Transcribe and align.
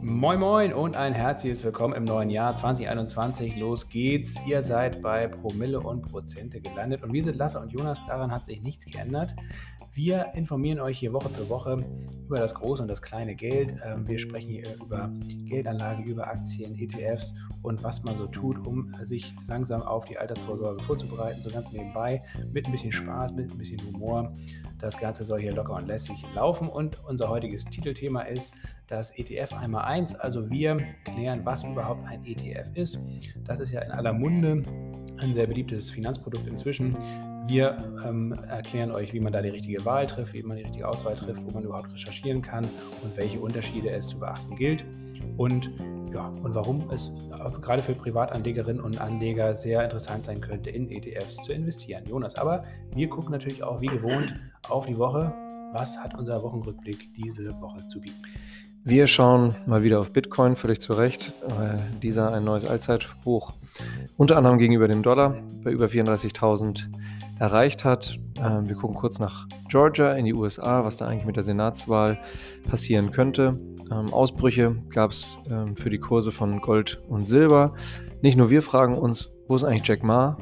Moin 0.00 0.38
Moin 0.38 0.72
und 0.72 0.96
ein 0.96 1.12
herzliches 1.12 1.64
Willkommen 1.64 1.94
im 1.94 2.04
neuen 2.04 2.30
Jahr 2.30 2.54
2021. 2.54 3.56
Los 3.56 3.88
geht's. 3.88 4.36
Ihr 4.46 4.62
seid 4.62 5.02
bei 5.02 5.26
Promille 5.26 5.80
und 5.80 6.02
Prozente 6.02 6.60
gelandet 6.60 7.02
und 7.02 7.12
wir 7.12 7.24
sind 7.24 7.34
Lasse 7.36 7.58
und 7.58 7.72
Jonas. 7.72 8.04
Daran 8.06 8.30
hat 8.30 8.44
sich 8.44 8.62
nichts 8.62 8.86
geändert. 8.86 9.34
Wir 9.92 10.34
informieren 10.34 10.78
euch 10.78 10.98
hier 10.98 11.12
Woche 11.12 11.30
für 11.30 11.48
Woche 11.48 11.84
über 12.26 12.38
das 12.38 12.54
große 12.54 12.82
und 12.82 12.88
das 12.88 13.02
kleine 13.02 13.34
Geld. 13.34 13.74
Ähm, 13.84 14.06
wir 14.06 14.18
sprechen 14.18 14.50
hier 14.50 14.76
über 14.76 15.10
Geldanlage, 15.44 16.02
über 16.02 16.26
Aktien, 16.26 16.78
ETFs 16.78 17.34
und 17.62 17.82
was 17.82 18.04
man 18.04 18.16
so 18.16 18.26
tut, 18.26 18.66
um 18.66 18.92
sich 19.04 19.34
langsam 19.48 19.82
auf 19.82 20.04
die 20.04 20.18
Altersvorsorge 20.18 20.82
vorzubereiten. 20.82 21.42
So 21.42 21.50
ganz 21.50 21.72
nebenbei 21.72 22.22
mit 22.52 22.66
ein 22.66 22.72
bisschen 22.72 22.92
Spaß, 22.92 23.32
mit 23.32 23.50
ein 23.50 23.58
bisschen 23.58 23.80
Humor. 23.86 24.32
Das 24.78 24.98
Ganze 24.98 25.24
soll 25.24 25.40
hier 25.40 25.52
locker 25.52 25.74
und 25.74 25.86
lässig 25.86 26.16
laufen 26.34 26.68
und 26.68 27.02
unser 27.04 27.28
heutiges 27.28 27.64
Titelthema 27.64 28.22
ist 28.22 28.54
das 28.86 29.10
ETF 29.18 29.54
einmal 29.54 29.84
eins. 29.84 30.14
Also 30.14 30.50
wir 30.50 30.78
klären, 31.04 31.40
was 31.44 31.64
überhaupt 31.64 32.06
ein 32.06 32.24
ETF 32.24 32.68
ist. 32.74 32.98
Das 33.44 33.60
ist 33.60 33.72
ja 33.72 33.80
in 33.80 33.90
aller 33.90 34.12
Munde 34.12 34.62
ein 35.18 35.34
sehr 35.34 35.46
beliebtes 35.46 35.90
Finanzprodukt 35.90 36.46
inzwischen. 36.46 36.96
Wir 37.46 37.78
ähm, 38.04 38.32
erklären 38.48 38.90
euch, 38.90 39.12
wie 39.12 39.20
man 39.20 39.32
da 39.32 39.40
die 39.40 39.50
richtige 39.50 39.84
Wahl 39.84 40.06
trifft, 40.06 40.34
wie 40.34 40.42
man 40.42 40.56
die 40.56 40.64
richtige 40.64 40.88
Auswahl 40.88 41.14
trifft, 41.14 41.42
wo 41.46 41.52
man 41.52 41.64
überhaupt 41.64 41.92
recherchieren 41.92 42.42
kann 42.42 42.64
und 43.02 43.16
welche 43.16 43.38
Unterschiede 43.38 43.90
es 43.90 44.08
zu 44.08 44.18
beachten 44.18 44.56
gilt. 44.56 44.84
Und 45.36 45.70
ja, 46.12 46.28
und 46.42 46.54
warum 46.54 46.88
es 46.90 47.12
gerade 47.60 47.82
für 47.82 47.94
Privatanlegerinnen 47.94 48.82
und 48.82 49.00
Anleger 49.00 49.54
sehr 49.54 49.84
interessant 49.84 50.24
sein 50.24 50.40
könnte, 50.40 50.70
in 50.70 50.90
ETFs 50.90 51.36
zu 51.36 51.52
investieren. 51.52 52.04
Jonas, 52.06 52.36
aber 52.36 52.62
wir 52.94 53.08
gucken 53.08 53.32
natürlich 53.32 53.62
auch 53.62 53.80
wie 53.80 53.88
gewohnt 53.88 54.34
auf 54.68 54.86
die 54.86 54.96
Woche. 54.96 55.32
Was 55.72 55.98
hat 55.98 56.16
unser 56.16 56.42
Wochenrückblick 56.42 57.12
diese 57.14 57.60
Woche 57.60 57.86
zu 57.88 58.00
bieten? 58.00 58.22
Wir 58.84 59.08
schauen 59.08 59.56
mal 59.66 59.82
wieder 59.82 59.98
auf 59.98 60.12
Bitcoin, 60.12 60.54
völlig 60.54 60.80
zu 60.80 60.92
Recht, 60.92 61.34
weil 61.48 61.80
dieser 62.02 62.32
ein 62.32 62.44
neues 62.44 62.64
Allzeithoch 62.64 63.52
unter 64.16 64.36
anderem 64.36 64.58
gegenüber 64.58 64.86
dem 64.86 65.02
Dollar 65.02 65.34
bei 65.64 65.72
über 65.72 65.86
34.000 65.86 66.84
erreicht 67.38 67.84
hat. 67.84 68.18
Ähm, 68.40 68.68
wir 68.68 68.76
gucken 68.76 68.96
kurz 68.96 69.18
nach 69.18 69.46
Georgia 69.68 70.12
in 70.12 70.24
die 70.24 70.34
USA, 70.34 70.84
was 70.84 70.96
da 70.96 71.06
eigentlich 71.06 71.26
mit 71.26 71.36
der 71.36 71.42
Senatswahl 71.42 72.18
passieren 72.68 73.10
könnte. 73.10 73.58
Ähm, 73.90 74.12
Ausbrüche 74.12 74.76
gab 74.90 75.10
es 75.10 75.38
ähm, 75.50 75.76
für 75.76 75.90
die 75.90 75.98
Kurse 75.98 76.32
von 76.32 76.60
Gold 76.60 77.02
und 77.08 77.26
Silber. 77.26 77.74
Nicht 78.22 78.36
nur 78.36 78.50
wir 78.50 78.62
fragen 78.62 78.96
uns, 78.96 79.32
wo 79.48 79.56
ist 79.56 79.64
eigentlich 79.64 79.86
Jack 79.86 80.02
Ma? 80.02 80.38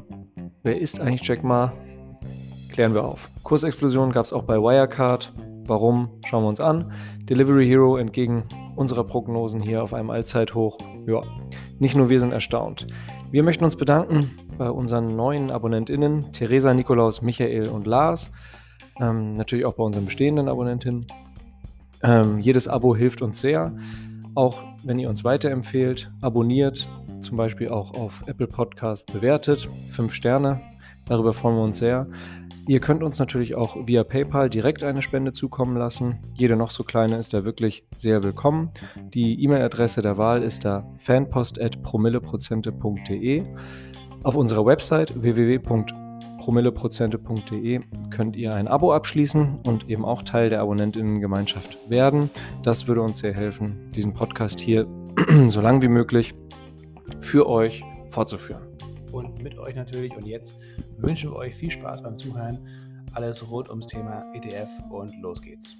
Wer 0.62 0.80
ist 0.80 1.00
eigentlich 1.00 1.26
Jack 1.26 1.44
Ma? 1.44 1.72
Klären 2.72 2.94
wir 2.94 3.04
auf. 3.04 3.28
Kursexplosion 3.42 4.12
gab 4.12 4.24
es 4.24 4.32
auch 4.32 4.44
bei 4.44 4.56
Wirecard. 4.56 5.32
Warum? 5.66 6.10
Schauen 6.26 6.44
wir 6.44 6.48
uns 6.48 6.60
an. 6.60 6.92
Delivery 7.22 7.66
Hero 7.66 7.96
entgegen 7.96 8.44
unserer 8.76 9.04
Prognosen 9.04 9.62
hier 9.62 9.82
auf 9.82 9.94
einem 9.94 10.10
Allzeithoch. 10.10 10.78
Ja, 11.06 11.22
nicht 11.78 11.94
nur 11.94 12.08
wir 12.08 12.20
sind 12.20 12.32
erstaunt. 12.32 12.86
Wir 13.30 13.42
möchten 13.42 13.64
uns 13.64 13.76
bedanken 13.76 14.30
bei 14.58 14.70
unseren 14.70 15.16
neuen 15.16 15.50
AbonnentInnen, 15.50 16.32
Theresa, 16.32 16.74
Nikolaus, 16.74 17.22
Michael 17.22 17.68
und 17.68 17.86
Lars. 17.86 18.30
Ähm, 19.00 19.34
natürlich 19.34 19.66
auch 19.66 19.74
bei 19.74 19.82
unseren 19.82 20.04
bestehenden 20.04 20.48
Abonnentinnen. 20.48 21.06
Ähm, 22.02 22.38
jedes 22.38 22.68
Abo 22.68 22.94
hilft 22.94 23.22
uns 23.22 23.40
sehr. 23.40 23.74
Auch 24.34 24.62
wenn 24.84 24.98
ihr 24.98 25.08
uns 25.08 25.24
weiterempfehlt, 25.24 26.10
abonniert, 26.20 26.88
zum 27.20 27.36
Beispiel 27.36 27.68
auch 27.68 27.94
auf 27.94 28.22
Apple 28.26 28.46
Podcast 28.46 29.12
bewertet. 29.12 29.68
Fünf 29.90 30.12
Sterne, 30.12 30.60
darüber 31.06 31.32
freuen 31.32 31.56
wir 31.56 31.62
uns 31.62 31.78
sehr. 31.78 32.06
Ihr 32.66 32.80
könnt 32.80 33.02
uns 33.02 33.18
natürlich 33.18 33.54
auch 33.54 33.86
via 33.86 34.04
PayPal 34.04 34.48
direkt 34.48 34.82
eine 34.84 35.02
Spende 35.02 35.32
zukommen 35.32 35.76
lassen. 35.76 36.18
Jede 36.34 36.56
noch 36.56 36.70
so 36.70 36.82
kleine 36.82 37.18
ist 37.18 37.34
da 37.34 37.44
wirklich 37.44 37.84
sehr 37.94 38.22
willkommen. 38.22 38.70
Die 39.12 39.38
E-Mail-Adresse 39.42 40.00
der 40.00 40.16
Wahl 40.16 40.42
ist 40.42 40.64
da 40.64 40.90
fanpost.promilleprozente.de. 40.98 43.42
Auf 44.24 44.34
unserer 44.36 44.64
Website 44.64 45.22
www.promilleprozente.de 45.22 47.80
könnt 48.08 48.36
ihr 48.36 48.54
ein 48.54 48.68
Abo 48.68 48.94
abschließen 48.94 49.60
und 49.66 49.90
eben 49.90 50.06
auch 50.06 50.22
Teil 50.22 50.48
der 50.48 50.62
Abonnentinnengemeinschaft 50.62 51.90
werden. 51.90 52.30
Das 52.62 52.88
würde 52.88 53.02
uns 53.02 53.18
sehr 53.18 53.34
helfen, 53.34 53.90
diesen 53.94 54.14
Podcast 54.14 54.60
hier 54.60 54.86
so 55.48 55.60
lang 55.60 55.82
wie 55.82 55.88
möglich 55.88 56.32
für 57.20 57.46
euch 57.46 57.84
fortzuführen. 58.08 58.62
Und 59.12 59.42
mit 59.42 59.58
euch 59.58 59.74
natürlich. 59.74 60.16
Und 60.16 60.26
jetzt 60.26 60.58
wünschen 60.96 61.30
wir 61.30 61.36
euch 61.36 61.54
viel 61.54 61.70
Spaß 61.70 62.02
beim 62.02 62.16
Zuhören. 62.16 62.66
Alles 63.12 63.50
rund 63.50 63.68
ums 63.68 63.86
Thema 63.86 64.24
ETF 64.32 64.70
und 64.90 65.14
los 65.20 65.42
geht's. 65.42 65.76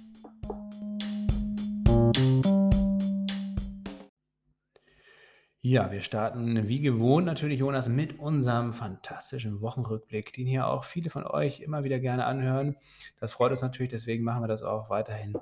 Ja, 5.67 5.91
wir 5.91 6.01
starten 6.01 6.67
wie 6.67 6.79
gewohnt 6.79 7.25
natürlich, 7.25 7.57
Jonas, 7.57 7.89
mit 7.89 8.19
unserem 8.19 8.71
fantastischen 8.71 9.61
Wochenrückblick, 9.61 10.31
den 10.31 10.45
hier 10.45 10.67
auch 10.67 10.83
viele 10.83 11.09
von 11.09 11.25
euch 11.25 11.59
immer 11.59 11.83
wieder 11.83 11.97
gerne 11.97 12.27
anhören. 12.27 12.75
Das 13.19 13.33
freut 13.33 13.49
uns 13.49 13.63
natürlich, 13.63 13.89
deswegen 13.89 14.23
machen 14.23 14.43
wir 14.43 14.47
das 14.47 14.61
auch 14.61 14.91
weiterhin 14.91 15.35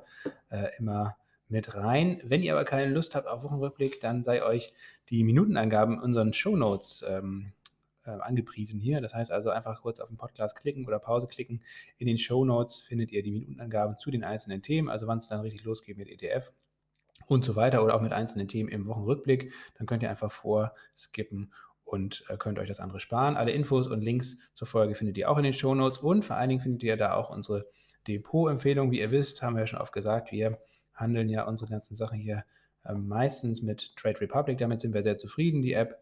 äh, 0.50 0.70
immer 0.78 1.18
mit 1.50 1.76
rein. 1.76 2.22
Wenn 2.24 2.42
ihr 2.42 2.54
aber 2.54 2.64
keine 2.64 2.90
Lust 2.90 3.16
habt 3.16 3.28
auf 3.28 3.44
Wochenrückblick, 3.44 4.00
dann 4.00 4.24
sei 4.24 4.42
euch 4.44 4.72
die 5.10 5.26
Minutenangaben 5.26 5.96
in 5.96 6.00
unseren 6.00 6.32
Shownotes 6.32 7.04
ähm, 7.06 7.52
äh, 8.06 8.12
angepriesen 8.12 8.80
hier. 8.80 9.02
Das 9.02 9.14
heißt 9.14 9.30
also 9.30 9.50
einfach 9.50 9.82
kurz 9.82 10.00
auf 10.00 10.08
den 10.08 10.16
Podcast 10.16 10.56
klicken 10.56 10.88
oder 10.88 11.00
Pause 11.00 11.28
klicken. 11.28 11.62
In 11.98 12.08
den 12.08 12.18
Shownotes 12.18 12.80
findet 12.80 13.12
ihr 13.12 13.24
die 13.24 13.32
Minutenangaben 13.32 14.00
zu 14.00 14.10
den 14.10 14.24
einzelnen 14.24 14.62
Themen, 14.62 14.88
also 14.88 15.06
wann 15.06 15.18
es 15.18 15.28
dann 15.28 15.42
richtig 15.42 15.66
losgeht 15.66 15.98
mit 15.98 16.08
ETF 16.08 16.54
und 17.28 17.44
so 17.44 17.56
weiter 17.56 17.84
oder 17.84 17.96
auch 17.96 18.02
mit 18.02 18.14
einzelnen 18.14 18.48
Themen 18.48 18.70
im 18.70 18.88
Wochenrückblick. 18.88 19.54
Dann 19.78 19.88
könnt 19.88 20.04
ihr 20.04 20.10
einfach 20.10 20.32
vorskippen 20.32 21.52
und 21.84 22.24
äh, 22.30 22.38
könnt 22.38 22.60
euch 22.60 22.68
das 22.68 22.80
andere 22.80 23.00
sparen. 23.00 23.38
Alle 23.38 23.52
Infos 23.52 23.88
und 23.88 24.02
Links 24.02 24.38
zur 24.54 24.68
Folge 24.68 24.96
findet 24.96 25.18
ihr 25.18 25.30
auch 25.30 25.38
in 25.38 25.44
den 25.44 25.54
Show 25.54 25.76
Notes 25.76 26.00
und 26.00 26.24
vor 26.26 26.36
allen 26.36 26.50
Dingen 26.50 26.62
findet 26.62 26.84
ihr 26.84 26.98
da 26.98 27.14
auch 27.14 27.30
unsere 27.30 27.68
Depot-Empfehlung. 28.08 28.92
Wie 28.92 29.00
ihr 29.00 29.12
wisst, 29.12 29.42
haben 29.42 29.56
wir 29.56 29.62
ja 29.62 29.68
schon 29.68 29.80
oft 29.80 29.94
gesagt, 29.94 30.32
wir 30.32 30.58
handeln 30.94 31.30
ja 31.30 31.46
unsere 31.46 31.70
ganzen 31.70 31.96
Sachen 31.96 32.20
hier 32.20 32.46
äh, 32.86 32.94
meistens 32.94 33.62
mit 33.62 33.96
Trade 33.96 34.22
Republic. 34.22 34.58
Damit 34.58 34.82
sind 34.82 34.94
wir 34.94 35.04
sehr 35.04 35.18
zufrieden. 35.18 35.62
Die 35.62 35.74
App 35.74 36.02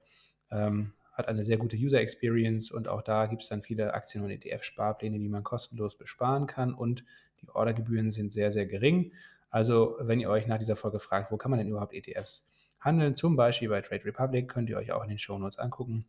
ähm, 0.50 0.94
hat 1.14 1.28
eine 1.28 1.44
sehr 1.44 1.58
gute 1.58 1.76
User 1.76 2.00
Experience 2.00 2.72
und 2.72 2.88
auch 2.88 3.02
da 3.02 3.26
gibt 3.26 3.44
es 3.44 3.50
dann 3.50 3.62
viele 3.62 3.94
Aktien- 3.94 4.24
und 4.24 4.31
ETF-Sparpläne, 4.31 5.20
die 5.20 5.30
man 5.30 5.44
kostenlos 5.44 5.98
besparen 5.98 6.48
kann 6.48 6.74
und 6.74 7.04
die 7.42 7.50
Ordergebühren 7.50 8.12
sind 8.12 8.31
sehr, 8.31 8.52
sehr 8.52 8.66
gering. 8.66 9.12
Also, 9.51 9.97
wenn 10.00 10.19
ihr 10.19 10.29
euch 10.29 10.47
nach 10.47 10.57
dieser 10.57 10.75
Folge 10.75 11.00
fragt, 11.00 11.31
wo 11.31 11.38
kann 11.38 11.51
man 11.51 11.59
denn 11.59 11.67
überhaupt 11.67 11.94
ETFs 11.94 12.47
handeln, 12.79 13.16
zum 13.16 13.35
Beispiel 13.35 13.69
bei 13.69 13.81
Trade 13.81 14.06
Republic, 14.06 14.50
könnt 14.50 14.69
ihr 14.69 14.78
euch 14.78 14.91
auch 14.91 15.03
in 15.03 15.09
den 15.09 15.19
Show 15.19 15.38
Notes 15.38 15.59
angucken. 15.59 16.07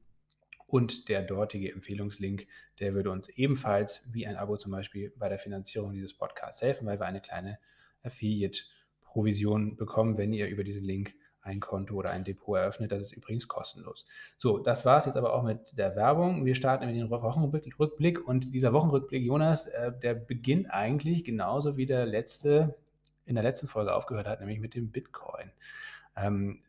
Und 0.66 1.10
der 1.10 1.22
dortige 1.22 1.70
Empfehlungslink, 1.70 2.46
der 2.80 2.94
würde 2.94 3.10
uns 3.10 3.28
ebenfalls 3.28 4.00
wie 4.10 4.26
ein 4.26 4.36
Abo 4.36 4.56
zum 4.56 4.72
Beispiel 4.72 5.12
bei 5.18 5.28
der 5.28 5.38
Finanzierung 5.38 5.92
dieses 5.92 6.16
Podcasts 6.16 6.62
helfen, 6.62 6.86
weil 6.86 6.98
wir 6.98 7.04
eine 7.04 7.20
kleine 7.20 7.58
Affiliate-Provision 8.04 9.76
bekommen, 9.76 10.16
wenn 10.16 10.32
ihr 10.32 10.48
über 10.48 10.64
diesen 10.64 10.84
Link 10.84 11.14
ein 11.42 11.60
Konto 11.60 11.96
oder 11.96 12.10
ein 12.10 12.24
Depot 12.24 12.56
eröffnet. 12.56 12.92
Das 12.92 13.02
ist 13.02 13.12
übrigens 13.12 13.48
kostenlos. 13.48 14.06
So, 14.38 14.58
das 14.58 14.86
war 14.86 14.98
es 14.98 15.06
jetzt 15.06 15.16
aber 15.16 15.34
auch 15.34 15.42
mit 15.42 15.76
der 15.76 15.96
Werbung. 15.96 16.46
Wir 16.46 16.54
starten 16.54 16.86
mit 16.86 16.96
dem 16.96 17.10
Wochenrückblick 17.10 18.26
und 18.26 18.54
dieser 18.54 18.72
Wochenrückblick, 18.72 19.24
Jonas, 19.24 19.66
äh, 19.66 19.92
der 20.00 20.14
beginnt 20.14 20.70
eigentlich 20.70 21.24
genauso 21.24 21.76
wie 21.76 21.86
der 21.86 22.06
letzte 22.06 22.76
in 23.24 23.34
der 23.34 23.44
letzten 23.44 23.68
Folge 23.68 23.94
aufgehört 23.94 24.26
hat, 24.26 24.40
nämlich 24.40 24.60
mit 24.60 24.74
dem 24.74 24.90
Bitcoin. 24.90 25.50
Ähm, 26.16 26.62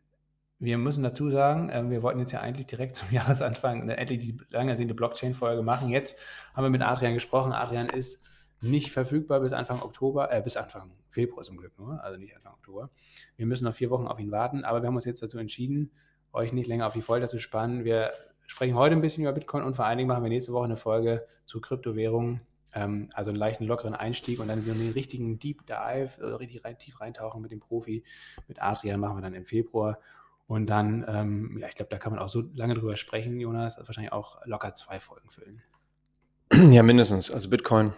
wir 0.59 0.77
müssen 0.77 1.03
dazu 1.03 1.29
sagen, 1.29 1.69
äh, 1.69 1.89
wir 1.89 2.01
wollten 2.03 2.19
jetzt 2.19 2.31
ja 2.31 2.39
eigentlich 2.39 2.67
direkt 2.67 2.95
zum 2.95 3.11
Jahresanfang 3.11 3.81
eine, 3.81 3.97
endlich 3.97 4.19
die 4.19 4.37
lang 4.49 4.69
ersehnte 4.69 4.93
Blockchain-Folge 4.93 5.61
machen. 5.61 5.89
Jetzt 5.89 6.17
haben 6.53 6.63
wir 6.63 6.69
mit 6.69 6.81
Adrian 6.81 7.13
gesprochen. 7.13 7.51
Adrian 7.51 7.89
ist 7.89 8.23
nicht 8.61 8.91
verfügbar 8.91 9.41
bis 9.41 9.51
Anfang 9.51 9.81
Oktober, 9.81 10.31
äh, 10.31 10.41
bis 10.41 10.55
Anfang 10.55 10.91
Februar 11.09 11.43
zum 11.43 11.57
Glück 11.57 11.77
nur, 11.77 12.01
also 12.03 12.17
nicht 12.17 12.35
Anfang 12.35 12.53
Oktober. 12.53 12.89
Wir 13.35 13.45
müssen 13.45 13.65
noch 13.65 13.73
vier 13.73 13.89
Wochen 13.89 14.07
auf 14.07 14.19
ihn 14.19 14.31
warten, 14.31 14.63
aber 14.63 14.81
wir 14.81 14.87
haben 14.87 14.95
uns 14.95 15.05
jetzt 15.05 15.21
dazu 15.21 15.37
entschieden, 15.37 15.91
euch 16.31 16.53
nicht 16.53 16.67
länger 16.67 16.87
auf 16.87 16.93
die 16.93 17.01
Folter 17.01 17.27
zu 17.27 17.39
spannen. 17.39 17.83
Wir 17.83 18.13
sprechen 18.47 18.75
heute 18.75 18.95
ein 18.95 19.01
bisschen 19.01 19.23
über 19.23 19.33
Bitcoin 19.33 19.63
und 19.63 19.75
vor 19.75 19.85
allen 19.85 19.97
Dingen 19.97 20.07
machen 20.07 20.23
wir 20.23 20.29
nächste 20.29 20.53
Woche 20.53 20.65
eine 20.65 20.77
Folge 20.77 21.25
zu 21.45 21.59
Kryptowährungen 21.59 22.41
ähm, 22.73 23.09
also 23.13 23.29
einen 23.29 23.39
leichten, 23.39 23.65
lockeren 23.65 23.95
Einstieg 23.95 24.39
und 24.39 24.47
dann 24.47 24.63
so 24.63 24.71
einen 24.71 24.91
richtigen 24.91 25.39
Deep 25.39 25.65
Dive, 25.65 26.11
also 26.21 26.35
richtig 26.35 26.63
rein, 26.63 26.77
tief 26.77 26.99
reintauchen 27.01 27.41
mit 27.41 27.51
dem 27.51 27.59
Profi, 27.59 28.03
mit 28.47 28.61
Adrian 28.61 28.99
machen 28.99 29.17
wir 29.17 29.21
dann 29.21 29.33
im 29.33 29.45
Februar. 29.45 29.99
Und 30.47 30.67
dann, 30.67 31.05
ähm, 31.07 31.57
ja, 31.59 31.67
ich 31.67 31.75
glaube, 31.75 31.89
da 31.89 31.97
kann 31.97 32.13
man 32.13 32.21
auch 32.21 32.29
so 32.29 32.43
lange 32.53 32.73
drüber 32.73 32.95
sprechen, 32.95 33.39
Jonas, 33.39 33.77
wahrscheinlich 33.77 34.11
auch 34.11 34.45
locker 34.45 34.75
zwei 34.75 34.99
Folgen 34.99 35.29
füllen. 35.29 35.61
Ja, 36.71 36.83
mindestens. 36.83 37.31
Also 37.31 37.49
Bitcoin, 37.49 37.93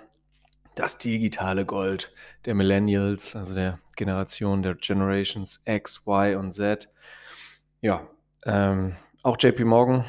das 0.76 0.98
digitale 0.98 1.66
Gold 1.66 2.14
der 2.46 2.56
Millennials, 2.56 3.36
also 3.36 3.54
der 3.54 3.80
Generation 3.96 4.62
der 4.62 4.76
Generations 4.76 5.62
X, 5.66 6.06
Y 6.06 6.38
und 6.38 6.52
Z. 6.52 6.90
Ja, 7.82 8.08
ähm, 8.46 8.96
auch 9.24 9.38
JP 9.40 9.66
Morgan, 9.66 10.06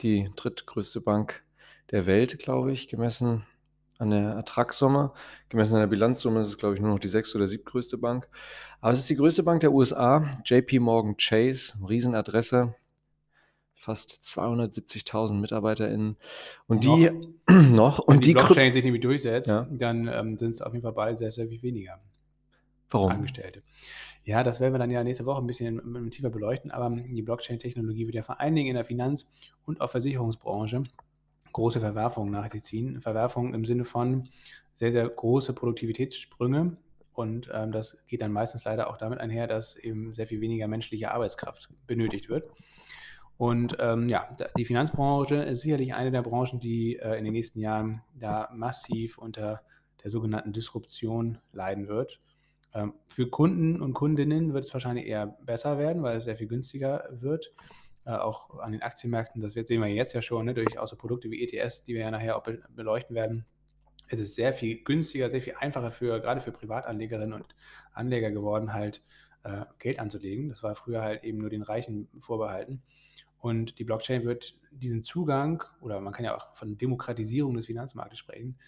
die 0.00 0.30
drittgrößte 0.36 1.00
Bank 1.00 1.42
der 1.90 2.06
Welt, 2.06 2.38
glaube 2.38 2.72
ich, 2.72 2.88
gemessen 2.88 3.44
an 3.98 4.10
der 4.10 4.30
Ertragssumme. 4.30 5.12
Gemessen 5.48 5.74
an 5.74 5.80
der 5.80 5.86
Bilanzsumme 5.86 6.40
ist 6.40 6.48
es, 6.48 6.58
glaube 6.58 6.74
ich, 6.74 6.80
nur 6.80 6.90
noch 6.90 6.98
die 6.98 7.08
sechste 7.08 7.38
oder 7.38 7.48
siebtgrößte 7.48 7.98
Bank. 7.98 8.28
Aber 8.80 8.92
es 8.92 9.00
ist 9.00 9.10
die 9.10 9.16
größte 9.16 9.42
Bank 9.42 9.60
der 9.60 9.72
USA, 9.72 10.24
JP 10.44 10.80
Morgan 10.80 11.16
Chase, 11.16 11.74
Riesenadresse, 11.88 12.74
fast 13.74 14.22
270.000 14.22 15.34
MitarbeiterInnen. 15.34 16.16
Und 16.66 16.84
die 16.84 17.10
noch, 17.48 17.98
und 18.06 18.14
Wenn 18.14 18.20
die, 18.20 18.28
die 18.28 18.34
Blockchain 18.34 18.72
sich 18.72 18.84
nämlich 18.84 19.02
durchsetzt, 19.02 19.48
Ja. 19.48 19.66
dann 19.70 20.08
ähm, 20.08 20.38
sind 20.38 20.50
es 20.50 20.62
auf 20.62 20.72
jeden 20.72 20.82
Fall 20.82 20.92
bald 20.92 21.18
sehr, 21.18 21.30
sehr 21.30 21.48
viel 21.48 21.62
weniger 21.62 22.00
Warum? 22.90 23.10
Angestellte. 23.10 23.62
Ja, 24.24 24.42
das 24.42 24.60
werden 24.60 24.72
wir 24.72 24.78
dann 24.78 24.90
ja 24.90 25.04
nächste 25.04 25.26
Woche 25.26 25.42
ein 25.42 25.46
bisschen 25.46 25.78
ähm, 25.78 26.10
tiefer 26.10 26.30
beleuchten, 26.30 26.70
aber 26.70 26.90
die 26.90 27.22
Blockchain-Technologie 27.22 28.06
wird 28.06 28.14
ja 28.14 28.22
vor 28.22 28.40
allen 28.40 28.54
Dingen 28.54 28.68
in 28.68 28.74
der 28.76 28.84
Finanz- 28.84 29.26
und 29.66 29.80
auch 29.80 29.90
Versicherungsbranche 29.90 30.84
große 31.54 31.80
Verwerfungen 31.80 32.30
nach 32.30 32.50
sich 32.50 32.62
ziehen. 32.64 33.00
Verwerfungen 33.00 33.54
im 33.54 33.64
Sinne 33.64 33.86
von 33.86 34.28
sehr, 34.74 34.92
sehr 34.92 35.08
große 35.08 35.54
Produktivitätssprünge. 35.54 36.76
Und 37.14 37.48
ähm, 37.54 37.72
das 37.72 37.96
geht 38.08 38.20
dann 38.20 38.32
meistens 38.32 38.64
leider 38.64 38.90
auch 38.90 38.98
damit 38.98 39.20
einher, 39.20 39.46
dass 39.46 39.76
eben 39.76 40.12
sehr 40.12 40.26
viel 40.26 40.40
weniger 40.40 40.68
menschliche 40.68 41.12
Arbeitskraft 41.12 41.70
benötigt 41.86 42.28
wird. 42.28 42.50
Und 43.36 43.76
ähm, 43.80 44.08
ja, 44.08 44.36
die 44.56 44.64
Finanzbranche 44.64 45.36
ist 45.36 45.62
sicherlich 45.62 45.94
eine 45.94 46.10
der 46.10 46.22
Branchen, 46.22 46.60
die 46.60 46.96
äh, 46.96 47.16
in 47.16 47.24
den 47.24 47.32
nächsten 47.32 47.60
Jahren 47.60 48.02
da 48.14 48.48
massiv 48.52 49.18
unter 49.18 49.62
der 50.02 50.10
sogenannten 50.10 50.52
Disruption 50.52 51.38
leiden 51.52 51.88
wird. 51.88 52.20
Ähm, 52.74 52.94
für 53.06 53.28
Kunden 53.28 53.80
und 53.80 53.94
Kundinnen 53.94 54.52
wird 54.52 54.64
es 54.64 54.72
wahrscheinlich 54.72 55.06
eher 55.06 55.38
besser 55.42 55.78
werden, 55.78 56.02
weil 56.02 56.18
es 56.18 56.24
sehr 56.24 56.36
viel 56.36 56.48
günstiger 56.48 57.08
wird. 57.10 57.52
Äh, 58.06 58.12
auch 58.12 58.58
an 58.58 58.72
den 58.72 58.82
Aktienmärkten, 58.82 59.40
das 59.40 59.54
sehen 59.54 59.80
wir 59.80 59.88
jetzt 59.88 60.12
ja 60.12 60.20
schon, 60.20 60.44
ne, 60.44 60.52
durch 60.54 60.78
außer 60.78 60.96
Produkte 60.96 61.30
wie 61.30 61.42
ETS, 61.42 61.84
die 61.84 61.94
wir 61.94 62.02
ja 62.02 62.10
nachher 62.10 62.36
auch 62.36 62.42
be 62.42 62.62
beleuchten 62.68 63.16
werden. 63.16 63.46
Es 64.08 64.20
ist 64.20 64.34
sehr 64.34 64.52
viel 64.52 64.82
günstiger, 64.84 65.30
sehr 65.30 65.40
viel 65.40 65.54
einfacher 65.58 65.90
für 65.90 66.20
gerade 66.20 66.42
für 66.42 66.52
Privatanlegerinnen 66.52 67.32
und 67.32 67.54
Anleger 67.92 68.30
geworden, 68.30 68.74
halt 68.74 69.02
äh, 69.44 69.64
Geld 69.78 69.98
anzulegen. 69.98 70.50
Das 70.50 70.62
war 70.62 70.74
früher 70.74 71.02
halt 71.02 71.24
eben 71.24 71.38
nur 71.38 71.48
den 71.48 71.62
Reichen 71.62 72.08
vorbehalten. 72.20 72.82
Und 73.38 73.78
die 73.78 73.84
Blockchain 73.84 74.24
wird 74.24 74.54
diesen 74.70 75.02
Zugang, 75.02 75.62
oder 75.80 76.00
man 76.00 76.12
kann 76.12 76.26
ja 76.26 76.36
auch 76.36 76.54
von 76.54 76.76
Demokratisierung 76.76 77.54
des 77.54 77.66
Finanzmarktes 77.66 78.18
sprechen, 78.18 78.58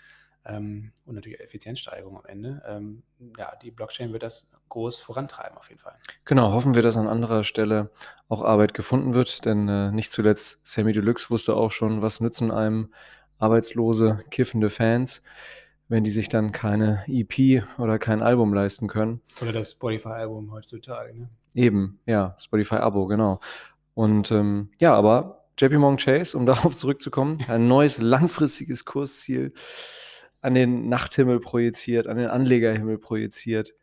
ähm, 0.49 0.93
und 1.05 1.15
natürlich 1.15 1.41
Effizienzsteigerung 1.41 2.17
am 2.17 2.27
Ende. 2.27 2.63
Ähm, 2.67 3.03
ja, 3.39 3.55
die 3.63 3.71
Blockchain 3.71 4.13
wird 4.13 4.23
das 4.23 4.47
groß 4.69 5.01
vorantreiben 5.01 5.57
auf 5.57 5.69
jeden 5.69 5.81
Fall. 5.81 5.97
Genau, 6.25 6.53
hoffen 6.53 6.75
wir, 6.75 6.83
dass 6.83 6.97
an 6.97 7.09
anderer 7.09 7.45
Stelle 7.45 7.91
auch 8.29 8.43
Arbeit 8.43 8.75
gefunden 8.75 9.15
wird, 9.15 9.45
denn 9.45 9.69
äh, 9.69 9.91
nicht 9.93 10.13
zuletzt 10.13 10.67
Sammy 10.67 10.93
Deluxe 10.93 11.31
wusste 11.31 11.55
auch 11.55 11.71
schon, 11.71 12.03
was 12.03 12.21
nützen 12.21 12.51
einem 12.51 12.93
arbeitslose, 13.39 14.25
kiffende 14.31 14.71
Fans, 14.71 15.23
wenn 15.89 16.05
die 16.05 16.11
sich 16.11 16.29
dann 16.29 16.53
keine 16.53 17.05
EP 17.07 17.65
oder 17.79 17.99
kein 17.99 18.23
Album 18.23 18.53
leisten 18.55 18.89
können. 18.89 19.21
Oder 19.41 19.53
das 19.53 19.73
Spotify-Album 19.73 20.53
heutzutage. 20.53 21.17
Ne? 21.17 21.29
Eben, 21.55 22.01
ja, 22.07 22.35
Spotify-Abo, 22.39 23.07
genau. 23.07 23.41
Und 23.95 24.31
ähm, 24.31 24.71
ja, 24.81 24.95
aber 24.95 25.45
JP 25.59 25.79
Morgan 25.79 25.97
Chase, 25.97 26.37
um 26.37 26.47
darauf 26.47 26.77
zurückzukommen, 26.77 27.39
ein 27.49 27.69
neues 27.69 28.01
langfristiges 28.01 28.85
Kursziel 28.85 29.53
an 30.47 30.55
den 30.55 30.89
Nachthimmel 30.89 31.41
projiziert, 31.41 32.07
an 32.07 32.17
den 32.17 32.29
Anlegerhimmel 32.29 32.99
projiziert. 32.99 33.75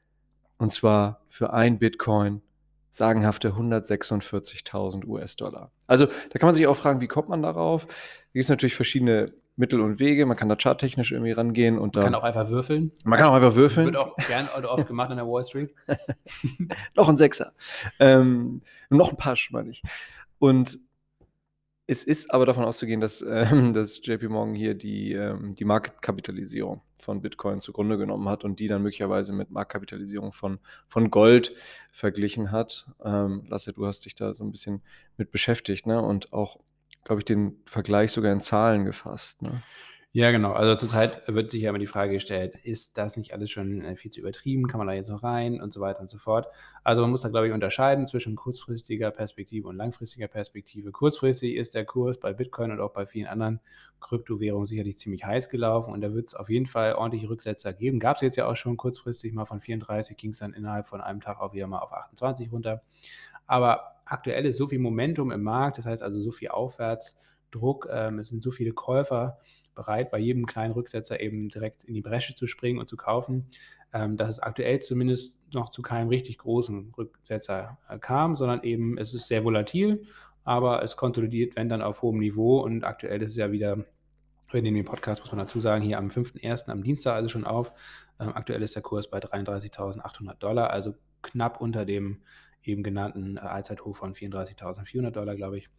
Und 0.58 0.72
zwar 0.72 1.20
für 1.28 1.52
ein 1.52 1.78
Bitcoin 1.78 2.42
sagenhafte 2.90 3.50
146.000 3.50 5.06
US-Dollar. 5.06 5.72
Also 5.88 6.06
da 6.06 6.40
kann 6.40 6.48
man 6.48 6.56
sich 6.56 6.66
auch 6.68 6.78
fragen, 6.78 7.02
wie 7.02 7.08
kommt 7.08 7.28
man 7.28 7.42
darauf? 7.42 7.86
Da 7.86 7.94
gibt 8.32 8.44
es 8.44 8.50
natürlich 8.50 8.76
verschiedene 8.76 9.34
Mittel 9.58 9.82
und 9.82 10.00
Wege. 10.00 10.26
Man 10.26 10.38
kann 10.38 10.48
da 10.48 10.56
charttechnisch 10.56 11.12
irgendwie 11.12 11.34
rangehen 11.34 11.78
und 11.78 11.96
Man 11.96 12.02
da, 12.02 12.04
kann 12.04 12.16
auch 12.16 12.24
einfach 12.24 12.48
würfeln. 12.48 12.94
man 13.04 13.20
kann 13.20 13.28
auch 13.28 13.34
einfach 13.34 13.56
würfeln. 13.56 13.88
Wird 13.88 13.98
auch 13.98 14.16
gern 14.16 14.48
oder 14.58 14.72
oft 14.72 14.88
gemacht 14.88 15.12
an 15.12 15.18
der 15.18 15.28
Wall 15.28 15.44
Street. 15.44 15.74
noch 16.96 17.10
ein 17.10 17.18
Sechser. 17.18 17.52
Ähm, 18.00 18.62
noch 18.90 19.10
ein 19.10 19.18
Pasch, 19.18 19.52
meine 19.52 19.70
ich. 19.70 19.82
Und 20.40 20.80
es 21.94 22.04
ist 22.04 22.34
aber 22.34 22.48
davon 22.48 22.66
auszugehen, 22.66 23.00
dass, 23.00 23.22
ähm, 23.22 23.72
dass 23.74 24.06
JP 24.06 24.30
Morgan 24.30 24.56
hier 24.56 24.74
die, 24.74 25.14
ähm, 25.14 25.54
die 25.54 25.64
Marktkapitalisierung 25.64 26.82
von 26.98 27.22
Bitcoin 27.22 27.60
zugrunde 27.60 27.98
genommen 27.98 28.28
hat 28.30 28.44
und 28.44 28.60
die 28.60 28.68
dann 28.68 28.82
möglicherweise 28.82 29.34
mit 29.34 29.52
Marktkapitalisierung 29.52 30.32
von, 30.32 30.60
von 30.88 31.12
Gold 31.12 31.54
verglichen 31.92 32.52
hat. 32.52 32.90
Ähm, 33.04 33.44
Lasse, 33.48 33.74
du 33.74 33.86
hast 33.86 34.06
dich 34.06 34.16
da 34.16 34.34
so 34.34 34.44
ein 34.44 34.52
bisschen 34.52 34.82
mit 35.18 35.32
beschäftigt 35.32 35.86
ne? 35.86 36.02
und 36.02 36.34
auch, 36.34 36.60
glaube 37.04 37.22
ich, 37.22 37.26
den 37.26 37.62
Vergleich 37.66 38.12
sogar 38.12 38.32
in 38.32 38.42
Zahlen 38.42 38.86
gefasst. 38.86 39.44
Ne? 39.44 39.62
Ja, 40.16 40.30
genau. 40.30 40.52
Also 40.52 40.76
zurzeit 40.76 41.24
wird 41.28 41.50
sich 41.50 41.64
ja 41.64 41.70
immer 41.70 41.80
die 41.80 41.88
Frage 41.88 42.14
gestellt, 42.14 42.56
ist 42.64 43.00
das 43.00 43.18
nicht 43.18 43.34
alles 43.34 43.50
schon 43.50 43.82
äh, 43.82 43.96
viel 43.96 44.12
zu 44.12 44.20
übertrieben? 44.20 44.68
Kann 44.68 44.78
man 44.78 44.86
da 44.86 44.94
jetzt 44.94 45.10
noch 45.10 45.24
rein 45.24 45.60
und 45.60 45.74
so 45.74 45.82
weiter 45.82 46.02
und 46.02 46.10
so 46.10 46.20
fort? 46.20 46.46
Also 46.84 47.02
man 47.02 47.10
muss 47.10 47.22
da, 47.22 47.30
glaube 47.30 47.48
ich, 47.48 47.54
unterscheiden 47.54 48.06
zwischen 48.06 48.36
kurzfristiger 48.36 49.10
Perspektive 49.10 49.68
und 49.68 49.76
langfristiger 49.76 50.28
Perspektive. 50.28 50.92
Kurzfristig 50.92 51.56
ist 51.56 51.74
der 51.74 51.86
Kurs 51.86 52.20
bei 52.20 52.32
Bitcoin 52.32 52.70
und 52.70 52.80
auch 52.80 52.94
bei 52.94 53.08
vielen 53.08 53.26
anderen 53.26 53.60
Kryptowährungen 54.02 54.68
sicherlich 54.68 55.00
ziemlich 55.00 55.26
heiß 55.26 55.50
gelaufen 55.50 55.92
und 55.92 56.02
da 56.02 56.14
wird 56.14 56.28
es 56.28 56.36
auf 56.36 56.48
jeden 56.48 56.68
Fall 56.68 56.94
ordentliche 56.94 57.28
Rücksetzer 57.30 57.74
geben. 57.74 58.00
Gab 58.00 58.18
es 58.18 58.22
jetzt 58.22 58.36
ja 58.36 58.46
auch 58.48 58.56
schon 58.56 58.78
kurzfristig 58.78 59.34
mal 59.34 59.46
von 59.46 59.62
34, 59.62 60.16
ging 60.16 60.30
es 60.32 60.38
dann 60.38 60.54
innerhalb 60.54 60.86
von 60.86 61.02
einem 61.02 61.22
Tag 61.22 61.40
auch 61.40 61.54
wieder 61.54 61.66
mal 61.66 61.80
auf 61.80 61.92
28 61.92 62.52
runter. 62.52 62.84
Aber 63.48 63.96
aktuell 64.06 64.46
ist 64.46 64.58
so 64.58 64.68
viel 64.68 64.80
Momentum 64.80 65.32
im 65.32 65.44
Markt, 65.44 65.78
das 65.78 65.86
heißt 65.86 66.04
also 66.04 66.22
so 66.22 66.32
viel 66.32 66.50
Aufwärtsdruck, 66.50 67.88
ähm, 67.92 68.20
es 68.20 68.30
sind 68.30 68.42
so 68.44 68.52
viele 68.52 68.74
Käufer 68.74 69.40
bereit, 69.76 70.12
bei 70.12 70.20
jedem 70.20 70.46
kleinen 70.46 70.74
Rücksetzer 70.74 71.20
eben 71.20 71.50
direkt 71.50 71.84
in 71.84 71.94
die 71.94 72.02
Bresche 72.02 72.36
zu 72.36 72.48
springen 72.48 72.80
und 72.80 72.88
zu 72.88 72.98
kaufen, 72.98 73.48
ähm, 73.94 74.18
dass 74.18 74.30
es 74.30 74.40
aktuell 74.40 74.80
zumindest 74.80 75.40
noch 75.54 75.70
zu 75.70 75.82
keinem 75.82 76.10
richtig 76.10 76.38
großen 76.40 76.94
Rücksetzer 76.98 77.78
äh, 77.90 78.00
kam, 78.00 78.36
sondern 78.36 78.64
eben 78.64 78.98
es 78.98 79.14
ist 79.14 79.28
sehr 79.28 79.44
volatil, 79.44 80.06
aber 80.44 80.84
es 80.84 80.96
konsolidiert, 80.96 81.56
wenn 81.56 81.70
dann 81.70 81.82
auf 81.82 82.02
hohem 82.02 82.20
Niveau 82.20 82.60
und 82.60 82.84
aktuell 82.84 83.22
ist 83.22 83.32
es 83.32 83.38
ja 83.38 83.52
wieder, 83.52 83.86
wir 84.52 84.62
nehmen 84.62 84.76
den 84.76 84.86
Podcast, 84.86 85.22
muss 85.22 85.32
man 85.32 85.40
dazu 85.40 85.60
sagen, 85.60 85.84
hier 85.84 85.98
am 85.98 86.10
5.1. 86.10 86.70
am 86.70 86.84
Dienstag 86.84 87.16
also 87.16 87.30
schon 87.30 87.46
auf. 87.46 87.74
Ähm, 88.20 88.32
aktuell 88.36 88.62
ist 88.62 88.76
der 88.76 88.82
Kurs 88.82 89.10
bei 89.10 89.20
33.800 89.20 90.36
Dollar, 90.36 90.70
also 90.70 90.94
knapp 91.22 91.62
unter 91.62 91.86
dem 91.86 92.22
eben 92.64 92.84
genannten 92.84 93.38
äh, 93.38 93.42
Allzeithoch 93.42 93.96
von 93.96 94.14
34.400 94.14 95.12
Dollar, 95.12 95.36
glaube 95.36 95.58
ich. 95.58 95.70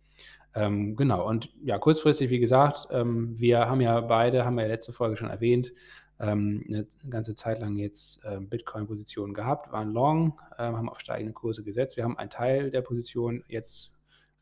Ähm, 0.54 0.96
genau, 0.96 1.28
und 1.28 1.50
ja, 1.64 1.78
kurzfristig, 1.78 2.30
wie 2.30 2.38
gesagt, 2.38 2.88
ähm, 2.90 3.38
wir 3.38 3.68
haben 3.68 3.80
ja 3.80 4.00
beide, 4.00 4.44
haben 4.44 4.54
wir 4.54 4.62
ja 4.62 4.68
letzte 4.68 4.92
Folge 4.92 5.16
schon 5.16 5.30
erwähnt, 5.30 5.72
ähm, 6.20 6.64
eine 6.68 6.86
ganze 7.10 7.34
Zeit 7.34 7.58
lang 7.60 7.76
jetzt 7.76 8.20
ähm, 8.24 8.48
Bitcoin-Positionen 8.48 9.34
gehabt, 9.34 9.72
waren 9.72 9.92
long, 9.92 10.40
ähm, 10.58 10.76
haben 10.76 10.88
auf 10.88 11.00
steigende 11.00 11.32
Kurse 11.32 11.64
gesetzt. 11.64 11.96
Wir 11.96 12.04
haben 12.04 12.18
einen 12.18 12.30
Teil 12.30 12.70
der 12.70 12.82
Position 12.82 13.42
jetzt 13.48 13.92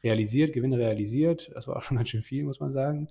realisiert, 0.03 0.53
Gewinne 0.53 0.79
realisiert. 0.79 1.51
Das 1.55 1.67
war 1.67 1.77
auch 1.77 1.83
schon 1.83 1.97
ganz 1.99 2.09
schön 2.09 2.23
viel, 2.23 2.45
muss 2.45 2.61
man 2.61 2.73
sagen. 2.73 3.09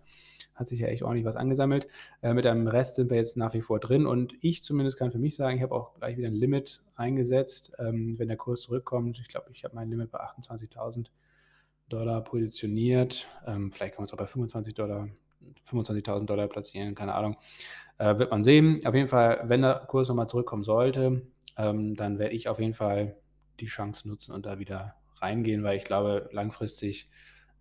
Hat 0.54 0.68
sich 0.68 0.80
ja 0.80 0.88
echt 0.88 1.02
ordentlich 1.02 1.26
was 1.26 1.36
angesammelt. 1.36 1.88
Äh, 2.22 2.34
mit 2.34 2.46
einem 2.46 2.68
Rest 2.68 2.96
sind 2.98 3.10
wir 3.10 3.18
jetzt 3.18 3.36
nach 3.36 3.54
wie 3.54 3.62
vor 3.62 3.80
drin 3.80 4.06
und 4.06 4.34
ich 4.42 4.64
zumindest 4.64 4.98
kann 4.98 5.12
für 5.12 5.20
mich 5.20 5.36
sagen, 5.36 5.58
ich 5.58 5.64
habe 5.64 5.74
auch 5.74 5.96
gleich 5.96 6.18
wieder 6.18 6.28
ein 6.28 6.36
Limit 6.36 6.84
reingesetzt, 6.98 7.72
ähm, 7.80 8.18
wenn 8.20 8.28
der 8.28 8.38
Kurs 8.38 8.62
zurückkommt. 8.62 9.20
Ich 9.20 9.28
glaube, 9.28 9.50
ich 9.52 9.64
habe 9.64 9.76
mein 9.76 9.90
Limit 9.90 10.12
bei 10.12 10.20
28.000 10.20 11.08
Dollar 11.92 12.24
positioniert. 12.24 13.28
Ähm, 13.46 13.72
vielleicht 13.72 13.96
kann 13.96 14.04
man 14.04 14.06
es 14.06 14.14
auch 14.14 14.18
bei 14.18 14.28
25 14.28 14.74
Dollar, 14.74 15.10
25.000 15.70 16.26
Dollar 16.26 16.48
platzieren, 16.48 16.96
keine 16.96 17.14
Ahnung. 17.14 17.38
Äh, 17.98 18.18
wird 18.18 18.32
man 18.32 18.44
sehen. 18.44 18.80
Auf 18.86 18.96
jeden 18.96 19.08
Fall, 19.08 19.42
wenn 19.46 19.62
der 19.62 19.86
Kurs 19.88 20.08
nochmal 20.08 20.28
zurückkommen 20.28 20.64
sollte, 20.64 21.22
ähm, 21.58 21.96
dann 21.96 22.20
werde 22.20 22.36
ich 22.36 22.48
auf 22.48 22.60
jeden 22.60 22.74
Fall 22.74 23.18
die 23.60 23.68
Chance 23.68 24.08
nutzen 24.08 24.32
und 24.32 24.46
da 24.46 24.60
wieder 24.60 24.96
reingehen, 25.22 25.64
weil 25.64 25.78
ich 25.78 25.84
glaube, 25.84 26.30
langfristig 26.32 27.10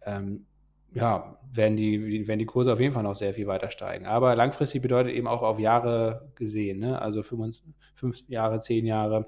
ähm, 0.03 0.47
ja, 0.93 1.37
werden 1.53 1.77
die, 1.77 2.27
werden 2.29 2.39
die 2.39 2.47
Kurse 2.47 2.73
auf 2.73 2.81
jeden 2.81 2.95
Fall 2.95 3.03
noch 3.03 3.17
sehr 3.17 3.35
viel 3.35 3.47
weiter 3.47 3.71
steigen. 3.71 4.07
Aber 4.07 4.37
langfristig 4.37 4.83
bedeutet 4.83 5.15
eben 5.15 5.27
auch 5.27 5.43
auf 5.43 5.59
Jahre 5.59 6.31
gesehen, 6.37 6.79
ne? 6.79 7.01
also 7.01 7.23
fünf, 7.23 7.61
fünf 7.95 8.23
Jahre, 8.29 8.61
zehn 8.61 8.87
Jahre. 8.87 9.27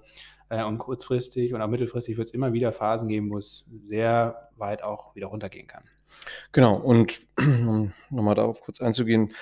Äh, 0.49 0.65
und 0.65 0.79
kurzfristig 0.79 1.55
und 1.55 1.63
auch 1.63 1.69
mittelfristig 1.69 2.19
wird 2.19 2.29
es 2.29 2.35
immer 2.35 2.53
wieder 2.53 2.73
Phasen 2.73 3.09
geben, 3.09 3.31
wo 3.31 3.39
es 3.39 3.69
sehr 3.85 4.51
weit 4.57 4.83
auch 4.83 5.15
wieder 5.15 5.29
runtergehen 5.29 5.67
kann. 5.67 5.85
Genau, 6.53 6.77
und 6.77 7.21
um 7.39 7.93
nochmal 8.11 8.35
darauf 8.35 8.61
kurz 8.61 8.81
einzugehen, 8.81 9.33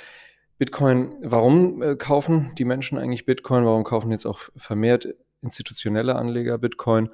Bitcoin, 0.59 1.17
warum 1.23 1.83
äh, 1.83 1.97
kaufen 1.97 2.53
die 2.59 2.65
Menschen 2.65 2.99
eigentlich 2.99 3.27
Bitcoin? 3.27 3.65
Warum 3.65 3.83
kaufen 3.83 4.11
jetzt 4.11 4.27
auch 4.27 4.41
vermehrt 4.57 5.09
institutionelle 5.43 6.15
Anleger 6.15 6.59
Bitcoin? 6.59 7.11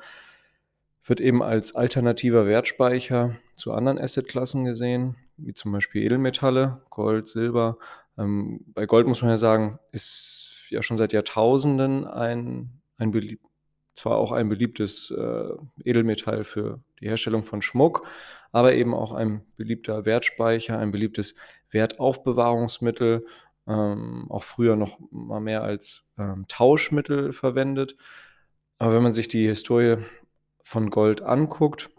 Wird 1.06 1.20
eben 1.20 1.42
als 1.42 1.74
alternativer 1.74 2.46
Wertspeicher 2.46 3.36
zu 3.54 3.72
anderen 3.72 3.98
Assetklassen 3.98 4.64
gesehen, 4.64 5.16
wie 5.36 5.54
zum 5.54 5.72
Beispiel 5.72 6.02
Edelmetalle, 6.02 6.82
Gold, 6.90 7.28
Silber. 7.28 7.78
Ähm, 8.18 8.64
bei 8.74 8.86
Gold 8.86 9.06
muss 9.06 9.22
man 9.22 9.30
ja 9.30 9.38
sagen, 9.38 9.78
ist 9.92 10.64
ja 10.68 10.82
schon 10.82 10.96
seit 10.96 11.12
Jahrtausenden 11.12 12.06
ein, 12.06 12.70
ein 12.98 13.10
belieb 13.10 13.40
zwar 13.94 14.18
auch 14.18 14.30
ein 14.30 14.48
beliebtes 14.48 15.10
äh, 15.10 15.48
Edelmetall 15.84 16.44
für 16.44 16.80
die 17.00 17.08
Herstellung 17.08 17.44
von 17.44 17.62
Schmuck, 17.62 18.06
aber 18.52 18.74
eben 18.74 18.94
auch 18.94 19.12
ein 19.12 19.42
beliebter 19.56 20.04
Wertspeicher, 20.04 20.78
ein 20.78 20.90
beliebtes 20.90 21.34
Wertaufbewahrungsmittel 21.70 23.24
ähm, 23.66 24.26
auch 24.30 24.44
früher 24.44 24.76
noch 24.76 24.98
mal 25.10 25.40
mehr 25.40 25.62
als 25.62 26.04
ähm, 26.18 26.44
Tauschmittel 26.48 27.32
verwendet. 27.32 27.96
Aber 28.78 28.92
wenn 28.92 29.02
man 29.02 29.12
sich 29.12 29.28
die 29.28 29.46
Historie 29.46 29.96
von 30.66 30.90
Gold 30.90 31.22
anguckt, 31.22 31.90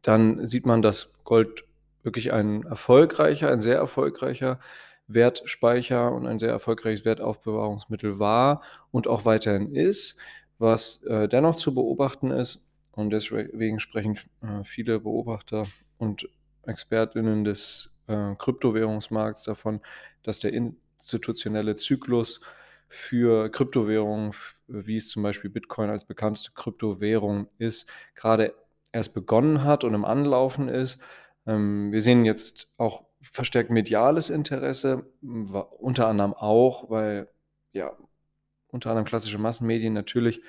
dann 0.00 0.46
sieht 0.46 0.64
man, 0.64 0.80
dass 0.80 1.12
Gold 1.24 1.64
wirklich 2.04 2.32
ein 2.32 2.62
erfolgreicher, 2.62 3.50
ein 3.50 3.58
sehr 3.58 3.74
erfolgreicher 3.74 4.60
Wertspeicher 5.08 6.12
und 6.12 6.28
ein 6.28 6.38
sehr 6.38 6.50
erfolgreiches 6.50 7.04
Wertaufbewahrungsmittel 7.04 8.20
war 8.20 8.62
und 8.92 9.08
auch 9.08 9.24
weiterhin 9.24 9.74
ist. 9.74 10.16
Was 10.58 11.02
äh, 11.06 11.26
dennoch 11.26 11.56
zu 11.56 11.74
beobachten 11.74 12.30
ist, 12.30 12.72
und 12.92 13.10
deswegen 13.10 13.80
sprechen 13.80 14.20
äh, 14.40 14.62
viele 14.62 15.00
Beobachter 15.00 15.66
und 15.98 16.28
Expertinnen 16.62 17.42
des 17.42 17.98
äh, 18.06 18.36
Kryptowährungsmarkts 18.36 19.42
davon, 19.42 19.80
dass 20.22 20.38
der 20.38 20.52
institutionelle 20.52 21.74
Zyklus 21.74 22.40
für 22.86 23.50
Kryptowährungen, 23.50 24.32
wie 24.66 24.96
es 24.96 25.08
zum 25.08 25.22
Beispiel 25.22 25.50
Bitcoin 25.50 25.90
als 25.90 26.04
bekannteste 26.04 26.52
Kryptowährung 26.52 27.48
ist, 27.58 27.88
gerade 28.14 28.54
erst 28.92 29.14
begonnen 29.14 29.64
hat 29.64 29.84
und 29.84 29.94
im 29.94 30.04
Anlaufen 30.04 30.68
ist. 30.68 30.98
Ähm, 31.46 31.92
wir 31.92 32.00
sehen 32.00 32.24
jetzt 32.24 32.68
auch 32.76 33.04
verstärkt 33.20 33.70
mediales 33.70 34.30
Interesse, 34.30 35.06
unter 35.22 36.08
anderem 36.08 36.34
auch, 36.34 36.90
weil 36.90 37.28
ja, 37.72 37.96
unter 38.68 38.90
anderem 38.90 39.06
klassische 39.06 39.38
Massenmedien 39.38 39.92
natürlich 39.92 40.42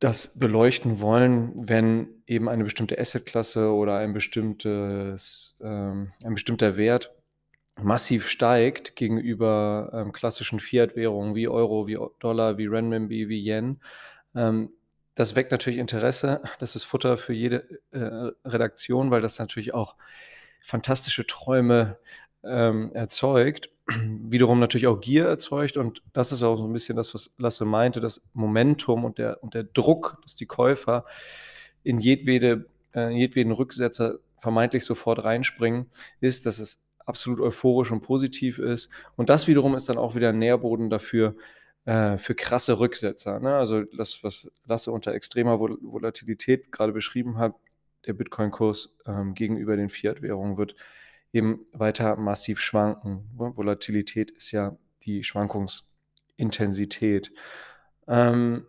das 0.00 0.38
beleuchten 0.38 1.00
wollen, 1.00 1.52
wenn 1.68 2.22
eben 2.26 2.48
eine 2.48 2.64
bestimmte 2.64 2.98
Assetklasse 2.98 3.70
oder 3.70 3.98
ein 3.98 4.14
bestimmtes, 4.14 5.60
ähm, 5.62 6.12
ein 6.24 6.32
bestimmter 6.32 6.76
Wert 6.76 7.14
massiv 7.82 8.28
steigt 8.28 8.96
gegenüber 8.96 9.90
ähm, 9.94 10.12
klassischen 10.12 10.60
Fiat-Währungen 10.60 11.34
wie 11.34 11.48
Euro, 11.48 11.86
wie 11.86 11.98
Dollar, 12.18 12.58
wie 12.58 12.66
Renminbi, 12.66 13.28
wie 13.28 13.44
Yen. 13.44 13.80
Ähm, 14.34 14.70
das 15.14 15.36
weckt 15.36 15.50
natürlich 15.52 15.78
Interesse. 15.78 16.40
Das 16.58 16.76
ist 16.76 16.84
Futter 16.84 17.16
für 17.16 17.32
jede 17.32 17.80
äh, 17.90 18.30
Redaktion, 18.48 19.10
weil 19.10 19.20
das 19.20 19.38
natürlich 19.38 19.74
auch 19.74 19.96
fantastische 20.60 21.26
Träume 21.26 21.98
ähm, 22.44 22.92
erzeugt. 22.94 23.70
Wiederum 23.86 24.60
natürlich 24.60 24.86
auch 24.86 25.00
Gier 25.00 25.26
erzeugt. 25.26 25.76
Und 25.76 26.02
das 26.12 26.32
ist 26.32 26.42
auch 26.42 26.56
so 26.56 26.66
ein 26.66 26.72
bisschen 26.72 26.96
das, 26.96 27.12
was 27.14 27.34
Lasse 27.38 27.64
meinte, 27.64 28.00
das 28.00 28.30
Momentum 28.32 29.04
und 29.04 29.18
der, 29.18 29.42
und 29.42 29.54
der 29.54 29.64
Druck, 29.64 30.18
dass 30.22 30.36
die 30.36 30.46
Käufer 30.46 31.04
in 31.82 31.98
jedwede, 31.98 32.66
äh, 32.94 33.10
jedweden 33.10 33.52
Rücksetzer 33.52 34.18
vermeintlich 34.38 34.84
sofort 34.84 35.24
reinspringen, 35.24 35.90
ist, 36.20 36.46
dass 36.46 36.58
es 36.58 36.82
absolut 37.10 37.40
euphorisch 37.40 37.92
und 37.92 38.00
positiv 38.00 38.58
ist. 38.58 38.88
Und 39.16 39.28
das 39.28 39.46
wiederum 39.46 39.74
ist 39.74 39.90
dann 39.90 39.98
auch 39.98 40.14
wieder 40.14 40.30
ein 40.30 40.38
Nährboden 40.38 40.88
dafür, 40.88 41.34
äh, 41.84 42.16
für 42.18 42.34
krasse 42.34 42.78
Rücksetzer. 42.78 43.40
Ne? 43.40 43.56
Also 43.56 43.82
das, 43.82 44.22
was 44.22 44.50
Lasse 44.64 44.92
unter 44.92 45.12
extremer 45.12 45.58
Vol 45.58 45.78
Volatilität 45.82 46.72
gerade 46.72 46.92
beschrieben 46.92 47.36
hat, 47.36 47.54
der 48.06 48.14
Bitcoin-Kurs 48.14 48.98
ähm, 49.06 49.34
gegenüber 49.34 49.76
den 49.76 49.88
Fiat-Währungen 49.88 50.56
wird 50.56 50.76
eben 51.32 51.66
weiter 51.72 52.16
massiv 52.16 52.60
schwanken. 52.60 53.28
Volatilität 53.34 54.30
ist 54.30 54.52
ja 54.52 54.76
die 55.02 55.24
Schwankungsintensität. 55.24 57.32
Ähm, 58.06 58.66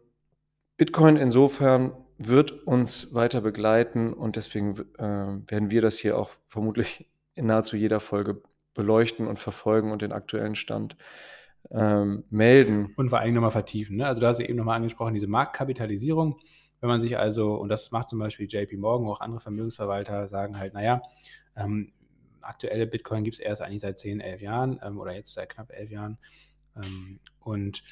Bitcoin 0.77 1.17
insofern 1.17 1.93
wird 2.17 2.65
uns 2.65 3.13
weiter 3.13 3.41
begleiten 3.41 4.13
und 4.13 4.35
deswegen 4.35 4.77
äh, 4.97 5.51
werden 5.51 5.71
wir 5.71 5.81
das 5.81 5.97
hier 5.97 6.17
auch 6.17 6.31
vermutlich 6.47 7.10
in 7.35 7.45
nahezu 7.45 7.77
jeder 7.77 7.99
Folge 7.99 8.41
beleuchten 8.73 9.27
und 9.27 9.39
verfolgen 9.39 9.91
und 9.91 10.01
den 10.01 10.11
aktuellen 10.11 10.55
Stand 10.55 10.95
ähm, 11.69 12.23
melden. 12.29 12.93
Und 12.95 13.09
vor 13.09 13.19
allem 13.19 13.33
nochmal 13.33 13.51
vertiefen. 13.51 13.97
Ne? 13.97 14.07
Also 14.07 14.21
du 14.21 14.27
hast 14.27 14.39
ja 14.39 14.45
eben 14.45 14.57
nochmal 14.57 14.77
angesprochen, 14.77 15.13
diese 15.13 15.27
Marktkapitalisierung. 15.27 16.39
Wenn 16.79 16.89
man 16.89 17.01
sich 17.01 17.17
also, 17.17 17.53
und 17.55 17.69
das 17.69 17.91
macht 17.91 18.09
zum 18.09 18.19
Beispiel 18.19 18.47
JP 18.49 18.77
Morgan, 18.77 19.07
auch 19.07 19.21
andere 19.21 19.39
Vermögensverwalter 19.39 20.27
sagen 20.27 20.57
halt, 20.57 20.73
naja, 20.73 21.01
ähm, 21.55 21.93
aktuelle 22.41 22.87
Bitcoin 22.87 23.23
gibt 23.23 23.35
es 23.35 23.39
erst 23.39 23.61
eigentlich 23.61 23.81
seit 23.81 23.99
10, 23.99 24.19
11 24.19 24.41
Jahren 24.41 24.79
ähm, 24.83 24.99
oder 24.99 25.13
jetzt 25.13 25.33
seit 25.33 25.49
knapp 25.49 25.71
11 25.71 25.91
Jahren. 25.91 26.17
Ähm, 26.75 27.19
und 27.39 27.83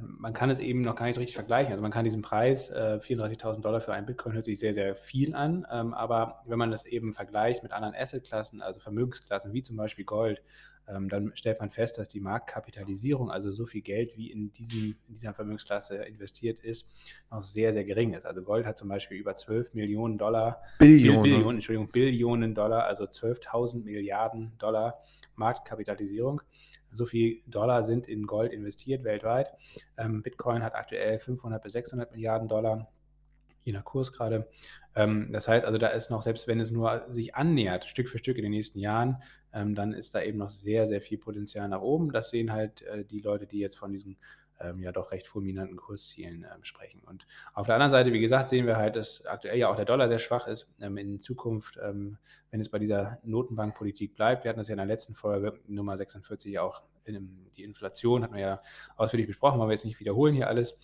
man 0.00 0.32
kann 0.32 0.50
es 0.50 0.58
eben 0.58 0.82
noch 0.82 0.96
gar 0.96 1.06
nicht 1.06 1.14
so 1.14 1.20
richtig 1.20 1.36
vergleichen. 1.36 1.70
Also 1.72 1.82
man 1.82 1.92
kann 1.92 2.04
diesen 2.04 2.22
Preis, 2.22 2.68
äh, 2.70 2.98
34.000 3.00 3.60
Dollar 3.60 3.80
für 3.80 3.92
einen 3.92 4.06
Bitcoin, 4.06 4.34
hört 4.34 4.44
sich 4.44 4.58
sehr, 4.58 4.74
sehr 4.74 4.96
viel 4.96 5.34
an. 5.34 5.66
Ähm, 5.70 5.94
aber 5.94 6.42
wenn 6.46 6.58
man 6.58 6.70
das 6.70 6.84
eben 6.84 7.12
vergleicht 7.12 7.62
mit 7.62 7.72
anderen 7.72 7.94
Assetklassen, 7.94 8.60
also 8.60 8.80
Vermögensklassen 8.80 9.52
wie 9.52 9.62
zum 9.62 9.76
Beispiel 9.76 10.04
Gold, 10.04 10.42
ähm, 10.88 11.08
dann 11.08 11.32
stellt 11.34 11.60
man 11.60 11.70
fest, 11.70 11.98
dass 11.98 12.08
die 12.08 12.20
Marktkapitalisierung, 12.20 13.30
also 13.30 13.52
so 13.52 13.66
viel 13.66 13.82
Geld, 13.82 14.16
wie 14.16 14.30
in, 14.30 14.52
diesem, 14.52 14.96
in 15.06 15.14
dieser 15.14 15.34
Vermögensklasse 15.34 15.96
investiert 15.96 16.62
ist, 16.62 16.86
noch 17.30 17.42
sehr, 17.42 17.72
sehr 17.72 17.84
gering 17.84 18.14
ist. 18.14 18.24
Also 18.24 18.42
Gold 18.42 18.66
hat 18.66 18.78
zum 18.78 18.88
Beispiel 18.88 19.18
über 19.18 19.36
12 19.36 19.74
Millionen 19.74 20.18
Dollar, 20.18 20.62
Billionen, 20.78 21.22
Billionen 21.22 21.56
Entschuldigung, 21.56 21.90
Billionen 21.90 22.54
Dollar, 22.54 22.84
also 22.84 23.04
12.000 23.04 23.84
Milliarden 23.84 24.56
Dollar 24.58 25.02
Marktkapitalisierung. 25.36 26.42
So 26.90 27.06
viel 27.06 27.42
Dollar 27.46 27.82
sind 27.82 28.08
in 28.08 28.26
Gold 28.26 28.52
investiert 28.52 29.04
weltweit. 29.04 29.52
Ähm, 29.96 30.22
Bitcoin 30.22 30.62
hat 30.62 30.74
aktuell 30.74 31.18
500 31.18 31.62
bis 31.62 31.72
600 31.72 32.12
Milliarden 32.12 32.48
Dollar 32.48 32.88
je 33.68 33.72
nach 33.72 33.84
Kurs 33.84 34.12
gerade. 34.12 34.48
Ähm, 34.94 35.30
das 35.30 35.46
heißt 35.46 35.64
also, 35.64 35.78
da 35.78 35.88
ist 35.88 36.10
noch, 36.10 36.22
selbst 36.22 36.48
wenn 36.48 36.58
es 36.58 36.70
nur 36.70 37.06
sich 37.10 37.34
annähert, 37.34 37.84
Stück 37.84 38.08
für 38.08 38.18
Stück 38.18 38.38
in 38.38 38.42
den 38.42 38.52
nächsten 38.52 38.78
Jahren, 38.78 39.22
ähm, 39.52 39.74
dann 39.74 39.92
ist 39.92 40.14
da 40.14 40.22
eben 40.22 40.38
noch 40.38 40.50
sehr, 40.50 40.88
sehr 40.88 41.00
viel 41.00 41.18
Potenzial 41.18 41.68
nach 41.68 41.82
oben. 41.82 42.10
Das 42.10 42.30
sehen 42.30 42.52
halt 42.52 42.82
äh, 42.82 43.04
die 43.04 43.18
Leute, 43.18 43.46
die 43.46 43.58
jetzt 43.58 43.78
von 43.78 43.92
diesen 43.92 44.16
ähm, 44.60 44.82
ja 44.82 44.92
doch 44.92 45.12
recht 45.12 45.26
fulminanten 45.26 45.76
Kurszielen 45.76 46.44
ähm, 46.44 46.64
sprechen. 46.64 47.02
Und 47.04 47.26
auf 47.54 47.66
der 47.66 47.74
anderen 47.74 47.92
Seite, 47.92 48.12
wie 48.12 48.20
gesagt, 48.20 48.48
sehen 48.48 48.66
wir 48.66 48.76
halt, 48.76 48.96
dass 48.96 49.24
aktuell 49.26 49.58
ja 49.58 49.68
auch 49.68 49.76
der 49.76 49.84
Dollar 49.84 50.08
sehr 50.08 50.18
schwach 50.18 50.46
ist. 50.46 50.74
Ähm, 50.80 50.96
in 50.96 51.20
Zukunft, 51.20 51.78
ähm, 51.82 52.18
wenn 52.50 52.60
es 52.60 52.68
bei 52.68 52.78
dieser 52.78 53.18
Notenbankpolitik 53.22 54.14
bleibt, 54.14 54.44
wir 54.44 54.50
hatten 54.50 54.58
das 54.58 54.68
ja 54.68 54.72
in 54.72 54.78
der 54.78 54.86
letzten 54.86 55.14
Folge 55.14 55.60
Nummer 55.66 55.96
46 55.96 56.58
auch, 56.58 56.82
in, 57.04 57.48
die 57.56 57.64
Inflation 57.64 58.22
hatten 58.22 58.34
wir 58.34 58.40
ja 58.40 58.62
ausführlich 58.96 59.26
besprochen, 59.26 59.58
wollen 59.58 59.70
wir 59.70 59.74
jetzt 59.74 59.84
nicht 59.84 60.00
wiederholen 60.00 60.34
hier 60.34 60.48
alles. 60.48 60.78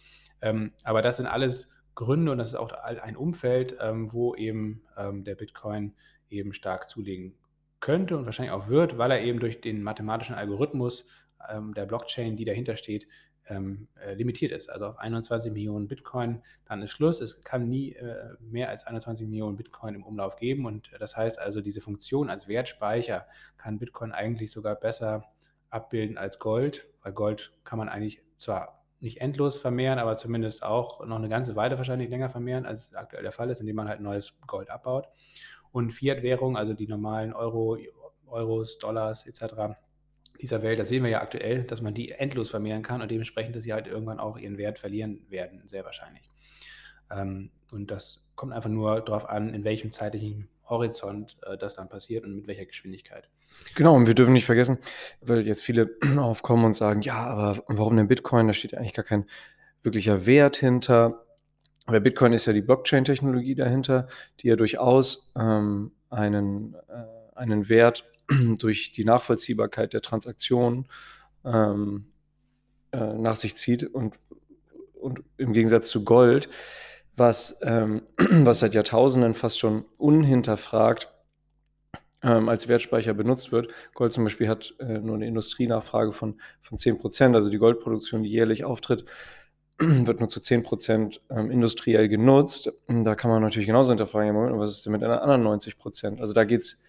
aber 0.84 1.00
das 1.02 1.18
sind 1.18 1.26
alles 1.26 1.70
Gründe 1.94 2.32
und 2.32 2.38
das 2.38 2.48
ist 2.48 2.54
auch 2.54 2.72
ein 2.72 3.16
Umfeld, 3.16 3.76
ähm, 3.80 4.12
wo 4.12 4.34
eben 4.34 4.82
ähm, 4.96 5.24
der 5.24 5.34
Bitcoin 5.34 5.94
eben 6.28 6.52
stark 6.52 6.90
zulegen 6.90 7.34
könnte 7.80 8.16
und 8.16 8.24
wahrscheinlich 8.24 8.52
auch 8.52 8.68
wird, 8.68 8.98
weil 8.98 9.10
er 9.10 9.20
eben 9.22 9.40
durch 9.40 9.60
den 9.60 9.82
mathematischen 9.82 10.34
Algorithmus 10.34 11.04
ähm, 11.48 11.74
der 11.74 11.86
Blockchain, 11.86 12.36
die 12.36 12.44
dahinter 12.44 12.76
steht, 12.76 13.06
ähm, 13.48 13.88
äh, 14.00 14.14
limitiert 14.14 14.52
ist. 14.52 14.70
Also 14.70 14.86
auf 14.86 14.98
21 14.98 15.52
Millionen 15.52 15.88
Bitcoin, 15.88 16.42
dann 16.66 16.82
ist 16.82 16.90
Schluss. 16.90 17.20
Es 17.20 17.40
kann 17.42 17.68
nie 17.68 17.92
äh, 17.92 18.34
mehr 18.40 18.68
als 18.68 18.86
21 18.86 19.26
Millionen 19.26 19.56
Bitcoin 19.56 19.94
im 19.94 20.04
Umlauf 20.04 20.36
geben 20.36 20.66
und 20.66 20.90
das 20.98 21.16
heißt 21.16 21.38
also, 21.38 21.60
diese 21.60 21.80
Funktion 21.80 22.30
als 22.30 22.48
Wertspeicher 22.48 23.26
kann 23.56 23.78
Bitcoin 23.78 24.12
eigentlich 24.12 24.50
sogar 24.52 24.74
besser 24.76 25.24
abbilden 25.70 26.18
als 26.18 26.38
Gold, 26.38 26.86
weil 27.02 27.12
Gold 27.12 27.52
kann 27.64 27.78
man 27.78 27.88
eigentlich 27.88 28.22
zwar 28.38 28.84
nicht 29.00 29.20
endlos 29.20 29.58
vermehren, 29.58 29.98
aber 29.98 30.16
zumindest 30.16 30.62
auch 30.62 31.04
noch 31.04 31.16
eine 31.16 31.28
ganze 31.28 31.56
Weile 31.56 31.76
wahrscheinlich 31.76 32.08
länger 32.08 32.30
vermehren, 32.30 32.64
als 32.64 32.94
aktuell 32.94 33.22
der 33.22 33.32
Fall 33.32 33.50
ist, 33.50 33.60
indem 33.60 33.76
man 33.76 33.88
halt 33.88 34.00
neues 34.00 34.34
Gold 34.46 34.70
abbaut. 34.70 35.08
Und 35.72 35.90
Fiat-Währung, 35.90 36.56
also 36.56 36.72
die 36.72 36.86
normalen 36.86 37.32
Euro, 37.34 37.76
Euros, 38.26 38.78
Dollars 38.78 39.26
etc. 39.26 39.76
dieser 40.40 40.62
Welt, 40.62 40.78
da 40.78 40.84
sehen 40.84 41.02
wir 41.02 41.10
ja 41.10 41.22
aktuell, 41.22 41.64
dass 41.64 41.80
man 41.80 41.94
die 41.94 42.10
endlos 42.10 42.50
vermehren 42.50 42.82
kann 42.82 43.02
und 43.02 43.10
dementsprechend, 43.10 43.56
dass 43.56 43.62
sie 43.64 43.72
halt 43.72 43.86
irgendwann 43.86 44.18
auch 44.18 44.36
ihren 44.36 44.58
Wert 44.58 44.78
verlieren 44.78 45.24
werden, 45.28 45.62
sehr 45.66 45.84
wahrscheinlich. 45.84 46.28
Ähm, 47.10 47.50
und 47.70 47.90
das 47.90 48.24
kommt 48.34 48.52
einfach 48.52 48.70
nur 48.70 49.00
darauf 49.00 49.28
an, 49.28 49.54
in 49.54 49.64
welchem 49.64 49.90
zeitlichen 49.90 50.48
Horizont 50.68 51.36
äh, 51.42 51.56
das 51.56 51.74
dann 51.74 51.88
passiert 51.88 52.24
und 52.24 52.34
mit 52.34 52.46
welcher 52.46 52.66
Geschwindigkeit. 52.66 53.28
Genau, 53.74 53.94
und 53.94 54.06
wir 54.06 54.14
dürfen 54.14 54.32
nicht 54.32 54.46
vergessen, 54.46 54.78
weil 55.20 55.46
jetzt 55.46 55.62
viele 55.62 55.96
aufkommen 56.18 56.64
und 56.64 56.74
sagen, 56.74 57.02
ja, 57.02 57.16
aber 57.16 57.62
warum 57.68 57.96
denn 57.96 58.08
Bitcoin? 58.08 58.46
Da 58.46 58.52
steht 58.52 58.74
eigentlich 58.74 58.94
gar 58.94 59.04
kein 59.04 59.26
wirklicher 59.82 60.26
Wert 60.26 60.56
hinter. 60.56 61.24
Aber 61.86 62.00
Bitcoin 62.00 62.32
ist 62.32 62.46
ja 62.46 62.52
die 62.52 62.62
Blockchain-Technologie 62.62 63.54
dahinter, 63.54 64.08
die 64.40 64.48
ja 64.48 64.56
durchaus 64.56 65.30
ähm, 65.36 65.92
einen, 66.08 66.74
äh, 66.88 67.36
einen 67.36 67.68
Wert 67.68 68.10
durch 68.58 68.92
die 68.92 69.04
Nachvollziehbarkeit 69.04 69.92
der 69.92 70.02
Transaktionen 70.02 70.86
ähm, 71.44 72.06
äh, 72.92 73.14
nach 73.14 73.36
sich 73.36 73.56
zieht 73.56 73.84
und, 73.84 74.14
und 74.94 75.22
im 75.36 75.52
Gegensatz 75.52 75.88
zu 75.88 76.04
Gold, 76.04 76.48
was, 77.16 77.58
ähm, 77.62 78.02
was 78.18 78.60
seit 78.60 78.74
Jahrtausenden 78.74 79.34
fast 79.34 79.58
schon 79.58 79.84
unhinterfragt 79.98 81.10
ähm, 82.22 82.48
als 82.48 82.68
Wertspeicher 82.68 83.14
benutzt 83.14 83.52
wird. 83.52 83.72
Gold 83.94 84.12
zum 84.12 84.24
Beispiel 84.24 84.48
hat 84.48 84.74
äh, 84.80 84.98
nur 84.98 85.16
eine 85.16 85.26
Industrienachfrage 85.26 86.12
von, 86.12 86.40
von 86.62 86.78
10 86.78 86.98
Prozent, 86.98 87.34
also 87.36 87.50
die 87.50 87.58
Goldproduktion, 87.58 88.22
die 88.22 88.30
jährlich 88.30 88.64
auftritt, 88.64 89.04
wird 89.78 90.20
nur 90.20 90.28
zu 90.28 90.40
10 90.40 90.62
Prozent 90.62 91.20
ähm, 91.30 91.50
industriell 91.50 92.08
genutzt. 92.08 92.72
Da 92.88 93.14
kann 93.14 93.30
man 93.30 93.42
natürlich 93.42 93.66
genauso 93.66 93.90
hinterfragen, 93.90 94.34
was 94.58 94.70
ist 94.70 94.86
denn 94.86 94.92
mit 94.92 95.02
den 95.02 95.10
anderen 95.10 95.42
90 95.42 95.76
Prozent? 95.76 96.20
Also 96.20 96.32
da 96.32 96.44
geht 96.44 96.60
es 96.60 96.82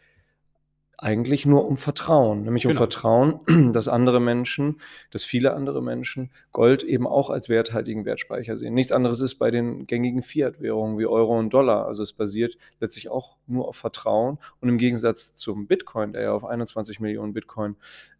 eigentlich 0.97 1.45
nur 1.45 1.65
um 1.65 1.77
Vertrauen, 1.77 2.43
nämlich 2.43 2.65
um 2.65 2.71
Genau. 2.71 2.79
Vertrauen, 2.79 3.39
dass 3.73 3.87
andere 3.87 4.19
Menschen, 4.19 4.77
dass 5.11 5.23
viele 5.23 5.53
andere 5.53 5.81
Menschen 5.81 6.31
Gold 6.51 6.83
eben 6.83 7.07
auch 7.07 7.29
als 7.29 7.49
werthaltigen 7.49 8.05
Wertspeicher 8.05 8.57
sehen. 8.57 8.73
Nichts 8.73 8.91
anderes 8.91 9.21
ist 9.21 9.35
bei 9.35 9.51
den 9.51 9.87
gängigen 9.87 10.21
Fiat-Währungen 10.21 10.97
wie 10.97 11.05
Euro 11.05 11.37
und 11.37 11.53
Dollar. 11.53 11.85
Also 11.85 12.03
es 12.03 12.13
basiert 12.13 12.57
letztlich 12.79 13.09
auch 13.09 13.37
nur 13.47 13.67
auf 13.67 13.75
Vertrauen. 13.75 14.37
Und 14.61 14.69
im 14.69 14.77
Gegensatz 14.77 15.35
zum 15.35 15.67
Bitcoin, 15.67 16.13
der 16.13 16.23
ja 16.23 16.31
auf 16.33 16.45
21 16.45 16.99
Millionen 16.99 17.33
Bitcoin 17.33 17.75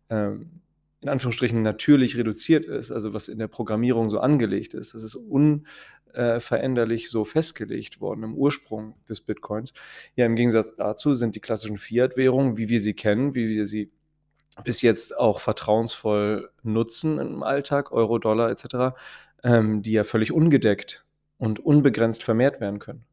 ähm, 0.10 0.62
in 1.06 1.10
Anführungsstrichen 1.10 1.62
natürlich 1.62 2.18
reduziert 2.18 2.66
ist, 2.66 2.92
also 2.92 3.14
was 3.14 3.28
in 3.28 3.38
der 3.38 3.48
Programmierung 3.48 4.10
so 4.10 4.20
angelegt 4.20 4.74
ist, 4.74 4.96
das 4.96 5.04
ist 6.18 6.52
unveränderlich 6.56 7.10
so 7.10 7.26
festgelegt 7.26 8.02
worden 8.02 8.24
im 8.24 8.36
Ursprung 8.36 8.96
des 9.08 9.22
Bitcoins. 9.22 9.74
Ja, 10.16 10.26
im 10.26 10.36
Gegensatz 10.36 10.76
dazu 10.76 11.14
sind 11.14 11.36
die 11.36 11.40
klassischen 11.40 11.78
Fiat-Währungen, 11.78 12.58
wie 12.58 12.70
wir 12.70 12.80
sie 12.80 12.94
kennen, 12.94 13.36
wie 13.36 13.50
wir 13.50 13.66
sie 13.66 13.92
bis 14.64 14.82
jetzt 14.82 15.18
auch 15.18 15.40
vertrauensvoll 15.40 16.50
nutzen 16.64 17.20
im 17.20 17.44
Alltag, 17.44 17.92
Euro, 17.92 18.20
Dollar 18.20 18.50
etc., 18.50 18.96
ähm, 19.44 19.82
die 19.82 19.92
ja 19.92 20.04
völlig 20.04 20.32
ungedeckt 20.32 21.06
und 21.38 21.60
unbegrenzt 21.60 22.24
vermehrt 22.24 22.62
werden 22.62 22.80
können. 22.80 23.06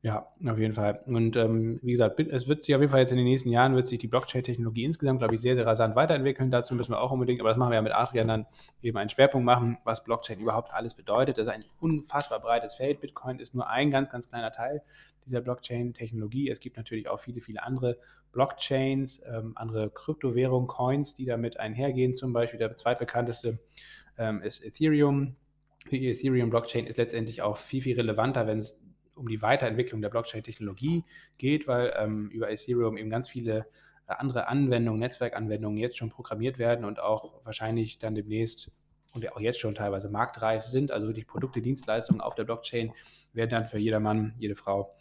Ja, 0.00 0.28
auf 0.46 0.58
jeden 0.58 0.74
Fall. 0.74 1.00
Und 1.06 1.34
ähm, 1.34 1.80
wie 1.82 1.90
gesagt, 1.90 2.20
es 2.20 2.46
wird 2.46 2.62
sich 2.62 2.72
auf 2.72 2.80
jeden 2.80 2.92
Fall 2.92 3.00
jetzt 3.00 3.10
in 3.10 3.16
den 3.16 3.26
nächsten 3.26 3.50
Jahren 3.50 3.74
wird 3.74 3.88
sich 3.88 3.98
die 3.98 4.06
Blockchain-Technologie 4.06 4.84
insgesamt, 4.84 5.18
glaube 5.18 5.34
ich, 5.34 5.40
sehr, 5.40 5.56
sehr 5.56 5.66
rasant 5.66 5.96
weiterentwickeln. 5.96 6.52
Dazu 6.52 6.76
müssen 6.76 6.92
wir 6.92 7.00
auch 7.00 7.10
unbedingt, 7.10 7.40
aber 7.40 7.48
das 7.48 7.58
machen 7.58 7.70
wir 7.70 7.76
ja 7.76 7.82
mit 7.82 7.92
Adrian 7.92 8.28
dann 8.28 8.46
eben 8.80 8.96
einen 8.96 9.10
Schwerpunkt 9.10 9.44
machen, 9.44 9.78
was 9.82 10.04
Blockchain 10.04 10.38
überhaupt 10.38 10.72
alles 10.72 10.94
bedeutet. 10.94 11.36
Das 11.36 11.48
ist 11.48 11.52
ein 11.52 11.64
unfassbar 11.80 12.38
breites 12.38 12.74
Feld. 12.74 13.00
Bitcoin 13.00 13.40
ist 13.40 13.56
nur 13.56 13.68
ein 13.68 13.90
ganz, 13.90 14.08
ganz 14.08 14.28
kleiner 14.28 14.52
Teil 14.52 14.82
dieser 15.26 15.40
Blockchain-Technologie. 15.40 16.48
Es 16.48 16.60
gibt 16.60 16.76
natürlich 16.76 17.08
auch 17.08 17.18
viele, 17.18 17.40
viele 17.40 17.64
andere 17.64 17.98
Blockchains, 18.30 19.20
ähm, 19.26 19.54
andere 19.56 19.90
Kryptowährungen, 19.90 20.68
Coins, 20.68 21.14
die 21.14 21.24
damit 21.24 21.58
einhergehen. 21.58 22.14
Zum 22.14 22.32
Beispiel 22.32 22.60
der 22.60 22.76
zweitbekannteste 22.76 23.58
ähm, 24.16 24.42
ist 24.42 24.64
Ethereum. 24.64 25.34
Die 25.90 26.08
Ethereum-Blockchain 26.08 26.86
ist 26.86 26.98
letztendlich 26.98 27.42
auch 27.42 27.56
viel, 27.56 27.82
viel 27.82 27.96
relevanter, 27.96 28.46
wenn 28.46 28.60
es 28.60 28.80
um 29.18 29.28
die 29.28 29.42
Weiterentwicklung 29.42 30.00
der 30.00 30.08
Blockchain-Technologie 30.08 31.04
geht, 31.36 31.66
weil 31.66 31.92
ähm, 31.98 32.30
über 32.30 32.50
Ethereum 32.50 32.96
eben 32.96 33.10
ganz 33.10 33.28
viele 33.28 33.66
äh, 34.06 34.14
andere 34.16 34.48
Anwendungen, 34.48 35.00
Netzwerkanwendungen 35.00 35.78
jetzt 35.78 35.96
schon 35.96 36.08
programmiert 36.08 36.58
werden 36.58 36.84
und 36.84 37.00
auch 37.00 37.44
wahrscheinlich 37.44 37.98
dann 37.98 38.14
demnächst 38.14 38.70
und 39.14 39.30
auch 39.32 39.40
jetzt 39.40 39.58
schon 39.58 39.74
teilweise 39.74 40.08
marktreif 40.08 40.64
sind. 40.64 40.92
Also 40.92 41.06
wirklich 41.06 41.26
Produkte, 41.26 41.60
Dienstleistungen 41.60 42.20
auf 42.20 42.34
der 42.34 42.44
Blockchain 42.44 42.92
werden 43.32 43.50
dann 43.50 43.66
für 43.66 43.78
jedermann, 43.78 44.32
jede 44.38 44.54
Frau 44.54 44.94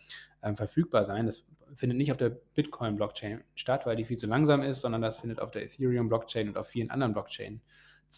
ähm, 0.44 0.56
verfügbar 0.56 1.06
sein. 1.06 1.26
Das 1.26 1.46
findet 1.76 1.98
nicht 1.98 2.12
auf 2.12 2.18
der 2.18 2.30
Bitcoin-Blockchain 2.30 3.44
statt, 3.56 3.86
weil 3.86 3.96
die 3.96 4.06
viel 4.06 4.18
zu 4.18 4.28
langsam 4.28 4.64
ist, 4.64 4.82
sondern 4.82 5.02
das 5.02 5.20
findet 5.20 5.40
auf 5.40 5.52
der 5.52 5.64
Ethereum-Blockchain 5.64 6.50
und 6.50 6.58
auf 6.58 6.68
vielen 6.68 6.90
anderen 6.90 7.14
Blockchains 7.14 7.62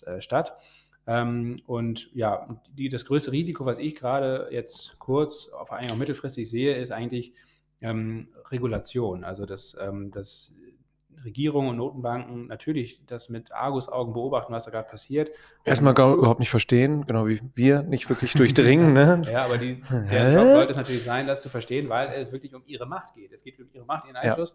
äh, 0.06 0.22
statt. 0.22 0.58
Ähm, 1.10 1.60
und 1.66 2.12
ja, 2.14 2.62
die, 2.78 2.88
das 2.88 3.04
größte 3.04 3.32
Risiko, 3.32 3.66
was 3.66 3.80
ich 3.80 3.96
gerade 3.96 4.48
jetzt 4.52 5.00
kurz, 5.00 5.50
vor 5.66 5.74
allem 5.74 5.90
auch 5.90 5.98
mittelfristig 5.98 6.48
sehe, 6.48 6.76
ist 6.76 6.92
eigentlich 6.92 7.34
ähm, 7.82 8.28
Regulation. 8.52 9.24
Also 9.24 9.48
dass, 9.48 9.76
ähm, 9.82 10.12
dass 10.12 10.54
Regierungen 11.26 11.70
und 11.70 11.78
Notenbanken 11.78 12.46
natürlich 12.46 13.04
das 13.08 13.28
mit 13.28 13.52
Argusaugen 13.52 14.14
beobachten, 14.14 14.54
was 14.54 14.66
da 14.66 14.72
gerade 14.72 14.88
passiert. 14.88 15.32
Erstmal 15.66 15.96
gar, 15.96 16.14
überhaupt 16.14 16.40
nicht 16.40 16.52
verstehen, 16.52 17.08
genau 17.08 17.28
wie 17.28 17.42
wir 17.56 17.82
nicht 17.82 18.08
wirklich 18.08 18.34
durchdringen. 18.34 18.94
Ne? 18.94 19.24
Ja, 19.32 19.46
aber 19.46 19.58
die, 19.58 19.82
der? 20.12 20.32
Job 20.32 20.46
sollte 20.46 20.72
es 20.72 20.78
natürlich 20.78 21.04
sein, 21.04 21.26
das 21.26 21.42
zu 21.42 21.50
verstehen, 21.50 21.90
weil 21.90 22.10
es 22.10 22.32
wirklich 22.32 22.54
um 22.54 22.62
ihre 22.68 22.86
Macht 22.86 23.16
geht. 23.16 23.32
Es 23.32 23.44
geht 23.44 23.60
um 23.60 23.68
ihre 23.74 23.86
Macht, 23.86 24.06
ihren 24.06 24.16
Ja. 24.24 24.48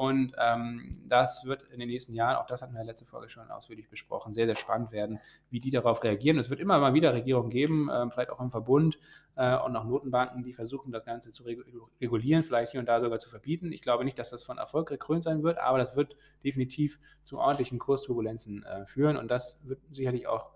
Und 0.00 0.32
ähm, 0.38 0.90
das 1.06 1.44
wird 1.44 1.62
in 1.72 1.78
den 1.78 1.90
nächsten 1.90 2.14
Jahren, 2.14 2.36
auch 2.36 2.46
das 2.46 2.62
hatten 2.62 2.72
wir 2.72 2.80
in 2.80 2.86
der 2.86 2.92
letzten 2.94 3.04
Folge 3.04 3.28
schon 3.28 3.50
ausführlich 3.50 3.90
besprochen, 3.90 4.32
sehr, 4.32 4.46
sehr 4.46 4.56
spannend 4.56 4.92
werden, 4.92 5.18
wie 5.50 5.58
die 5.58 5.70
darauf 5.70 6.02
reagieren. 6.02 6.38
Es 6.38 6.48
wird 6.48 6.58
immer 6.58 6.78
mal 6.78 6.94
wieder 6.94 7.12
Regierungen 7.12 7.50
geben, 7.50 7.90
ähm, 7.92 8.10
vielleicht 8.10 8.30
auch 8.30 8.40
im 8.40 8.50
Verbund 8.50 8.98
äh, 9.36 9.58
und 9.58 9.76
auch 9.76 9.84
Notenbanken, 9.84 10.42
die 10.42 10.54
versuchen, 10.54 10.90
das 10.90 11.04
Ganze 11.04 11.32
zu 11.32 11.44
regu- 11.44 11.64
regulieren, 12.00 12.42
vielleicht 12.42 12.72
hier 12.72 12.80
und 12.80 12.88
da 12.88 12.98
sogar 12.98 13.18
zu 13.18 13.28
verbieten. 13.28 13.72
Ich 13.72 13.82
glaube 13.82 14.06
nicht, 14.06 14.18
dass 14.18 14.30
das 14.30 14.42
von 14.42 14.56
Erfolg 14.56 14.88
gekrönt 14.88 15.22
sein 15.22 15.42
wird, 15.42 15.58
aber 15.58 15.76
das 15.76 15.94
wird 15.96 16.16
definitiv 16.42 16.98
zu 17.20 17.38
ordentlichen 17.38 17.78
Kursturbulenzen 17.78 18.62
äh, 18.62 18.86
führen. 18.86 19.18
Und 19.18 19.30
das 19.30 19.60
wird 19.68 19.80
sicherlich 19.90 20.26
auch 20.26 20.48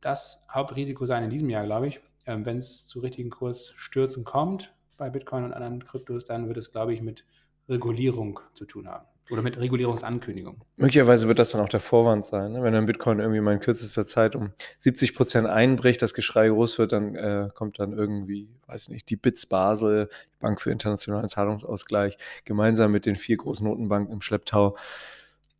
das 0.00 0.44
Hauptrisiko 0.50 1.06
sein 1.06 1.22
in 1.22 1.30
diesem 1.30 1.50
Jahr, 1.50 1.64
glaube 1.66 1.86
ich. 1.86 2.00
Ähm, 2.26 2.44
Wenn 2.44 2.58
es 2.58 2.84
zu 2.84 2.98
richtigen 2.98 3.30
Kursstürzen 3.30 4.24
kommt 4.24 4.74
bei 4.96 5.08
Bitcoin 5.08 5.44
und 5.44 5.52
anderen 5.52 5.84
Kryptos, 5.84 6.24
dann 6.24 6.48
wird 6.48 6.56
es, 6.56 6.72
glaube 6.72 6.94
ich, 6.94 7.00
mit 7.00 7.24
Regulierung 7.68 8.40
zu 8.54 8.64
tun 8.64 8.88
haben. 8.88 9.06
Oder 9.28 9.42
mit 9.42 9.58
Regulierungsankündigung. 9.58 10.60
Möglicherweise 10.76 11.26
wird 11.26 11.40
das 11.40 11.50
dann 11.50 11.60
auch 11.60 11.68
der 11.68 11.80
Vorwand 11.80 12.24
sein. 12.24 12.52
Ne? 12.52 12.62
Wenn 12.62 12.72
dann 12.72 12.86
Bitcoin 12.86 13.18
irgendwie 13.18 13.40
mal 13.40 13.54
in 13.54 13.60
kürzester 13.60 14.06
Zeit 14.06 14.36
um 14.36 14.52
70 14.78 15.16
Prozent 15.16 15.48
einbricht, 15.48 16.00
das 16.00 16.14
Geschrei 16.14 16.48
groß 16.48 16.78
wird, 16.78 16.92
dann 16.92 17.16
äh, 17.16 17.48
kommt 17.52 17.80
dann 17.80 17.92
irgendwie, 17.92 18.48
weiß 18.68 18.88
nicht, 18.88 19.10
die 19.10 19.16
BITS 19.16 19.46
Basel, 19.46 20.08
die 20.32 20.38
Bank 20.38 20.60
für 20.60 20.70
internationalen 20.70 21.26
Zahlungsausgleich, 21.26 22.18
gemeinsam 22.44 22.92
mit 22.92 23.04
den 23.04 23.16
vier 23.16 23.36
großen 23.36 23.66
Notenbanken 23.66 24.12
im 24.12 24.20
Schlepptau 24.20 24.76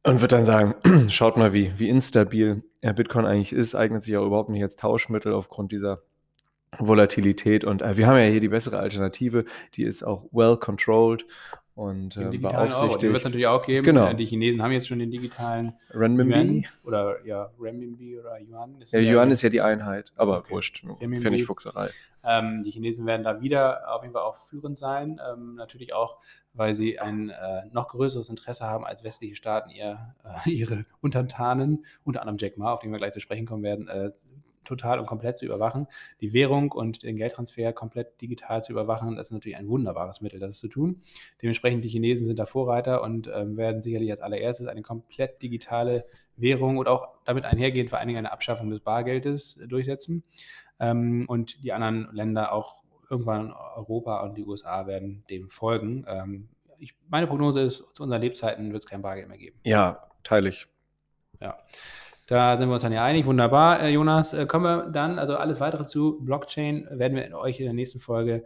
und 0.05 0.21
wird 0.21 0.31
dann 0.31 0.45
sagen, 0.45 0.77
schaut 1.09 1.37
mal, 1.37 1.53
wie, 1.53 1.73
wie 1.77 1.88
instabil 1.88 2.62
Bitcoin 2.95 3.27
eigentlich 3.27 3.53
ist, 3.53 3.75
eignet 3.75 4.05
sich 4.05 4.16
auch 4.16 4.27
überhaupt 4.27 4.51
nicht 4.51 4.62
als 4.62 4.77
Tauschmittel 4.77 5.33
aufgrund 5.33 5.73
dieser 5.73 6.03
Volatilität. 6.79 7.64
Und 7.64 7.83
äh, 7.83 7.97
wir 7.97 8.07
haben 8.07 8.16
ja 8.16 8.25
hier 8.25 8.40
die 8.40 8.49
bessere 8.49 8.79
Alternative, 8.79 9.45
die 9.75 9.83
ist 9.83 10.05
auch 10.05 10.25
well 10.31 10.57
controlled 10.57 11.27
und 11.76 12.16
Den 12.16 12.28
äh, 12.28 12.30
digitalen 12.30 12.72
Euro, 12.72 12.96
den 12.96 13.10
wird 13.10 13.18
es 13.18 13.24
natürlich 13.24 13.46
auch 13.46 13.64
geben. 13.64 13.84
Genau. 13.84 14.06
Äh, 14.08 14.14
Die 14.14 14.24
Chinesen 14.24 14.62
haben 14.62 14.72
jetzt 14.72 14.88
schon 14.88 14.98
den 14.98 15.10
digitalen 15.10 15.74
Renminbi. 15.90 16.66
Oder 16.86 17.24
ja, 17.26 17.50
Renminbi 17.60 18.18
oder 18.18 18.38
Yuan. 18.40 18.76
Ja, 18.90 18.98
Yuan 18.98 19.30
ist 19.30 19.42
ja 19.42 19.50
die 19.50 19.60
Einheit, 19.60 20.10
aber 20.16 20.38
Okay. 20.38 20.52
wurscht. 20.54 20.84
Pfennigfuchserei. 20.98 21.90
Ähm, 22.24 22.62
die 22.64 22.70
Chinesen 22.70 23.04
werden 23.04 23.24
da 23.24 23.42
wieder 23.42 23.94
auf 23.94 24.02
jeden 24.02 24.14
Fall 24.14 24.22
auch 24.22 24.36
führend 24.36 24.78
sein. 24.78 25.20
Ähm, 25.30 25.54
natürlich 25.56 25.92
auch, 25.92 26.18
weil 26.54 26.74
sie 26.74 26.98
ein 26.98 27.28
äh, 27.28 27.66
noch 27.72 27.88
größeres 27.88 28.30
Interesse 28.30 28.64
haben 28.64 28.86
als 28.86 29.04
westliche 29.04 29.36
Staaten, 29.36 29.68
ihr, 29.68 30.14
äh, 30.24 30.50
ihre 30.50 30.86
Untertanen, 31.02 31.84
unter 32.04 32.22
anderem 32.22 32.38
Jack 32.38 32.56
Ma, 32.56 32.72
auf 32.72 32.80
den 32.80 32.90
wir 32.90 32.98
gleich 32.98 33.12
zu 33.12 33.20
sprechen 33.20 33.44
kommen 33.46 33.62
werden, 33.62 33.86
äh, 33.88 34.10
total 34.66 34.98
und 34.98 35.07
komplett 35.07 35.38
zu 35.38 35.44
überwachen. 35.44 35.87
Die 36.20 36.33
Währung 36.33 36.72
und 36.72 37.02
den 37.02 37.16
Geldtransfer 37.16 37.72
komplett 37.72 38.20
digital 38.20 38.62
zu 38.62 38.72
überwachen, 38.72 39.16
das 39.16 39.29
ist 39.29 39.33
natürlich 39.33 39.57
ein 39.57 39.68
wunderbares 39.68 40.20
Mittel, 40.20 40.40
das 40.40 40.59
zu 40.59 40.68
tun. 40.68 41.02
Dementsprechend 41.42 41.85
die 41.85 41.88
Chinesen 41.88 42.26
sind 42.26 42.38
da 42.38 42.46
Vorreiter 42.46 43.02
und 43.02 43.31
ähm, 43.35 43.57
werden 43.57 43.83
sicherlich 43.83 44.11
als 44.11 44.20
allererstes 44.20 44.66
eine 44.66 44.83
komplett 44.83 45.42
digitale 45.42 46.05
Währung 46.37 46.76
und 46.79 46.88
auch 46.88 47.09
damit 47.24 47.44
einhergehend 47.44 47.90
vor 47.90 47.98
allen 47.98 48.09
Dingen 48.09 48.18
eine 48.18 48.33
Abschaffung 48.33 48.70
des 48.70 48.81
Bargeldes 48.81 49.57
äh, 49.57 49.66
durchsetzen. 49.66 50.22
Ähm, 50.79 51.24
und 51.29 51.62
die 51.62 51.72
anderen 51.72 52.09
Länder, 52.12 52.52
auch 52.52 52.83
irgendwann 53.09 53.52
Europa 53.52 54.20
und 54.20 54.37
die 54.37 54.44
USA, 54.44 54.87
werden 54.87 55.24
dem 55.31 55.48
folgen. 55.48 56.05
Ähm, 56.09 56.48
ich, 56.79 56.94
meine 57.09 57.26
Prognose 57.26 57.62
ist, 57.62 57.85
zu 57.94 58.02
unseren 58.02 58.20
Lebzeiten 58.20 58.72
wird 58.72 58.85
es 58.85 58.88
kein 58.88 59.02
Bargeld 59.02 59.29
mehr 59.29 59.38
geben. 59.38 59.59
Ja, 59.64 60.09
teile 60.22 60.50
ich. 60.50 60.66
Ja. 61.40 61.59
Da 62.26 62.58
sind 62.58 62.68
wir 62.68 62.74
uns 62.74 62.82
dann 62.82 62.92
ja 62.92 63.04
einig. 63.04 63.24
Wunderbar, 63.24 63.80
äh, 63.80 63.90
Jonas. 63.90 64.32
Äh, 64.34 64.46
kommen 64.46 64.64
wir 64.64 64.90
dann, 64.90 65.18
also 65.18 65.36
alles 65.36 65.60
weitere 65.60 65.84
zu 65.84 66.18
Blockchain 66.20 66.86
werden 66.90 67.16
wir 67.16 67.38
euch 67.38 67.60
in 67.60 67.66
der 67.66 67.74
nächsten 67.74 68.00
Folge 68.00 68.44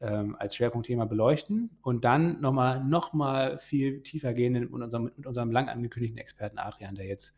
ähm, 0.00 0.36
als 0.38 0.54
Schwerpunktthema 0.56 1.04
beleuchten 1.04 1.76
und 1.82 2.04
dann 2.04 2.40
nochmal 2.40 2.82
noch 2.84 3.12
mal 3.12 3.58
viel 3.58 4.02
tiefer 4.02 4.32
gehen 4.32 4.54
mit 4.54 4.70
unserem, 4.70 5.10
mit 5.16 5.26
unserem 5.26 5.50
lang 5.50 5.68
angekündigten 5.68 6.18
Experten 6.18 6.58
Adrian, 6.58 6.94
der 6.94 7.06
jetzt 7.06 7.34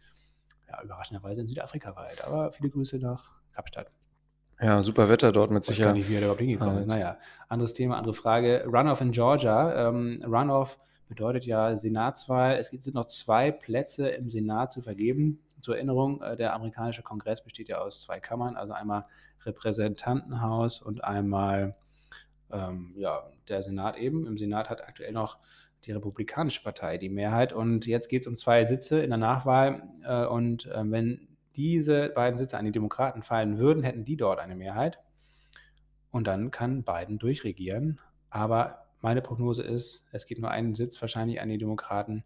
ja, 0.69 0.81
überraschenderweise 0.83 1.41
in 1.41 1.49
Südafrika 1.49 1.97
war. 1.97 2.05
halt. 2.07 2.25
Aber 2.25 2.53
viele 2.53 2.71
Grüße 2.71 2.99
nach 2.99 3.33
Kapstadt. 3.53 3.93
Ja, 4.61 4.83
super 4.83 5.09
Wetter 5.09 5.33
dort 5.33 5.51
mit 5.51 5.65
Ich 5.65 5.71
weiß 5.71 5.79
gar 5.79 5.95
Sicherheit. 5.95 5.97
nicht, 5.97 6.11
wie 6.11 6.15
er 6.15 6.21
überhaupt 6.21 6.41
hingekommen 6.41 6.75
ist. 6.75 6.91
Halt. 6.91 7.01
Naja, 7.01 7.19
anderes 7.49 7.73
Thema, 7.73 7.97
andere 7.97 8.15
Frage. 8.15 8.65
Runoff 8.67 9.01
in 9.01 9.11
Georgia. 9.11 9.89
Ähm, 9.89 10.21
Runoff 10.25 10.79
bedeutet 11.11 11.45
ja 11.45 11.77
Senatswahl. 11.77 12.57
Es 12.57 12.69
sind 12.69 12.95
noch 12.95 13.07
zwei 13.07 13.51
Plätze 13.51 14.09
im 14.09 14.31
Senat 14.31 14.71
zu 14.71 14.81
vergeben. 14.81 15.41
Zur 15.61 15.75
Erinnerung, 15.75 16.23
äh, 16.23 16.37
der 16.37 16.55
amerikanische 16.55 17.03
Kongress 17.03 17.43
besteht 17.43 17.69
ja 17.69 17.79
aus 17.79 18.01
zwei 18.01 18.21
Kammern, 18.21 18.57
also 18.57 18.73
einmal 18.73 19.07
Repräsentantenhaus 19.45 20.81
und 20.81 21.03
einmal 21.03 21.75
ähm, 22.53 22.95
ja, 22.97 23.29
der 23.49 23.63
Senat 23.63 23.99
eben. 23.99 24.25
Im 24.25 24.39
Senat 24.39 24.71
hat 24.71 24.87
aktuell 24.87 25.13
noch 25.13 25.39
die 25.85 25.93
Republikanische 25.93 26.63
Partei 26.63 26.97
die 26.97 27.09
Mehrheit 27.09 27.53
und 27.53 27.87
jetzt 27.87 28.09
geht 28.09 28.23
es 28.23 28.29
um 28.29 28.37
zwei 28.37 28.65
Sitze 28.67 29.03
in 29.03 29.11
der 29.11 29.19
Nachwahl 29.19 29.83
äh, 30.05 30.27
und 30.27 30.71
ähm, 30.73 30.93
wenn 30.93 31.29
diese 31.57 32.11
beiden 32.11 32.39
Sitze 32.39 32.57
an 32.57 32.67
die 32.67 32.73
Demokraten 32.73 33.23
fallen 33.23 33.59
würden, 33.59 33.83
hätten 33.83 34.05
die 34.05 34.17
dort 34.17 34.39
eine 34.39 34.55
Mehrheit 34.55 35.01
und 36.13 36.29
dann 36.29 36.53
kann 36.53 36.85
Biden 36.85 37.19
durchregieren. 37.19 37.99
Aber 38.29 38.90
meine 39.01 39.23
Prognose 39.23 39.63
ist, 39.63 40.05
es 40.13 40.27
geht 40.27 40.39
nur 40.39 40.51
einen 40.51 40.75
Sitz 40.75 41.01
wahrscheinlich 41.01 41.41
an 41.41 41.49
die 41.49 41.59
Demokraten 41.59 42.25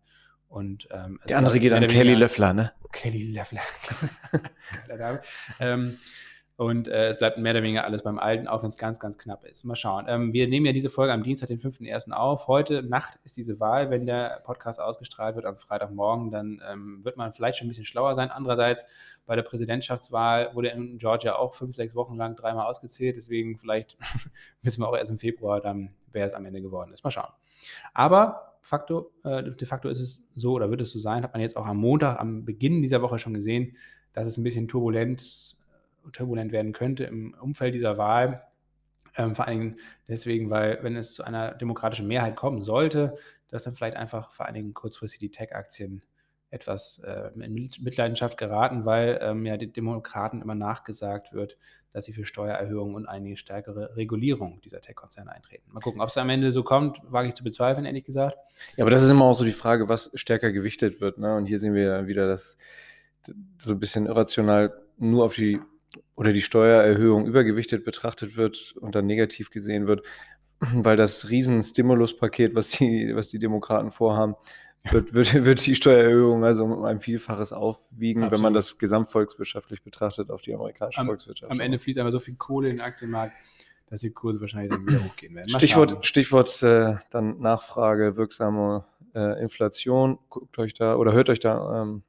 und 0.48 0.88
ähm, 0.92 1.18
Der 1.28 1.38
andere 1.38 1.58
geht 1.58 1.72
an 1.72 1.86
Kelly 1.86 2.14
Löffler, 2.14 2.52
ne? 2.52 2.72
Kelly 2.92 3.32
Name. 4.98 5.20
ähm, 5.60 5.98
Und 6.56 6.86
äh, 6.86 7.08
es 7.08 7.18
bleibt 7.18 7.36
mehr 7.36 7.50
oder 7.52 7.64
weniger 7.64 7.84
alles 7.84 8.04
beim 8.04 8.18
Alten, 8.18 8.46
auch 8.46 8.62
wenn 8.62 8.70
es 8.70 8.78
ganz, 8.78 9.00
ganz 9.00 9.18
knapp 9.18 9.44
ist. 9.44 9.64
Mal 9.64 9.74
schauen. 9.74 10.04
Ähm, 10.08 10.32
wir 10.32 10.46
nehmen 10.46 10.66
ja 10.66 10.72
diese 10.72 10.88
Folge 10.88 11.12
am 11.12 11.24
Dienstag, 11.24 11.48
den 11.48 11.58
5.1. 11.58 12.12
auf. 12.12 12.46
Heute 12.46 12.84
Nacht 12.84 13.18
ist 13.24 13.36
diese 13.36 13.58
Wahl. 13.58 13.90
Wenn 13.90 14.06
der 14.06 14.40
Podcast 14.44 14.80
ausgestrahlt 14.80 15.34
wird 15.34 15.46
am 15.46 15.58
Freitagmorgen, 15.58 16.30
dann 16.30 16.62
ähm, 16.70 17.04
wird 17.04 17.16
man 17.16 17.32
vielleicht 17.32 17.58
schon 17.58 17.66
ein 17.66 17.70
bisschen 17.70 17.84
schlauer 17.84 18.14
sein. 18.14 18.30
Andererseits, 18.30 18.86
bei 19.26 19.34
der 19.34 19.42
Präsidentschaftswahl 19.42 20.54
wurde 20.54 20.68
in 20.68 20.98
Georgia 20.98 21.34
auch 21.34 21.54
fünf, 21.54 21.74
sechs 21.74 21.96
Wochen 21.96 22.16
lang 22.16 22.36
dreimal 22.36 22.66
ausgezählt. 22.66 23.16
Deswegen 23.16 23.58
vielleicht 23.58 23.96
wissen 24.62 24.80
wir 24.80 24.88
auch 24.88 24.96
erst 24.96 25.10
im 25.10 25.18
Februar 25.18 25.60
dann, 25.60 25.90
wer 26.12 26.24
es 26.24 26.34
am 26.34 26.46
Ende 26.46 26.62
geworden 26.62 26.92
ist. 26.92 27.02
Mal 27.02 27.10
schauen. 27.10 27.32
Aber 27.94 28.58
facto, 28.60 29.10
äh, 29.24 29.42
de 29.42 29.66
facto 29.66 29.88
ist 29.88 29.98
es 29.98 30.22
so 30.36 30.52
oder 30.52 30.70
wird 30.70 30.82
es 30.82 30.92
so 30.92 31.00
sein, 31.00 31.24
hat 31.24 31.32
man 31.32 31.42
jetzt 31.42 31.56
auch 31.56 31.66
am 31.66 31.78
Montag, 31.78 32.20
am 32.20 32.44
Beginn 32.44 32.80
dieser 32.80 33.02
Woche 33.02 33.18
schon 33.18 33.34
gesehen, 33.34 33.76
dass 34.12 34.28
es 34.28 34.36
ein 34.36 34.44
bisschen 34.44 34.68
turbulent 34.68 35.56
turbulent 36.12 36.52
werden 36.52 36.72
könnte 36.72 37.04
im 37.04 37.34
Umfeld 37.40 37.74
dieser 37.74 37.98
Wahl. 37.98 38.46
Ähm, 39.16 39.34
vor 39.34 39.46
allen 39.46 39.60
Dingen 39.60 39.76
deswegen, 40.08 40.50
weil 40.50 40.78
wenn 40.82 40.96
es 40.96 41.14
zu 41.14 41.24
einer 41.24 41.54
demokratischen 41.54 42.08
Mehrheit 42.08 42.36
kommen 42.36 42.62
sollte, 42.62 43.14
dass 43.48 43.64
dann 43.64 43.74
vielleicht 43.74 43.96
einfach 43.96 44.32
vor 44.32 44.46
allen 44.46 44.54
Dingen 44.54 44.74
kurzfristig 44.74 45.20
die 45.20 45.30
Tech-Aktien 45.30 46.02
etwas 46.50 47.00
äh, 47.04 47.30
in 47.34 47.68
Mitleidenschaft 47.80 48.38
geraten, 48.38 48.84
weil 48.84 49.18
ähm, 49.22 49.44
ja 49.44 49.56
den 49.56 49.72
Demokraten 49.72 50.40
immer 50.40 50.54
nachgesagt 50.54 51.32
wird, 51.32 51.58
dass 51.92 52.04
sie 52.04 52.12
für 52.12 52.24
Steuererhöhungen 52.24 52.94
und 52.94 53.06
eine 53.06 53.36
stärkere 53.36 53.96
Regulierung 53.96 54.60
dieser 54.60 54.80
Tech-Konzerne 54.80 55.32
eintreten. 55.32 55.70
Mal 55.72 55.80
gucken, 55.80 56.00
ob 56.00 56.08
es 56.08 56.16
am 56.16 56.28
Ende 56.30 56.52
so 56.52 56.62
kommt, 56.62 57.00
wage 57.04 57.28
ich 57.28 57.34
zu 57.34 57.44
bezweifeln, 57.44 57.86
ehrlich 57.86 58.04
gesagt. 58.04 58.36
Ja, 58.76 58.84
aber 58.84 58.90
das 58.90 59.02
ist 59.02 59.10
immer 59.10 59.24
auch 59.24 59.34
so 59.34 59.44
die 59.44 59.52
Frage, 59.52 59.88
was 59.88 60.10
stärker 60.14 60.52
gewichtet 60.52 61.00
wird. 61.00 61.18
Ne? 61.18 61.36
Und 61.36 61.46
hier 61.46 61.58
sehen 61.58 61.74
wir 61.74 62.06
wieder, 62.06 62.26
dass 62.26 62.56
so 63.58 63.74
ein 63.74 63.80
bisschen 63.80 64.06
irrational 64.06 64.72
nur 64.96 65.24
auf 65.24 65.34
die 65.34 65.60
oder 66.16 66.32
die 66.32 66.42
Steuererhöhung 66.42 67.26
übergewichtet 67.26 67.84
betrachtet 67.84 68.36
wird 68.36 68.74
und 68.80 68.94
dann 68.94 69.06
negativ 69.06 69.50
gesehen 69.50 69.86
wird, 69.86 70.04
weil 70.60 70.96
das 70.96 71.30
Riesen-Stimuluspaket, 71.30 72.54
was 72.54 72.70
die, 72.70 73.14
was 73.14 73.28
die 73.28 73.38
Demokraten 73.38 73.90
vorhaben, 73.90 74.36
wird, 74.90 75.14
wird, 75.14 75.34
wird 75.44 75.66
die 75.66 75.74
Steuererhöhung 75.74 76.44
also 76.44 76.64
um 76.64 76.84
ein 76.84 77.00
Vielfaches 77.00 77.52
aufwiegen, 77.52 78.22
Absolut. 78.22 78.38
wenn 78.38 78.42
man 78.42 78.54
das 78.54 78.78
gesamtvolkswirtschaftlich 78.78 79.82
betrachtet 79.82 80.30
auf 80.30 80.42
die 80.42 80.54
amerikanische 80.54 81.00
am, 81.00 81.06
Volkswirtschaft. 81.06 81.50
Am 81.50 81.60
Ende 81.60 81.78
fließt 81.78 81.98
einfach 81.98 82.12
so 82.12 82.20
viel 82.20 82.34
Kohle 82.36 82.70
in 82.70 82.76
den 82.76 82.84
Aktienmarkt, 82.84 83.34
dass 83.86 84.00
die 84.00 84.10
Kurse 84.10 84.40
wahrscheinlich 84.40 84.72
dann 84.72 84.86
wieder 84.86 85.04
hochgehen 85.04 85.34
werden. 85.34 85.48
Stichwort, 85.48 86.06
Stichwort 86.06 86.62
äh, 86.62 86.96
dann 87.10 87.40
Nachfrage, 87.40 88.16
wirksame 88.16 88.84
äh, 89.14 89.42
Inflation. 89.42 90.18
Guckt 90.28 90.58
euch 90.58 90.74
da 90.74 90.96
oder 90.96 91.12
hört 91.12 91.30
euch 91.30 91.40
da 91.40 91.82
ähm, 91.82 92.02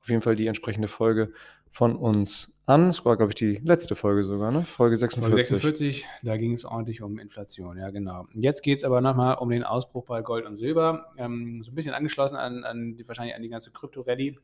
auf 0.00 0.08
jeden 0.08 0.22
Fall 0.22 0.36
die 0.36 0.46
entsprechende 0.46 0.88
Folge 0.88 1.32
von 1.70 1.96
uns 1.96 2.53
an. 2.66 2.88
Es 2.88 3.04
war, 3.04 3.16
glaube 3.16 3.30
ich, 3.30 3.36
die 3.36 3.60
letzte 3.64 3.94
Folge 3.94 4.24
sogar, 4.24 4.50
ne? 4.50 4.62
Folge 4.62 4.96
46. 4.96 5.30
Folge 5.30 5.44
46, 5.44 6.06
da 6.22 6.36
ging 6.36 6.52
es 6.52 6.64
ordentlich 6.64 7.02
um 7.02 7.18
Inflation, 7.18 7.78
ja, 7.78 7.90
genau. 7.90 8.26
Jetzt 8.34 8.62
geht 8.62 8.78
es 8.78 8.84
aber 8.84 9.00
nochmal 9.00 9.36
um 9.36 9.50
den 9.50 9.64
Ausbruch 9.64 10.04
bei 10.04 10.22
Gold 10.22 10.46
und 10.46 10.56
Silber. 10.56 11.10
Ähm, 11.18 11.62
so 11.62 11.70
ein 11.70 11.74
bisschen 11.74 11.94
angeschlossen 11.94 12.36
an, 12.36 12.64
an 12.64 12.96
die, 12.96 13.06
wahrscheinlich 13.06 13.34
an 13.34 13.42
die 13.42 13.48
ganze 13.48 13.70
Krypto-Rallye. 13.70 14.38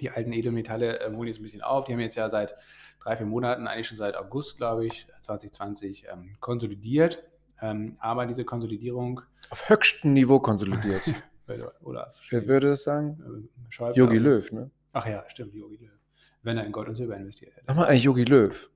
Die 0.00 0.10
alten 0.10 0.32
Edelmetalle 0.32 1.00
äh, 1.00 1.14
holen 1.14 1.28
jetzt 1.28 1.40
ein 1.40 1.42
bisschen 1.42 1.62
auf. 1.62 1.84
Die 1.84 1.92
haben 1.92 2.00
jetzt 2.00 2.16
ja 2.16 2.30
seit 2.30 2.54
drei, 3.00 3.16
vier 3.16 3.26
Monaten, 3.26 3.66
eigentlich 3.66 3.88
schon 3.88 3.98
seit 3.98 4.16
August, 4.16 4.56
glaube 4.56 4.86
ich, 4.86 5.06
2020, 5.20 6.06
ähm, 6.10 6.36
konsolidiert. 6.40 7.22
Ähm, 7.60 7.96
aber 8.00 8.26
diese 8.26 8.44
Konsolidierung. 8.44 9.20
Auf 9.50 9.68
höchstem 9.68 10.14
Niveau 10.14 10.40
konsolidiert. 10.40 11.02
Olaf. 11.84 12.18
Wer 12.30 12.48
würde 12.48 12.68
das 12.68 12.84
sagen? 12.84 13.50
Yogi 13.94 14.16
Löw, 14.16 14.50
ne? 14.52 14.70
Ach 14.94 15.06
ja, 15.06 15.22
stimmt, 15.28 15.54
Yogi 15.54 15.76
Löw 15.76 16.01
wenn 16.42 16.58
er 16.58 16.64
in 16.64 16.72
Gold 16.72 16.88
und 16.88 16.94
Silber 16.94 17.16
investiert 17.16 17.54
hätte. 17.54 17.66
Sag 17.66 17.76
mal, 17.76 17.86
eigentlich 17.86 18.04
Yogi 18.04 18.24
Löw. 18.24 18.70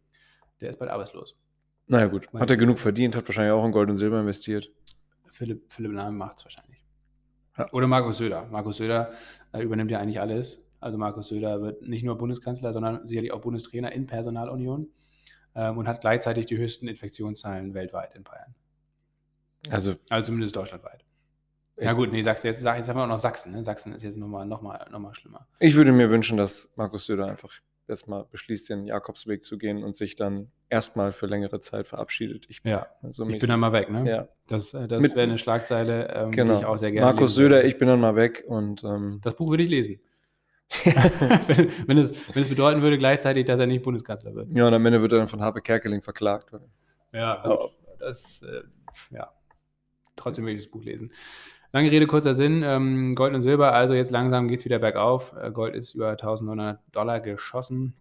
Der 0.60 0.70
ist 0.70 0.78
bald 0.78 0.90
arbeitslos. 0.90 1.36
Naja, 1.86 2.06
gut. 2.06 2.32
Hat 2.32 2.50
er 2.50 2.56
genug 2.56 2.78
verdient, 2.78 3.14
hat 3.14 3.28
wahrscheinlich 3.28 3.52
auch 3.52 3.64
in 3.64 3.72
Gold 3.72 3.90
und 3.90 3.96
Silber 3.96 4.20
investiert. 4.20 4.70
Philipp, 5.30 5.72
Philipp 5.72 5.92
Lahm 5.92 6.16
macht 6.16 6.38
es 6.38 6.44
wahrscheinlich. 6.44 6.82
Ja. 7.56 7.70
Oder 7.72 7.86
Markus 7.86 8.18
Söder. 8.18 8.46
Markus 8.50 8.78
Söder 8.78 9.12
äh, 9.52 9.62
übernimmt 9.62 9.90
ja 9.90 10.00
eigentlich 10.00 10.20
alles. 10.20 10.66
Also 10.80 10.98
Markus 10.98 11.28
Söder 11.28 11.60
wird 11.62 11.82
nicht 11.82 12.04
nur 12.04 12.18
Bundeskanzler, 12.18 12.72
sondern 12.72 13.06
sicherlich 13.06 13.32
auch 13.32 13.40
Bundestrainer 13.40 13.92
in 13.92 14.06
Personalunion 14.06 14.88
ähm, 15.54 15.78
und 15.78 15.88
hat 15.88 16.00
gleichzeitig 16.00 16.46
die 16.46 16.58
höchsten 16.58 16.86
Infektionszahlen 16.88 17.74
weltweit 17.74 18.14
in 18.14 18.24
Bayern. 18.24 18.54
Also, 19.70 19.94
also 20.10 20.26
zumindest 20.26 20.54
deutschlandweit. 20.54 21.05
Ja 21.78 21.92
gut, 21.92 22.10
nee, 22.10 22.22
sagst 22.22 22.44
du 22.44 22.48
jetzt, 22.48 22.60
sag, 22.60 22.78
jetzt 22.78 22.88
haben 22.88 22.96
wir 22.96 23.04
auch 23.04 23.08
noch 23.08 23.18
Sachsen. 23.18 23.52
Ne? 23.52 23.62
Sachsen 23.62 23.94
ist 23.94 24.02
jetzt 24.02 24.16
nochmal 24.16 24.46
noch 24.46 24.62
mal, 24.62 24.86
noch 24.90 24.98
mal 24.98 25.14
schlimmer. 25.14 25.46
Ich 25.58 25.76
würde 25.76 25.92
mir 25.92 26.10
wünschen, 26.10 26.38
dass 26.38 26.70
Markus 26.76 27.06
Söder 27.06 27.26
einfach 27.26 27.52
erstmal 27.88 28.24
beschließt, 28.24 28.70
den 28.70 28.86
Jakobsweg 28.86 29.44
zu 29.44 29.58
gehen 29.58 29.84
und 29.84 29.94
sich 29.94 30.16
dann 30.16 30.50
erstmal 30.68 31.12
für 31.12 31.26
längere 31.26 31.60
Zeit 31.60 31.86
verabschiedet. 31.86 32.46
Ich, 32.48 32.62
ja, 32.64 32.86
so 33.10 33.28
ich 33.28 33.38
bin 33.38 33.48
dann 33.48 33.60
mal 33.60 33.72
weg, 33.72 33.90
ne? 33.90 34.08
Ja. 34.08 34.28
Das, 34.48 34.74
äh, 34.74 34.88
das 34.88 35.02
wäre 35.02 35.22
eine 35.22 35.38
Schlagzeile, 35.38 36.08
ähm, 36.14 36.30
genau. 36.30 36.54
die 36.54 36.60
ich 36.60 36.66
auch 36.66 36.78
sehr 36.78 36.92
gerne 36.92 37.12
Markus 37.12 37.34
Söder, 37.34 37.64
ich 37.64 37.78
bin 37.78 37.88
dann 37.88 38.00
mal 38.00 38.16
weg 38.16 38.44
und 38.46 38.82
ähm, 38.82 39.20
Das 39.22 39.34
Buch 39.36 39.50
würde 39.50 39.62
ich 39.62 39.70
lesen. 39.70 40.00
wenn, 41.46 41.70
wenn, 41.86 41.98
es, 41.98 42.34
wenn 42.34 42.42
es 42.42 42.48
bedeuten 42.48 42.82
würde 42.82 42.98
gleichzeitig, 42.98 43.44
dass 43.44 43.60
er 43.60 43.66
nicht 43.66 43.84
Bundeskanzler 43.84 44.34
wird. 44.34 44.48
Ja, 44.52 44.66
und 44.66 44.74
am 44.74 44.84
Ende 44.84 45.00
wird 45.00 45.12
er 45.12 45.18
dann 45.18 45.28
von 45.28 45.40
Harpe 45.40 45.60
Kerkeling 45.60 46.02
verklagt. 46.02 46.50
Ja, 47.12 47.42
gut. 47.46 47.58
Oh. 47.60 47.70
Das, 48.00 48.42
äh, 48.42 48.62
ja. 49.14 49.32
Trotzdem 50.16 50.44
würde 50.44 50.56
ich 50.56 50.64
das 50.64 50.70
Buch 50.70 50.82
lesen. 50.82 51.12
Lange 51.76 51.90
Rede, 51.90 52.06
kurzer 52.06 52.34
Sinn. 52.34 52.62
Ähm, 52.64 53.14
Gold 53.14 53.34
und 53.34 53.42
Silber, 53.42 53.74
also 53.74 53.92
jetzt 53.92 54.10
langsam 54.10 54.48
geht 54.48 54.60
es 54.60 54.64
wieder 54.64 54.78
bergauf. 54.78 55.34
Äh, 55.38 55.50
Gold 55.50 55.74
ist 55.74 55.94
über 55.94 56.12
1900 56.12 56.80
Dollar 56.90 57.20
geschossen. 57.20 57.92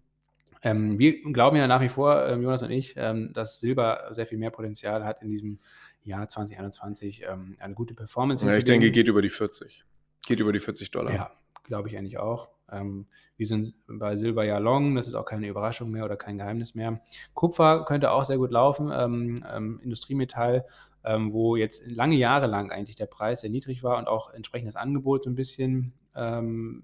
Ähm, 0.63 0.97
wir 0.97 1.21
glauben 1.33 1.57
ja 1.57 1.67
nach 1.67 1.81
wie 1.81 1.89
vor, 1.89 2.25
ähm, 2.25 2.41
Jonas 2.41 2.63
und 2.63 2.71
ich, 2.71 2.93
ähm, 2.95 3.33
dass 3.33 3.59
Silber 3.59 4.07
sehr 4.11 4.25
viel 4.25 4.37
mehr 4.37 4.49
Potenzial 4.49 5.03
hat 5.03 5.21
in 5.21 5.29
diesem 5.29 5.59
Jahr 6.03 6.29
2021, 6.29 7.23
ähm, 7.29 7.57
eine 7.59 7.73
gute 7.73 7.93
Performance. 7.93 8.45
Ja, 8.45 8.55
ich 8.55 8.63
denke, 8.63 8.91
geht 8.91 9.09
über 9.09 9.21
die 9.21 9.29
40. 9.29 9.83
Geht 10.25 10.39
über 10.39 10.53
die 10.53 10.61
40 10.61 10.91
Dollar. 10.91 11.13
Ja, 11.13 11.31
glaube 11.65 11.89
ich 11.89 11.97
eigentlich 11.97 12.17
auch. 12.17 12.47
Ähm, 12.71 13.07
wir 13.37 13.47
sind 13.47 13.75
bei 13.87 14.15
Silber 14.15 14.43
ja 14.43 14.57
long, 14.57 14.95
das 14.95 15.07
ist 15.07 15.15
auch 15.15 15.25
keine 15.25 15.47
Überraschung 15.47 15.91
mehr 15.91 16.05
oder 16.05 16.17
kein 16.17 16.37
Geheimnis 16.37 16.75
mehr. 16.75 17.01
Kupfer 17.33 17.85
könnte 17.85 18.11
auch 18.11 18.25
sehr 18.25 18.37
gut 18.37 18.51
laufen. 18.51 18.91
Industriemetall 19.81 20.65
ähm, 21.05 21.33
wo 21.33 21.55
jetzt 21.55 21.89
lange 21.89 22.15
Jahre 22.15 22.47
lang 22.47 22.71
eigentlich 22.71 22.95
der 22.95 23.05
Preis 23.05 23.41
sehr 23.41 23.49
niedrig 23.49 23.83
war 23.83 23.97
und 23.97 24.07
auch 24.07 24.33
entsprechend 24.33 24.67
das 24.67 24.75
Angebot 24.75 25.23
so 25.23 25.29
ein 25.29 25.35
bisschen 25.35 25.93
ähm, 26.15 26.83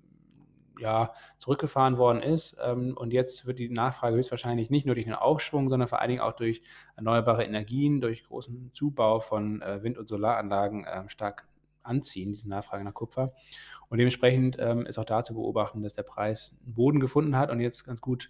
ja, 0.79 1.13
zurückgefahren 1.37 1.97
worden 1.97 2.21
ist. 2.21 2.55
Ähm, 2.63 2.95
und 2.95 3.13
jetzt 3.13 3.45
wird 3.45 3.59
die 3.59 3.69
Nachfrage 3.69 4.15
höchstwahrscheinlich 4.15 4.69
nicht 4.69 4.85
nur 4.85 4.95
durch 4.95 5.05
den 5.05 5.15
Aufschwung, 5.15 5.69
sondern 5.69 5.89
vor 5.89 5.99
allen 5.99 6.09
Dingen 6.09 6.21
auch 6.21 6.35
durch 6.35 6.61
erneuerbare 6.95 7.43
Energien, 7.43 7.99
durch 7.99 8.23
großen 8.23 8.71
Zubau 8.71 9.19
von 9.19 9.61
äh, 9.61 9.83
Wind- 9.83 9.97
und 9.97 10.07
Solaranlagen 10.07 10.85
stark 11.07 11.47
anziehen, 11.83 12.31
diese 12.31 12.49
Nachfrage 12.49 12.83
nach 12.83 12.93
Kupfer. 12.93 13.33
Und 13.89 13.97
dementsprechend 13.97 14.57
ähm, 14.59 14.85
ist 14.85 14.97
auch 14.97 15.05
da 15.05 15.23
zu 15.23 15.33
beobachten, 15.33 15.81
dass 15.81 15.93
der 15.93 16.03
Preis 16.03 16.57
einen 16.63 16.73
Boden 16.73 16.99
gefunden 16.99 17.37
hat 17.37 17.51
und 17.51 17.59
jetzt 17.59 17.85
ganz 17.85 18.01
gut 18.01 18.29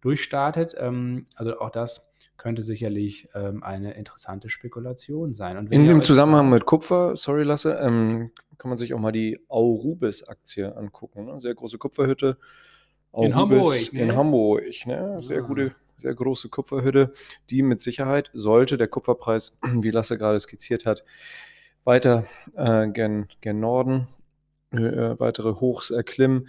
durchstartet. 0.00 0.74
Ähm, 0.78 1.26
also 1.36 1.58
auch 1.60 1.70
das 1.70 2.02
könnte 2.36 2.62
sicherlich 2.62 3.28
ähm, 3.34 3.62
eine 3.62 3.94
interessante 3.94 4.48
Spekulation 4.48 5.32
sein. 5.32 5.56
Und 5.56 5.72
In 5.72 5.86
dem 5.86 6.02
Zusammenhang 6.02 6.50
mit 6.50 6.66
Kupfer, 6.66 7.16
sorry 7.16 7.44
Lasse, 7.44 7.78
ähm, 7.80 8.32
kann 8.58 8.68
man 8.68 8.78
sich 8.78 8.94
auch 8.94 8.98
mal 8.98 9.12
die 9.12 9.38
Aurubis-Aktie 9.48 10.76
angucken. 10.76 11.26
Ne? 11.26 11.40
Sehr 11.40 11.54
große 11.54 11.78
Kupferhütte. 11.78 12.36
Aurubis 13.12 13.28
in 13.28 13.36
Hamburg. 13.36 13.92
Ne? 13.92 14.00
In 14.00 14.16
Hamburg, 14.16 14.86
ne? 14.86 15.22
Sehr 15.22 15.36
ja. 15.36 15.42
gute, 15.42 15.74
sehr 15.98 16.14
große 16.14 16.48
Kupferhütte, 16.48 17.12
die 17.50 17.62
mit 17.62 17.80
Sicherheit 17.80 18.30
sollte 18.32 18.76
der 18.78 18.88
Kupferpreis, 18.88 19.60
wie 19.80 19.90
Lasse 19.90 20.18
gerade 20.18 20.40
skizziert 20.40 20.86
hat, 20.86 21.04
weiter 21.84 22.26
äh, 22.54 22.88
gen, 22.88 23.28
gen 23.40 23.60
Norden 23.60 24.08
äh, 24.72 25.18
weitere 25.18 25.54
Hochs 25.54 25.90
erklimmen, 25.90 26.48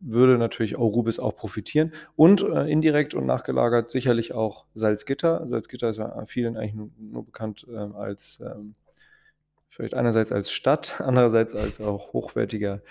würde 0.00 0.36
natürlich 0.36 0.76
Aurubis 0.76 1.18
auch 1.18 1.34
profitieren. 1.34 1.92
Und 2.16 2.42
äh, 2.42 2.70
indirekt 2.70 3.14
und 3.14 3.26
nachgelagert 3.26 3.90
sicherlich 3.90 4.34
auch 4.34 4.66
Salzgitter. 4.74 5.46
Salzgitter 5.48 5.90
ist 5.90 5.96
ja 5.98 6.24
vielen 6.26 6.56
eigentlich 6.56 6.74
nur, 6.74 6.90
nur 6.98 7.24
bekannt 7.24 7.66
äh, 7.70 7.76
als 7.76 8.40
ähm, 8.44 8.74
vielleicht 9.70 9.94
einerseits 9.94 10.32
als 10.32 10.52
Stadt, 10.52 11.00
andererseits 11.04 11.54
als 11.54 11.80
auch 11.80 12.12
hochwertiger 12.12 12.82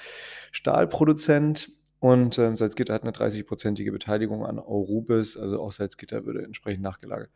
Stahlproduzent. 0.51 1.71
Und 1.99 2.39
ähm, 2.39 2.57
Salzgitter 2.57 2.95
hat 2.95 3.03
eine 3.03 3.11
30-prozentige 3.11 3.91
Beteiligung 3.91 4.43
an 4.43 4.57
Aurubis, 4.57 5.37
also 5.37 5.61
auch 5.61 5.71
Salzgitter 5.71 6.25
würde 6.25 6.41
entsprechend 6.43 6.81
nachgelagert 6.81 7.29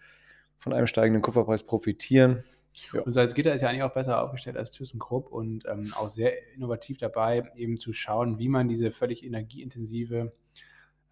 von 0.57 0.73
einem 0.73 0.87
steigenden 0.87 1.21
Kupferpreis 1.21 1.63
profitieren. 1.63 2.43
Ja. 2.93 3.01
Und 3.01 3.11
Salzgitter 3.11 3.53
ist 3.53 3.61
ja 3.61 3.69
eigentlich 3.69 3.83
auch 3.83 3.93
besser 3.93 4.21
aufgestellt 4.21 4.57
als 4.57 4.71
ThyssenKrupp 4.71 5.31
und 5.31 5.65
ähm, 5.67 5.93
auch 5.97 6.09
sehr 6.09 6.33
innovativ 6.53 6.97
dabei, 6.97 7.51
eben 7.55 7.77
zu 7.77 7.93
schauen, 7.93 8.39
wie 8.39 8.49
man 8.49 8.67
diese 8.67 8.91
völlig 8.91 9.23
energieintensive 9.23 10.33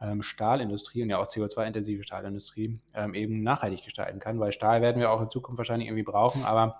ähm, 0.02 0.22
Stahlindustrie 0.22 1.04
und 1.04 1.10
ja 1.10 1.18
auch 1.18 1.28
CO2-intensive 1.28 2.04
Stahlindustrie 2.04 2.80
ähm, 2.94 3.14
eben 3.14 3.44
nachhaltig 3.44 3.84
gestalten 3.84 4.20
kann, 4.20 4.40
weil 4.40 4.52
Stahl 4.52 4.82
werden 4.82 5.00
wir 5.00 5.12
auch 5.12 5.22
in 5.22 5.30
Zukunft 5.30 5.58
wahrscheinlich 5.58 5.88
irgendwie 5.88 6.04
brauchen, 6.04 6.44
aber 6.44 6.80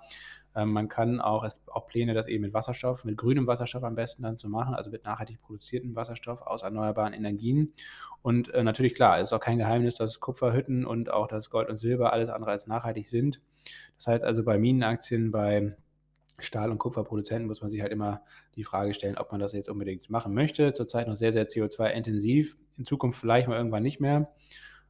Ähm, 0.56 0.72
man 0.72 0.88
kann 0.88 1.20
auch, 1.20 1.44
es 1.44 1.54
gibt 1.54 1.70
auch 1.72 1.86
Pläne, 1.86 2.14
das 2.14 2.28
eben 2.28 2.42
mit 2.42 2.54
Wasserstoff, 2.54 3.04
mit 3.04 3.16
grünem 3.16 3.46
Wasserstoff 3.46 3.82
am 3.82 3.94
besten 3.94 4.22
dann 4.22 4.38
zu 4.38 4.48
machen, 4.48 4.74
also 4.74 4.90
mit 4.90 5.04
nachhaltig 5.04 5.40
produziertem 5.40 5.96
Wasserstoff 5.96 6.42
aus 6.42 6.62
erneuerbaren 6.62 7.12
Energien. 7.12 7.72
Und 8.22 8.52
äh, 8.54 8.62
natürlich, 8.62 8.94
klar, 8.94 9.18
es 9.18 9.24
ist 9.24 9.32
auch 9.32 9.40
kein 9.40 9.58
Geheimnis, 9.58 9.96
dass 9.96 10.20
Kupferhütten 10.20 10.86
und 10.86 11.10
auch 11.10 11.26
das 11.26 11.50
Gold 11.50 11.68
und 11.68 11.78
Silber 11.78 12.12
alles 12.12 12.30
andere 12.30 12.52
als 12.52 12.66
nachhaltig 12.66 13.08
sind. 13.08 13.40
Das 13.96 14.06
heißt 14.06 14.24
also 14.24 14.44
bei 14.44 14.58
Minenaktien, 14.58 15.30
bei 15.30 15.76
Stahl- 16.40 16.70
und 16.70 16.78
Kupferproduzenten 16.78 17.46
muss 17.46 17.62
man 17.62 17.70
sich 17.70 17.80
halt 17.80 17.92
immer 17.92 18.22
die 18.56 18.64
Frage 18.64 18.94
stellen, 18.94 19.18
ob 19.18 19.30
man 19.30 19.40
das 19.40 19.52
jetzt 19.52 19.68
unbedingt 19.68 20.10
machen 20.10 20.34
möchte. 20.34 20.72
Zurzeit 20.72 21.06
noch 21.06 21.16
sehr, 21.16 21.32
sehr 21.32 21.48
CO2-intensiv, 21.48 22.56
in 22.76 22.84
Zukunft 22.84 23.20
vielleicht 23.20 23.46
mal 23.48 23.56
irgendwann 23.56 23.82
nicht 23.82 24.00
mehr. 24.00 24.32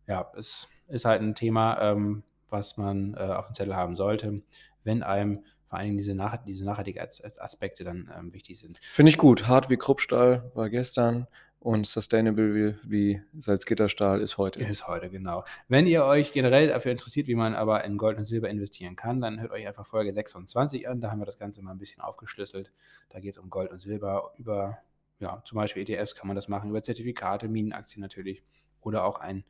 Ja, 0.06 0.30
es 0.36 0.68
ist 0.88 1.04
halt 1.04 1.20
ein 1.20 1.34
Thema, 1.34 1.80
ähm, 1.80 2.22
was 2.48 2.76
man 2.76 3.14
äh, 3.14 3.20
auf 3.20 3.46
dem 3.46 3.54
Zettel 3.54 3.76
haben 3.76 3.96
sollte, 3.96 4.42
wenn 4.84 5.02
einem 5.02 5.44
vor 5.66 5.78
allem 5.78 5.96
diese, 5.96 6.14
nach, 6.14 6.36
diese 6.44 6.64
nachhaltigen 6.64 7.00
Aspekte 7.00 7.84
dann 7.84 8.10
ähm, 8.16 8.32
wichtig 8.32 8.58
sind. 8.58 8.78
Finde 8.80 9.10
ich 9.10 9.18
gut. 9.18 9.48
Hart 9.48 9.70
wie 9.70 9.76
Kruppstahl 9.76 10.50
war 10.54 10.70
gestern 10.70 11.26
und 11.64 11.86
sustainable 11.86 12.78
wie, 12.84 13.22
Salzgitterstahl 13.38 14.20
ist 14.20 14.36
heute. 14.36 14.62
Ist 14.62 14.86
heute, 14.86 15.08
genau. 15.08 15.44
Wenn 15.66 15.86
ihr 15.86 16.04
euch 16.04 16.32
generell 16.32 16.68
dafür 16.68 16.92
interessiert, 16.92 17.26
wie 17.26 17.34
man 17.34 17.54
aber 17.54 17.84
in 17.84 17.96
Gold 17.96 18.18
und 18.18 18.26
Silber 18.26 18.50
investieren 18.50 18.96
kann, 18.96 19.22
dann 19.22 19.40
hört 19.40 19.50
euch 19.50 19.66
einfach 19.66 19.86
Folge 19.86 20.12
26 20.12 20.86
an. 20.86 21.00
Da 21.00 21.10
haben 21.10 21.20
wir 21.20 21.24
das 21.24 21.38
Ganze 21.38 21.62
mal 21.62 21.70
ein 21.70 21.78
bisschen 21.78 22.02
aufgeschlüsselt. 22.02 22.70
Da 23.08 23.18
geht 23.18 23.30
es 23.30 23.38
um 23.38 23.48
Gold 23.48 23.70
und 23.70 23.80
Silber. 23.80 24.34
Über, 24.36 24.76
ja, 25.20 25.42
zum 25.46 25.56
Beispiel 25.56 25.88
ETFs 25.88 26.14
kann 26.14 26.28
man 26.28 26.36
das 26.36 26.48
machen, 26.48 26.68
über 26.68 26.82
Zertifikate, 26.82 27.48
Minenaktien 27.48 28.02
natürlich 28.02 28.42
oder 28.82 29.04
auch 29.04 29.18
einen 29.18 29.42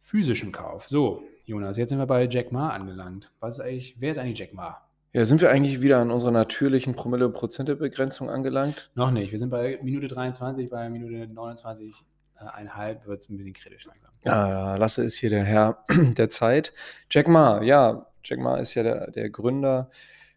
physischen 0.00 0.50
Kauf. 0.50 0.88
So, 0.88 1.22
Jonas, 1.46 1.76
jetzt 1.76 1.90
sind 1.90 1.98
wir 1.98 2.06
bei 2.06 2.26
Jack 2.28 2.50
Ma 2.50 2.70
angelangt. 2.70 3.30
Was 3.38 3.58
ist 3.58 3.60
eigentlich, 3.60 3.94
wer 4.00 4.10
ist 4.10 4.18
eigentlich 4.18 4.40
Jack 4.40 4.54
Ma? 4.54 4.82
Ja, 5.14 5.24
sind 5.24 5.40
wir 5.40 5.48
eigentlich 5.48 5.80
wieder 5.80 6.00
an 6.00 6.10
unserer 6.10 6.32
natürlichen 6.32 6.96
Promille-Prozente-Begrenzung 6.96 8.28
angelangt? 8.28 8.90
Noch 8.96 9.12
nicht. 9.12 9.30
Wir 9.30 9.38
sind 9.38 9.50
bei 9.50 9.78
Minute 9.80 10.08
23, 10.08 10.70
bei 10.70 10.90
Minute 10.90 11.32
29 11.32 11.94
einhalb 12.34 13.06
wird 13.06 13.20
es 13.20 13.28
ein 13.28 13.36
bisschen 13.36 13.52
kritisch 13.52 13.86
langsam. 13.86 14.10
Ja, 14.24 14.74
Lasse 14.74 15.04
ist 15.04 15.14
hier 15.14 15.30
der 15.30 15.44
Herr 15.44 15.84
der 15.88 16.30
Zeit. 16.30 16.72
Jack 17.10 17.28
Ma, 17.28 17.62
ja, 17.62 18.10
Jack 18.24 18.40
Ma 18.40 18.56
ist 18.56 18.74
ja 18.74 18.82
der, 18.82 19.12
der 19.12 19.30
Gründer 19.30 19.88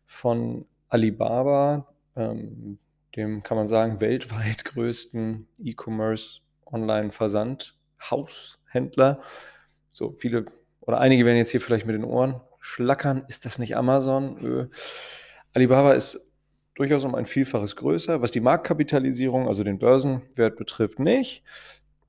von 0.06 0.68
Alibaba, 0.90 1.88
ähm, 2.16 2.78
dem 3.16 3.42
kann 3.42 3.58
man 3.58 3.68
sagen 3.68 4.00
weltweit 4.00 4.64
größten 4.64 5.48
E-Commerce 5.58 6.42
Online-Versand-Haushändler. 6.68 9.22
So 9.90 10.12
viele 10.12 10.46
oder 10.82 11.00
einige 11.00 11.26
werden 11.26 11.38
jetzt 11.38 11.50
hier 11.50 11.62
vielleicht 11.62 11.88
mit 11.88 11.96
den 11.96 12.04
Ohren 12.04 12.42
schlackern. 12.68 13.24
Ist 13.28 13.46
das 13.46 13.60
nicht 13.60 13.76
Amazon? 13.78 14.46
Äh, 14.46 14.68
Alibaba 15.54 15.94
ist 15.94 16.20
durchaus 16.76 17.06
um 17.06 17.16
ein 17.16 17.26
Vielfaches 17.26 17.76
größer. 17.76 18.22
Was 18.22 18.32
die 18.32 18.42
Marktkapitalisierung, 18.42 19.48
also 19.48 19.64
den 19.64 19.80
Börsenwert 19.80 20.58
betrifft, 20.58 21.00
nicht. 21.00 21.44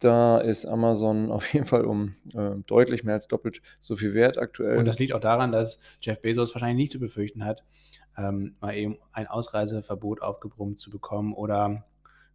Da 0.01 0.39
ist 0.39 0.67
Amazon 0.67 1.31
auf 1.31 1.53
jeden 1.53 1.67
Fall 1.67 1.85
um 1.85 2.17
äh, 2.35 2.57
deutlich 2.67 3.05
mehr 3.05 3.15
als 3.15 3.29
doppelt 3.29 3.63
so 3.81 3.97
viel 3.97 4.15
wert 4.15 4.37
aktuell. 4.37 4.79
Und 4.79 4.85
das 4.85 4.99
liegt 4.99 5.13
auch 5.13 5.21
daran, 5.21 5.53
dass 5.53 5.79
Jeff 6.01 6.21
Bezos 6.21 6.55
wahrscheinlich 6.55 6.77
nicht 6.77 6.93
zu 6.93 6.99
befürchten 6.99 7.45
hat, 7.45 7.63
ähm, 8.17 8.57
mal 8.61 8.75
eben 8.75 8.99
ein 9.13 9.29
Ausreiseverbot 9.29 10.23
aufgebrummt 10.23 10.81
zu 10.81 10.91
bekommen 10.91 11.33
oder 11.35 11.85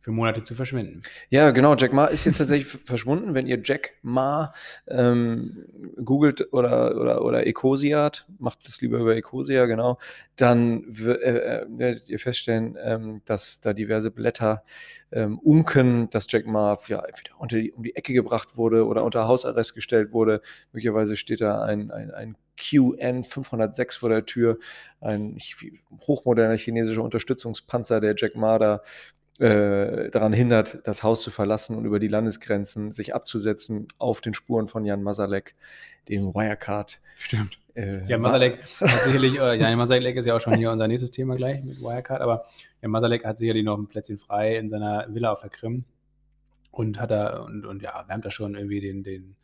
für 0.04 0.12
Monate 0.12 0.44
zu 0.44 0.54
verschwinden. 0.54 1.02
Ja, 1.30 1.52
genau. 1.52 1.78
Jack 1.78 1.94
Ma 1.94 2.08
ist 2.08 2.26
jetzt 2.26 2.38
tatsächlich 2.38 2.68
verschwunden. 2.68 3.34
Wenn 3.34 3.48
ihr 3.48 3.62
Jack 3.64 3.94
Ma 4.02 4.54
ähm, 4.86 5.66
googelt 6.04 6.52
oder, 6.52 7.00
oder, 7.00 7.24
oder 7.24 7.48
Ecosiat, 7.48 8.28
macht 8.38 8.68
das 8.68 8.82
lieber 8.82 8.98
über 8.98 9.16
Ecosia, 9.16 9.66
genau, 9.66 9.98
dann 10.36 10.94
äh, 11.00 11.12
äh, 11.12 11.66
werdet 11.70 12.10
ihr 12.10 12.20
feststellen, 12.20 12.78
ähm, 12.84 13.22
dass 13.24 13.62
da 13.62 13.72
diverse 13.72 14.12
Blätter 14.12 14.66
ähm, 15.14 15.40
unken, 15.40 16.10
dass 16.10 16.30
Jack 16.30 16.48
Ma 16.48 16.78
ja, 16.88 17.00
entweder 17.00 17.40
unter 17.40 17.56
die, 17.56 17.72
um 17.72 17.84
die 17.84 17.96
Ecke 17.96 18.12
gebracht 18.12 18.58
wurde 18.58 18.86
oder 18.86 19.06
unter 19.06 19.30
Hausarrest 19.30 19.74
gestellt 19.74 20.12
wurde. 20.12 20.42
Möglicherweise 20.74 21.16
steht 21.16 21.40
da 21.40 21.64
ein, 21.64 21.92
ein, 21.92 22.12
ein 22.12 22.36
QN 22.58 23.24
506 23.24 23.96
vor 23.96 24.10
der 24.10 24.26
Tür, 24.26 24.58
ein 25.00 25.38
hochmoderner 26.02 26.58
chinesischer 26.58 27.04
Unterstützungspanzer, 27.04 28.02
der 28.02 28.16
Jack 28.18 28.36
Ma 28.36 28.60
da 28.60 28.82
äh, 29.40 30.10
daran 30.12 30.34
hindert, 30.34 30.86
das 30.86 31.04
Haus 31.04 31.22
zu 31.24 31.32
verlassen 31.32 31.76
und 31.76 31.86
über 31.86 32.00
die 32.00 32.08
Landesgrenzen 32.08 32.92
sich 32.92 33.16
abzusetzen 33.16 33.88
auf 33.98 34.22
den 34.22 34.34
Spuren 34.34 34.68
von 34.68 34.86
Jan 34.86 35.02
Masalek, 35.02 35.56
dem 36.08 36.34
Wirecard. 36.34 37.00
Stimmt. 37.18 37.58
Äh, 37.74 38.06
Jan 38.06 38.22
Masalek 38.22 38.62
hat 38.80 39.04
sicherlich, 39.04 39.40
äh, 39.40 39.56
Jan 39.56 39.78
Masalek 39.78 40.16
ist 40.18 40.28
ja 40.28 40.36
auch 40.36 40.42
schon 40.42 40.54
hier 40.54 40.72
unser 40.72 40.88
nächstes 40.88 41.10
Thema 41.10 41.36
gleich 41.36 41.64
mit 41.64 41.82
Wirecard, 41.82 42.22
aber 42.22 42.46
Jan 42.82 42.92
Masalek 42.92 43.26
hat 43.26 43.40
sicherlich 43.40 43.64
noch 43.64 43.78
ein 43.78 43.88
Plätzchen 43.88 44.20
frei 44.20 44.58
in 44.58 44.70
seiner 44.70 45.08
Villa 45.14 45.32
auf 45.32 45.42
der 45.42 45.50
Krim 45.50 45.86
und 46.72 47.00
hat 47.00 47.10
da 47.10 47.40
und, 47.40 47.66
und 47.66 47.82
ja, 47.82 48.06
wärmt 48.08 48.26
da 48.26 48.32
schon 48.32 48.56
irgendwie 48.56 48.82
den, 48.82 49.04
den, 49.04 49.36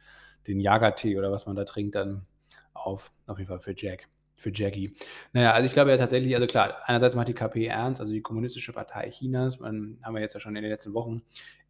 den 0.46 0.60
Jagertee 0.60 1.18
oder 1.18 1.32
was 1.32 1.48
man 1.48 1.56
da 1.56 1.64
trinkt 1.64 1.96
dann 1.96 2.28
auf, 2.74 3.12
auf 3.26 3.40
jeden 3.40 3.50
Fall 3.50 3.60
für 3.60 3.74
Jack 3.76 4.08
für 4.40 4.52
Jackie. 4.54 4.96
Naja, 5.34 5.52
also 5.54 5.66
ich 5.66 5.74
glaube 5.74 5.92
ja 5.92 5.98
tatsächlich, 5.98 6.34
also 6.34 6.48
klar, 6.48 6.78
einerseits 6.86 7.16
macht 7.16 7.28
die 7.28 7.34
KP 7.34 7.66
ernst, 7.66 8.02
also 8.02 8.12
die 8.12 8.22
Kommunistische 8.22 8.74
Partei 8.74 9.10
Chinas, 9.10 9.60
man 9.60 10.00
haben 10.02 10.16
wir 10.16 10.22
jetzt 10.22 10.34
ja 10.34 10.40
schon 10.40 10.56
in 10.56 10.64
den 10.64 10.72
letzten 10.72 10.94
Wochen 10.94 11.22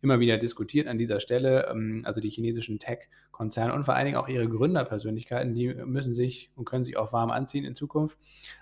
immer 0.01 0.19
wieder 0.19 0.37
diskutiert 0.37 0.87
an 0.87 0.97
dieser 0.97 1.19
Stelle, 1.19 1.67
ähm, 1.69 2.03
also 2.05 2.21
die 2.21 2.29
chinesischen 2.29 2.79
Tech-Konzerne 2.79 3.73
und 3.73 3.83
vor 3.83 3.95
allen 3.95 4.05
Dingen 4.05 4.17
auch 4.17 4.27
ihre 4.27 4.47
Gründerpersönlichkeiten, 4.47 5.53
die 5.53 5.73
müssen 5.73 6.13
sich 6.13 6.51
und 6.55 6.65
können 6.65 6.85
sich 6.85 6.97
auch 6.97 7.11
warm 7.11 7.31
anziehen 7.31 7.65
in 7.65 7.75
Zukunft. 7.75 8.17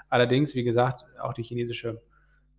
Allerdings, 0.09 0.55
wie 0.55 0.63
gesagt, 0.63 1.03
auch 1.21 1.33
die 1.33 1.43
chinesische 1.43 2.01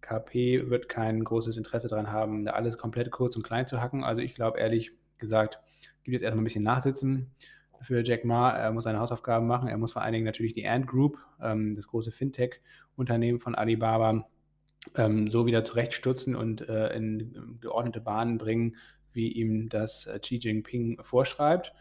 KP 0.01 0.71
wird 0.71 0.89
kein 0.89 1.25
großes 1.25 1.57
Interesse 1.57 1.89
daran 1.89 2.13
haben, 2.13 2.45
da 2.45 2.53
alles 2.53 2.79
komplett 2.79 3.11
kurz 3.11 3.35
und 3.35 3.43
klein 3.43 3.67
zu 3.67 3.81
hacken. 3.81 4.05
Also 4.05 4.23
ich 4.23 4.35
glaube 4.35 4.61
ehrlich 4.61 4.93
gesagt, 5.19 5.59
gibt 6.05 6.13
jetzt 6.13 6.23
erstmal 6.23 6.43
ein 6.43 6.45
bisschen 6.45 6.65
nachsitzen 6.65 7.31
für 7.81 8.03
Jack 8.05 8.25
Ma. 8.25 8.51
Er 8.51 8.73
muss 8.73 8.85
seine 8.85 9.01
Hausaufgaben 9.01 9.47
machen. 9.47 9.69
Er 9.69 9.79
muss 9.79 9.93
vor 9.93 10.03
allen 10.03 10.13
Dingen 10.13 10.25
natürlich 10.25 10.53
die 10.53 10.67
Ant 10.67 10.87
Group, 10.87 11.19
ähm, 11.41 11.75
das 11.75 11.87
große 11.89 12.11
Fintech-Unternehmen 12.11 13.41
von 13.41 13.55
Alibaba, 13.55 14.27
ähm, 14.97 15.31
so 15.31 15.47
wieder 15.47 15.65
zurechtstutzen 15.65 16.35
und 16.35 16.69
äh, 16.69 16.95
in 16.95 17.59
geordnete 17.61 18.01
Bahnen 18.01 18.39
bringen, 18.39 18.77
wie 19.13 19.33
ihm 19.33 19.69
das 19.69 20.07
äh, 20.07 20.19
Xi 20.19 20.37
Jinping 20.37 21.03
vorschreibt. 21.03 21.73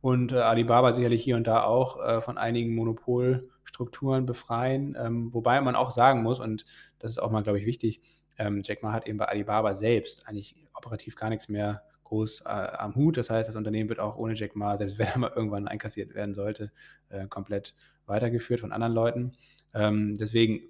Und 0.00 0.32
äh, 0.32 0.36
Alibaba 0.36 0.92
sicherlich 0.92 1.22
hier 1.22 1.36
und 1.36 1.46
da 1.46 1.64
auch 1.64 2.00
äh, 2.04 2.20
von 2.20 2.38
einigen 2.38 2.74
Monopolstrukturen 2.74 4.26
befreien. 4.26 4.96
Ähm, 4.98 5.32
wobei 5.32 5.60
man 5.60 5.74
auch 5.76 5.90
sagen 5.90 6.22
muss, 6.22 6.38
und 6.38 6.64
das 6.98 7.12
ist 7.12 7.18
auch 7.18 7.30
mal, 7.30 7.42
glaube 7.42 7.58
ich, 7.58 7.66
wichtig, 7.66 8.00
ähm, 8.38 8.62
Jack 8.64 8.82
Ma 8.82 8.92
hat 8.92 9.06
eben 9.06 9.18
bei 9.18 9.26
Alibaba 9.26 9.74
selbst 9.74 10.28
eigentlich 10.28 10.56
operativ 10.74 11.16
gar 11.16 11.30
nichts 11.30 11.48
mehr 11.48 11.82
groß 12.06 12.42
äh, 12.42 12.48
am 12.48 12.94
Hut. 12.94 13.16
Das 13.16 13.30
heißt, 13.30 13.48
das 13.48 13.56
Unternehmen 13.56 13.88
wird 13.88 14.00
auch 14.00 14.16
ohne 14.16 14.34
Jack 14.34 14.56
Ma, 14.56 14.76
selbst 14.76 14.98
wenn 14.98 15.06
er 15.08 15.18
mal 15.18 15.32
irgendwann 15.34 15.68
einkassiert 15.68 16.14
werden 16.14 16.34
sollte, 16.34 16.72
äh, 17.08 17.26
komplett 17.26 17.74
weitergeführt 18.06 18.60
von 18.60 18.72
anderen 18.72 18.94
Leuten. 18.94 19.32
Ähm, 19.74 20.14
deswegen, 20.14 20.60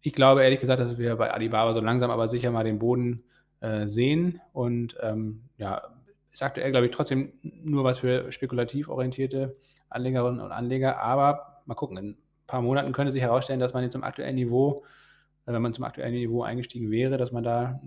ich 0.00 0.12
glaube 0.12 0.42
ehrlich 0.42 0.60
gesagt, 0.60 0.80
dass 0.80 0.98
wir 0.98 1.16
bei 1.16 1.30
Alibaba 1.30 1.72
so 1.72 1.80
langsam 1.80 2.10
aber 2.10 2.28
sicher 2.28 2.50
mal 2.50 2.64
den 2.64 2.78
Boden 2.78 3.24
äh, 3.60 3.86
sehen 3.86 4.40
und 4.52 4.96
ähm, 5.00 5.42
ja, 5.56 5.82
ist 6.32 6.42
aktuell, 6.42 6.70
glaube 6.70 6.86
ich, 6.86 6.92
trotzdem 6.92 7.32
nur 7.42 7.84
was 7.84 7.98
für 7.98 8.30
spekulativ 8.32 8.88
orientierte 8.88 9.56
Anlegerinnen 9.88 10.40
und 10.40 10.52
Anleger, 10.52 10.98
aber 11.00 11.62
mal 11.66 11.74
gucken, 11.74 11.96
in 11.96 12.10
ein 12.10 12.18
paar 12.46 12.62
Monaten 12.62 12.92
könnte 12.92 13.12
sich 13.12 13.22
herausstellen, 13.22 13.60
dass 13.60 13.74
man 13.74 13.82
jetzt 13.82 13.92
zum 13.92 14.04
aktuellen 14.04 14.36
Niveau, 14.36 14.84
äh, 15.46 15.52
wenn 15.52 15.62
man 15.62 15.74
zum 15.74 15.84
aktuellen 15.84 16.14
Niveau 16.14 16.42
eingestiegen 16.42 16.90
wäre, 16.90 17.16
dass 17.18 17.32
man 17.32 17.44
da 17.44 17.80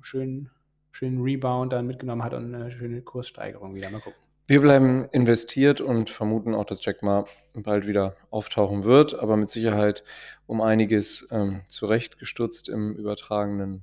schön 0.00 0.50
schönen 0.50 0.50
Rebound 1.00 1.72
dann 1.72 1.86
mitgenommen 1.86 2.24
hat 2.24 2.34
und 2.34 2.54
eine 2.54 2.70
schöne 2.70 3.02
Kurssteigerung 3.02 3.74
wieder. 3.74 3.90
Mal 3.90 4.00
gucken. 4.00 4.18
Wir 4.46 4.60
bleiben 4.60 5.04
investiert 5.12 5.80
und 5.80 6.10
vermuten 6.10 6.56
auch, 6.56 6.64
dass 6.64 6.84
Jack 6.84 7.02
Ma 7.02 7.24
bald 7.54 7.86
wieder 7.86 8.16
auftauchen 8.30 8.82
wird, 8.82 9.16
aber 9.16 9.36
mit 9.36 9.48
Sicherheit 9.48 10.02
um 10.46 10.60
einiges 10.60 11.28
ähm, 11.30 11.60
zurechtgestutzt 11.68 12.68
im 12.68 12.96
übertragenen 12.96 13.82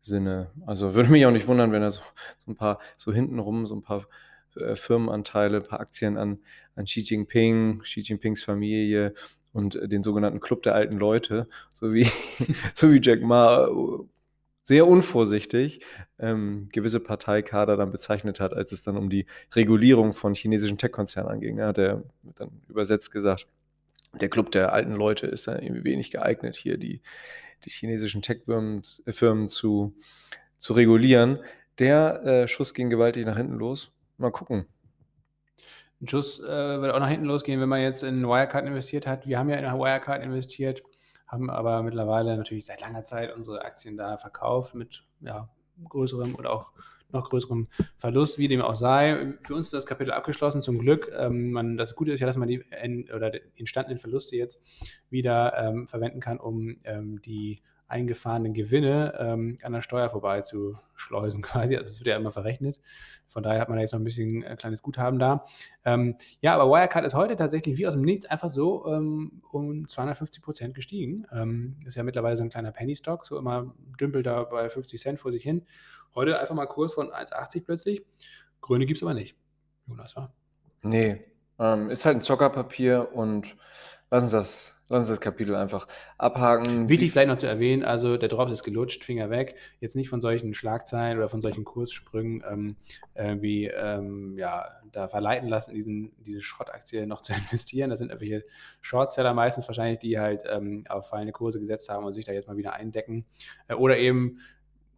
Sinne. 0.00 0.50
Also 0.66 0.94
würde 0.96 1.10
mich 1.10 1.24
auch 1.24 1.30
nicht 1.30 1.46
wundern, 1.46 1.70
wenn 1.70 1.82
er 1.82 1.92
so, 1.92 2.00
so 2.38 2.50
ein 2.50 2.56
paar, 2.56 2.80
so 2.96 3.12
hintenrum, 3.12 3.66
so 3.66 3.76
ein 3.76 3.82
paar 3.82 4.06
äh, 4.56 4.74
Firmenanteile, 4.74 5.58
ein 5.58 5.62
paar 5.62 5.78
Aktien 5.78 6.16
an, 6.16 6.40
an 6.74 6.84
Xi 6.84 7.00
Jinping, 7.00 7.80
Xi 7.80 8.00
Jinpings 8.00 8.42
Familie 8.42 9.14
und 9.52 9.76
äh, 9.76 9.88
den 9.88 10.02
sogenannten 10.02 10.40
Club 10.40 10.64
der 10.64 10.74
alten 10.74 10.96
Leute, 10.96 11.48
so 11.72 11.92
wie, 11.92 12.04
so 12.74 12.92
wie 12.92 13.00
Jack 13.00 13.22
Ma 13.22 13.68
sehr 14.68 14.86
unvorsichtig 14.86 15.80
ähm, 16.18 16.68
gewisse 16.70 17.00
Parteikader 17.00 17.78
dann 17.78 17.90
bezeichnet 17.90 18.38
hat, 18.38 18.52
als 18.52 18.70
es 18.70 18.82
dann 18.82 18.98
um 18.98 19.08
die 19.08 19.24
Regulierung 19.54 20.12
von 20.12 20.34
chinesischen 20.34 20.76
Tech-Konzernen 20.76 21.32
anging. 21.32 21.56
Da 21.56 21.68
hat 21.68 21.78
er 21.78 22.02
dann 22.22 22.50
übersetzt 22.68 23.10
gesagt, 23.10 23.46
der 24.20 24.28
Club 24.28 24.52
der 24.52 24.74
alten 24.74 24.92
Leute 24.92 25.26
ist 25.26 25.48
dann 25.48 25.62
irgendwie 25.62 25.84
wenig 25.84 26.10
geeignet, 26.10 26.54
hier 26.54 26.76
die, 26.76 27.00
die 27.64 27.70
chinesischen 27.70 28.20
Tech-Firmen 28.20 28.82
äh, 29.06 29.46
zu, 29.46 29.94
zu 30.58 30.72
regulieren. 30.74 31.38
Der 31.78 32.22
äh, 32.26 32.46
Schuss 32.46 32.74
ging 32.74 32.90
gewaltig 32.90 33.24
nach 33.24 33.38
hinten 33.38 33.54
los. 33.54 33.90
Mal 34.18 34.32
gucken. 34.32 34.66
Ein 36.02 36.08
Schuss 36.08 36.40
äh, 36.40 36.46
wird 36.46 36.92
auch 36.92 37.00
nach 37.00 37.08
hinten 37.08 37.24
losgehen, 37.24 37.58
wenn 37.62 37.70
man 37.70 37.80
jetzt 37.80 38.02
in 38.02 38.22
Wirecard 38.22 38.66
investiert 38.66 39.06
hat. 39.06 39.26
Wir 39.26 39.38
haben 39.38 39.48
ja 39.48 39.56
in 39.56 39.64
Wirecard 39.64 40.22
investiert 40.22 40.82
haben 41.28 41.50
aber 41.50 41.82
mittlerweile 41.82 42.36
natürlich 42.36 42.66
seit 42.66 42.80
langer 42.80 43.02
Zeit 43.04 43.34
unsere 43.34 43.62
Aktien 43.62 43.96
da 43.96 44.16
verkauft 44.16 44.74
mit 44.74 45.04
ja, 45.20 45.48
größerem 45.84 46.34
oder 46.34 46.50
auch 46.50 46.72
noch 47.10 47.30
größerem 47.30 47.68
Verlust, 47.96 48.38
wie 48.38 48.48
dem 48.48 48.60
auch 48.60 48.74
sei. 48.74 49.34
Für 49.42 49.54
uns 49.54 49.66
ist 49.66 49.74
das 49.74 49.86
Kapitel 49.86 50.12
abgeschlossen, 50.12 50.60
zum 50.60 50.78
Glück. 50.78 51.10
Ähm, 51.16 51.52
man, 51.52 51.76
das 51.76 51.94
Gute 51.94 52.12
ist 52.12 52.20
ja, 52.20 52.26
dass 52.26 52.36
man 52.36 52.48
die 52.48 52.64
oder 53.14 53.30
die 53.30 53.40
entstandenen 53.56 53.98
Verluste 53.98 54.36
jetzt 54.36 54.60
wieder 55.08 55.56
ähm, 55.56 55.88
verwenden 55.88 56.20
kann, 56.20 56.38
um 56.38 56.76
ähm, 56.84 57.22
die 57.22 57.62
eingefahrenen 57.88 58.52
Gewinne 58.52 59.14
ähm, 59.18 59.58
an 59.62 59.72
der 59.72 59.80
Steuer 59.80 60.10
vorbeizuschleusen 60.10 61.42
quasi. 61.42 61.76
Also 61.76 61.90
es 61.90 62.00
wird 62.00 62.08
ja 62.08 62.16
immer 62.16 62.30
verrechnet. 62.30 62.78
Von 63.26 63.42
daher 63.42 63.60
hat 63.60 63.68
man 63.68 63.76
da 63.76 63.82
jetzt 63.82 63.92
noch 63.92 64.00
ein 64.00 64.04
bisschen 64.04 64.44
ein 64.44 64.52
äh, 64.52 64.56
kleines 64.56 64.82
Guthaben 64.82 65.18
da. 65.18 65.44
Ähm, 65.84 66.16
ja, 66.40 66.54
aber 66.54 66.70
Wirecard 66.70 67.04
ist 67.04 67.14
heute 67.14 67.36
tatsächlich 67.36 67.76
wie 67.78 67.86
aus 67.86 67.94
dem 67.94 68.02
Nichts 68.02 68.26
einfach 68.26 68.50
so 68.50 68.86
ähm, 68.86 69.42
um 69.50 69.88
250 69.88 70.42
Prozent 70.42 70.74
gestiegen. 70.74 71.26
Ähm, 71.32 71.76
ist 71.84 71.96
ja 71.96 72.02
mittlerweile 72.02 72.36
so 72.36 72.42
ein 72.42 72.50
kleiner 72.50 72.72
Penny-Stock, 72.72 73.26
so 73.26 73.38
immer 73.38 73.74
dümpelt 74.00 74.26
da 74.26 74.44
bei 74.44 74.68
50 74.68 75.00
Cent 75.00 75.20
vor 75.20 75.32
sich 75.32 75.42
hin. 75.42 75.66
Heute 76.14 76.38
einfach 76.38 76.54
mal 76.54 76.66
Kurs 76.66 76.94
von 76.94 77.08
1,80 77.08 77.64
plötzlich. 77.64 78.04
Grüne 78.60 78.86
gibt 78.86 78.98
es 78.98 79.02
aber 79.02 79.14
nicht. 79.14 79.36
Jonas, 79.86 80.16
war? 80.16 80.32
Nee, 80.82 81.24
ähm, 81.58 81.90
ist 81.90 82.04
halt 82.04 82.18
ein 82.18 82.20
Zockerpapier 82.20 83.10
und 83.12 83.56
lass 84.10 84.22
uns 84.22 84.32
das 84.32 84.77
Lass 84.90 85.00
uns 85.00 85.08
das 85.08 85.20
Kapitel 85.20 85.54
einfach 85.54 85.86
abhaken. 86.16 86.88
Wichtig 86.88 87.10
vielleicht 87.10 87.28
noch 87.28 87.36
zu 87.36 87.46
erwähnen, 87.46 87.84
also 87.84 88.16
der 88.16 88.30
Drops 88.30 88.52
ist 88.52 88.62
gelutscht, 88.62 89.04
Finger 89.04 89.28
weg. 89.28 89.56
Jetzt 89.80 89.96
nicht 89.96 90.08
von 90.08 90.22
solchen 90.22 90.54
Schlagzeilen 90.54 91.18
oder 91.18 91.28
von 91.28 91.42
solchen 91.42 91.64
Kurssprüngen 91.64 92.42
ähm, 92.50 92.76
äh, 93.12 93.36
wie 93.40 93.66
ähm, 93.66 94.38
ja, 94.38 94.66
da 94.90 95.08
verleiten 95.08 95.48
lassen, 95.48 95.74
diesen, 95.74 96.12
diese 96.24 96.40
Schrottaktie 96.40 97.06
noch 97.06 97.20
zu 97.20 97.32
investieren. 97.34 97.90
Das 97.90 97.98
sind 97.98 98.08
irgendwelche 98.08 98.46
Shortseller 98.80 99.34
meistens 99.34 99.68
wahrscheinlich, 99.68 99.98
die 99.98 100.18
halt 100.18 100.44
ähm, 100.48 100.84
auf 100.88 101.08
fallende 101.08 101.32
Kurse 101.32 101.60
gesetzt 101.60 101.90
haben 101.90 102.06
und 102.06 102.14
sich 102.14 102.24
da 102.24 102.32
jetzt 102.32 102.48
mal 102.48 102.56
wieder 102.56 102.72
eindecken. 102.72 103.26
Äh, 103.68 103.74
oder 103.74 103.98
eben 103.98 104.38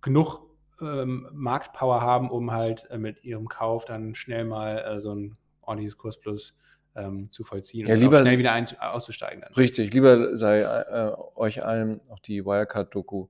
genug 0.01 0.51
ähm, 0.81 1.29
Marktpower 1.33 2.01
haben, 2.01 2.31
um 2.31 2.53
halt 2.53 2.89
äh, 2.91 2.99
mit 2.99 3.25
ihrem 3.25 3.49
Kauf 3.49 3.85
dann 3.85 4.15
schnell 4.15 4.45
mal 4.45 4.79
äh, 4.79 5.01
so 5.01 5.15
ein 5.15 5.37
ordentliches 5.63 5.97
Kursplus 5.97 6.55
ähm, 6.95 7.31
zu 7.31 7.45
vollziehen 7.45 7.87
ja, 7.87 7.95
und 7.95 8.01
lieber, 8.01 8.21
schnell 8.21 8.39
wieder 8.39 8.53
ein, 8.53 8.67
auszusteigen. 8.79 9.43
Dann. 9.43 9.53
Richtig, 9.55 9.93
lieber 9.93 10.35
sei 10.37 10.61
äh, 10.61 11.13
euch 11.35 11.65
allen 11.65 12.01
auch 12.09 12.19
die 12.21 12.45
Wirecard-Doku 12.45 13.29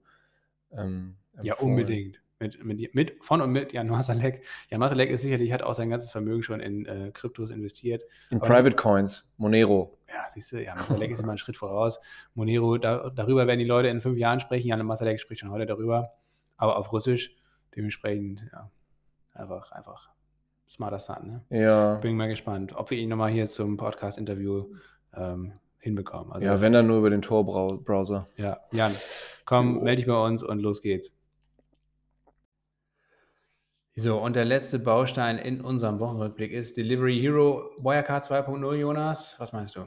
ähm, 0.73 1.17
Ja, 1.43 1.55
unbedingt. 1.57 2.21
Mit, 2.43 2.65
mit, 2.65 2.95
mit, 2.95 3.23
von 3.23 3.43
und 3.43 3.53
mit 3.53 3.75
Jan 3.75 3.89
Masalek. 3.89 4.47
Jan 4.71 4.81
Masalek 4.81 5.11
ist 5.11 5.21
sicherlich, 5.21 5.53
hat 5.53 5.63
auch 5.63 5.75
sein 5.75 5.91
ganzes 5.91 6.11
Vermögen 6.11 6.43
schon 6.43 6.61
in 6.61 6.87
äh, 6.87 7.11
Kryptos 7.13 7.51
investiert. 7.51 8.03
In 8.31 8.39
Aber 8.39 8.47
Private 8.47 8.77
Coins, 8.77 9.31
Monero. 9.37 9.99
Ja, 10.09 10.25
siehst 10.31 10.51
du, 10.53 10.63
Jan 10.63 10.79
Masalek 10.79 11.11
ist 11.11 11.21
immer 11.21 11.33
einen 11.33 11.39
Schritt 11.39 11.57
voraus. 11.57 12.01
Monero, 12.33 12.79
da, 12.79 13.11
darüber 13.11 13.47
werden 13.47 13.59
die 13.59 13.67
Leute 13.67 13.89
in 13.89 14.01
fünf 14.01 14.17
Jahren 14.17 14.41
sprechen. 14.41 14.69
Jan 14.69 14.87
Masalek 14.87 15.21
spricht 15.21 15.43
schon 15.43 15.51
heute 15.51 15.67
darüber, 15.67 16.15
aber 16.57 16.79
auf 16.79 16.91
Russisch. 16.93 17.37
Dementsprechend, 17.77 18.47
ja, 18.55 18.71
einfach, 19.35 19.71
einfach 19.73 20.09
smarter 20.71 21.01
Son. 21.01 21.27
Ne? 21.27 21.61
Ja. 21.61 21.97
Bin 21.97 22.17
mal 22.17 22.29
gespannt, 22.29 22.75
ob 22.77 22.91
wir 22.91 22.99
ihn 22.99 23.09
nochmal 23.09 23.31
hier 23.33 23.49
zum 23.49 23.77
Podcast-Interview 23.77 24.67
ähm, 25.17 25.53
hinbekommen. 25.79 26.33
Also, 26.33 26.47
ja, 26.47 26.61
wenn 26.61 26.73
dann 26.73 26.87
nur 26.87 26.99
über 26.99 27.11
den 27.11 27.23
Tor-Browser. 27.23 28.29
Ja, 28.37 28.61
Jan, 28.73 28.93
komm, 29.45 29.83
melde 29.83 29.97
dich 29.97 30.07
bei 30.07 30.25
uns 30.25 30.45
und 30.45 30.61
los 30.61 30.81
geht's. 30.81 31.11
So, 33.97 34.19
und 34.19 34.37
der 34.37 34.45
letzte 34.45 34.79
Baustein 34.79 35.39
in 35.39 35.61
unserem 35.61 35.99
Wochenrückblick 35.99 36.53
ist 36.53 36.77
Delivery 36.77 37.19
Hero 37.19 37.71
Wirecard 37.79 38.25
2.0, 38.25 38.75
Jonas. 38.77 39.35
Was 39.39 39.53
meinst 39.53 39.75
du? 39.75 39.87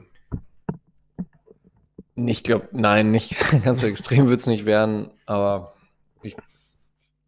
Ich 2.16 2.44
glaube, 2.44 2.68
nein, 2.72 3.10
nicht 3.10 3.40
ganz 3.64 3.80
so 3.80 3.86
extrem 3.86 4.28
wird 4.28 4.40
es 4.40 4.46
nicht 4.46 4.66
werden, 4.66 5.10
aber 5.24 5.74
ich 6.22 6.36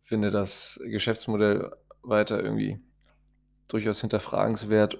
finde 0.02 0.30
das 0.30 0.78
Geschäftsmodell 0.84 1.72
weiter 2.02 2.40
irgendwie 2.40 2.78
durchaus 3.68 4.00
hinterfragenswert. 4.00 4.98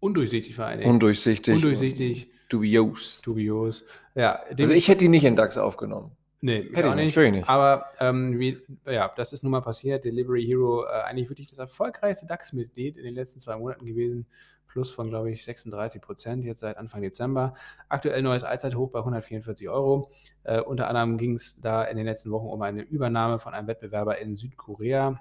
Undurchsichtig 0.00 0.54
vor 0.54 0.66
allen 0.66 0.82
Undurchsichtig. 0.82 1.54
Undurchsichtig. 1.54 2.30
Dubios. 2.48 3.22
Dubios. 3.22 3.84
Ja, 4.14 4.40
also 4.58 4.72
ich 4.72 4.88
hätte 4.88 5.04
die 5.04 5.08
nicht 5.08 5.24
in 5.24 5.36
DAX 5.36 5.56
aufgenommen. 5.56 6.16
Nee, 6.42 6.70
hätte 6.72 6.88
ich 6.88 6.94
nicht. 6.94 7.16
nicht. 7.16 7.48
Aber 7.48 7.84
ähm, 8.00 8.38
wie, 8.38 8.58
ja, 8.86 9.12
das 9.14 9.32
ist 9.32 9.42
nun 9.42 9.52
mal 9.52 9.60
passiert. 9.60 10.04
Delivery 10.04 10.44
Hero, 10.44 10.84
äh, 10.84 11.02
eigentlich 11.02 11.28
wirklich 11.28 11.48
das 11.48 11.58
erfolgreichste 11.58 12.26
DAX-Mitglied 12.26 12.96
in 12.96 13.04
den 13.04 13.14
letzten 13.14 13.40
zwei 13.40 13.56
Monaten 13.56 13.84
gewesen. 13.84 14.26
Plus 14.66 14.90
von, 14.90 15.10
glaube 15.10 15.32
ich, 15.32 15.44
36 15.44 16.00
Prozent 16.00 16.44
jetzt 16.44 16.60
seit 16.60 16.78
Anfang 16.78 17.02
Dezember. 17.02 17.54
Aktuell 17.88 18.22
neues 18.22 18.44
Allzeithoch 18.44 18.90
bei 18.90 19.00
144 19.00 19.68
Euro. 19.68 20.10
Äh, 20.44 20.60
unter 20.60 20.88
anderem 20.88 21.18
ging 21.18 21.34
es 21.34 21.60
da 21.60 21.84
in 21.84 21.96
den 21.96 22.06
letzten 22.06 22.30
Wochen 22.30 22.46
um 22.46 22.62
eine 22.62 22.82
Übernahme 22.82 23.38
von 23.38 23.52
einem 23.52 23.66
Wettbewerber 23.66 24.18
in 24.18 24.36
Südkorea 24.36 25.20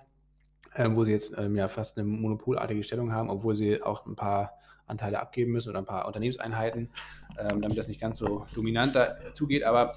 ähm, 0.75 0.95
wo 0.95 1.03
sie 1.03 1.11
jetzt 1.11 1.35
ähm, 1.37 1.55
ja 1.55 1.67
fast 1.67 1.97
eine 1.97 2.07
monopolartige 2.07 2.83
Stellung 2.83 3.11
haben, 3.11 3.29
obwohl 3.29 3.55
sie 3.55 3.81
auch 3.81 4.05
ein 4.05 4.15
paar 4.15 4.53
Anteile 4.87 5.19
abgeben 5.19 5.51
müssen 5.51 5.69
oder 5.69 5.79
ein 5.79 5.85
paar 5.85 6.07
Unternehmenseinheiten, 6.07 6.89
ähm, 7.37 7.61
damit 7.61 7.77
das 7.77 7.87
nicht 7.87 8.01
ganz 8.01 8.17
so 8.17 8.45
dominant 8.53 8.95
da 8.95 9.15
zugeht. 9.33 9.63
Aber 9.63 9.95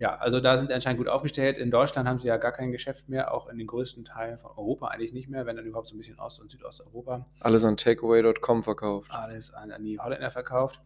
ja, 0.00 0.16
also 0.16 0.40
da 0.40 0.58
sind 0.58 0.66
sie 0.66 0.74
anscheinend 0.74 0.98
gut 0.98 1.08
aufgestellt. 1.08 1.56
In 1.56 1.70
Deutschland 1.70 2.08
haben 2.08 2.18
sie 2.18 2.26
ja 2.26 2.36
gar 2.36 2.50
kein 2.50 2.72
Geschäft 2.72 3.08
mehr, 3.08 3.32
auch 3.32 3.48
in 3.48 3.58
den 3.58 3.66
größten 3.66 4.04
Teilen 4.04 4.38
von 4.38 4.50
Europa 4.50 4.88
eigentlich 4.88 5.12
nicht 5.12 5.28
mehr, 5.28 5.46
wenn 5.46 5.56
dann 5.56 5.64
überhaupt 5.64 5.86
so 5.86 5.94
ein 5.94 5.98
bisschen 5.98 6.18
Ost- 6.18 6.40
und 6.40 6.50
Südosteuropa. 6.50 7.26
Alles 7.40 7.64
an 7.64 7.76
takeaway.com 7.76 8.64
verkauft. 8.64 9.10
Alles 9.12 9.54
an, 9.54 9.70
an, 9.70 9.84
die 9.84 9.98
Holländer 10.00 10.30
verkauft. 10.30 10.80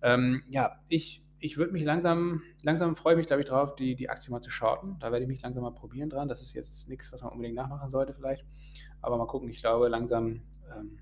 Ähm, 0.00 0.44
ja, 0.48 0.76
ich 0.88 1.21
ich 1.42 1.58
würde 1.58 1.72
mich 1.72 1.82
langsam, 1.82 2.42
langsam 2.62 2.94
freue 2.94 3.14
ich 3.14 3.18
mich, 3.18 3.26
glaube 3.26 3.42
ich, 3.42 3.48
drauf, 3.48 3.74
die, 3.74 3.96
die 3.96 4.08
Aktie 4.08 4.30
mal 4.30 4.40
zu 4.40 4.48
shorten. 4.48 4.96
Da 5.00 5.10
werde 5.10 5.24
ich 5.24 5.28
mich 5.28 5.42
langsam 5.42 5.64
mal 5.64 5.74
probieren 5.74 6.08
dran. 6.08 6.28
Das 6.28 6.40
ist 6.40 6.54
jetzt 6.54 6.88
nichts, 6.88 7.12
was 7.12 7.20
man 7.20 7.32
unbedingt 7.32 7.56
nachmachen 7.56 7.90
sollte, 7.90 8.14
vielleicht. 8.14 8.46
Aber 9.00 9.18
mal 9.18 9.26
gucken, 9.26 9.50
ich 9.50 9.60
glaube, 9.60 9.88
langsam 9.88 10.42
ähm, 10.72 11.00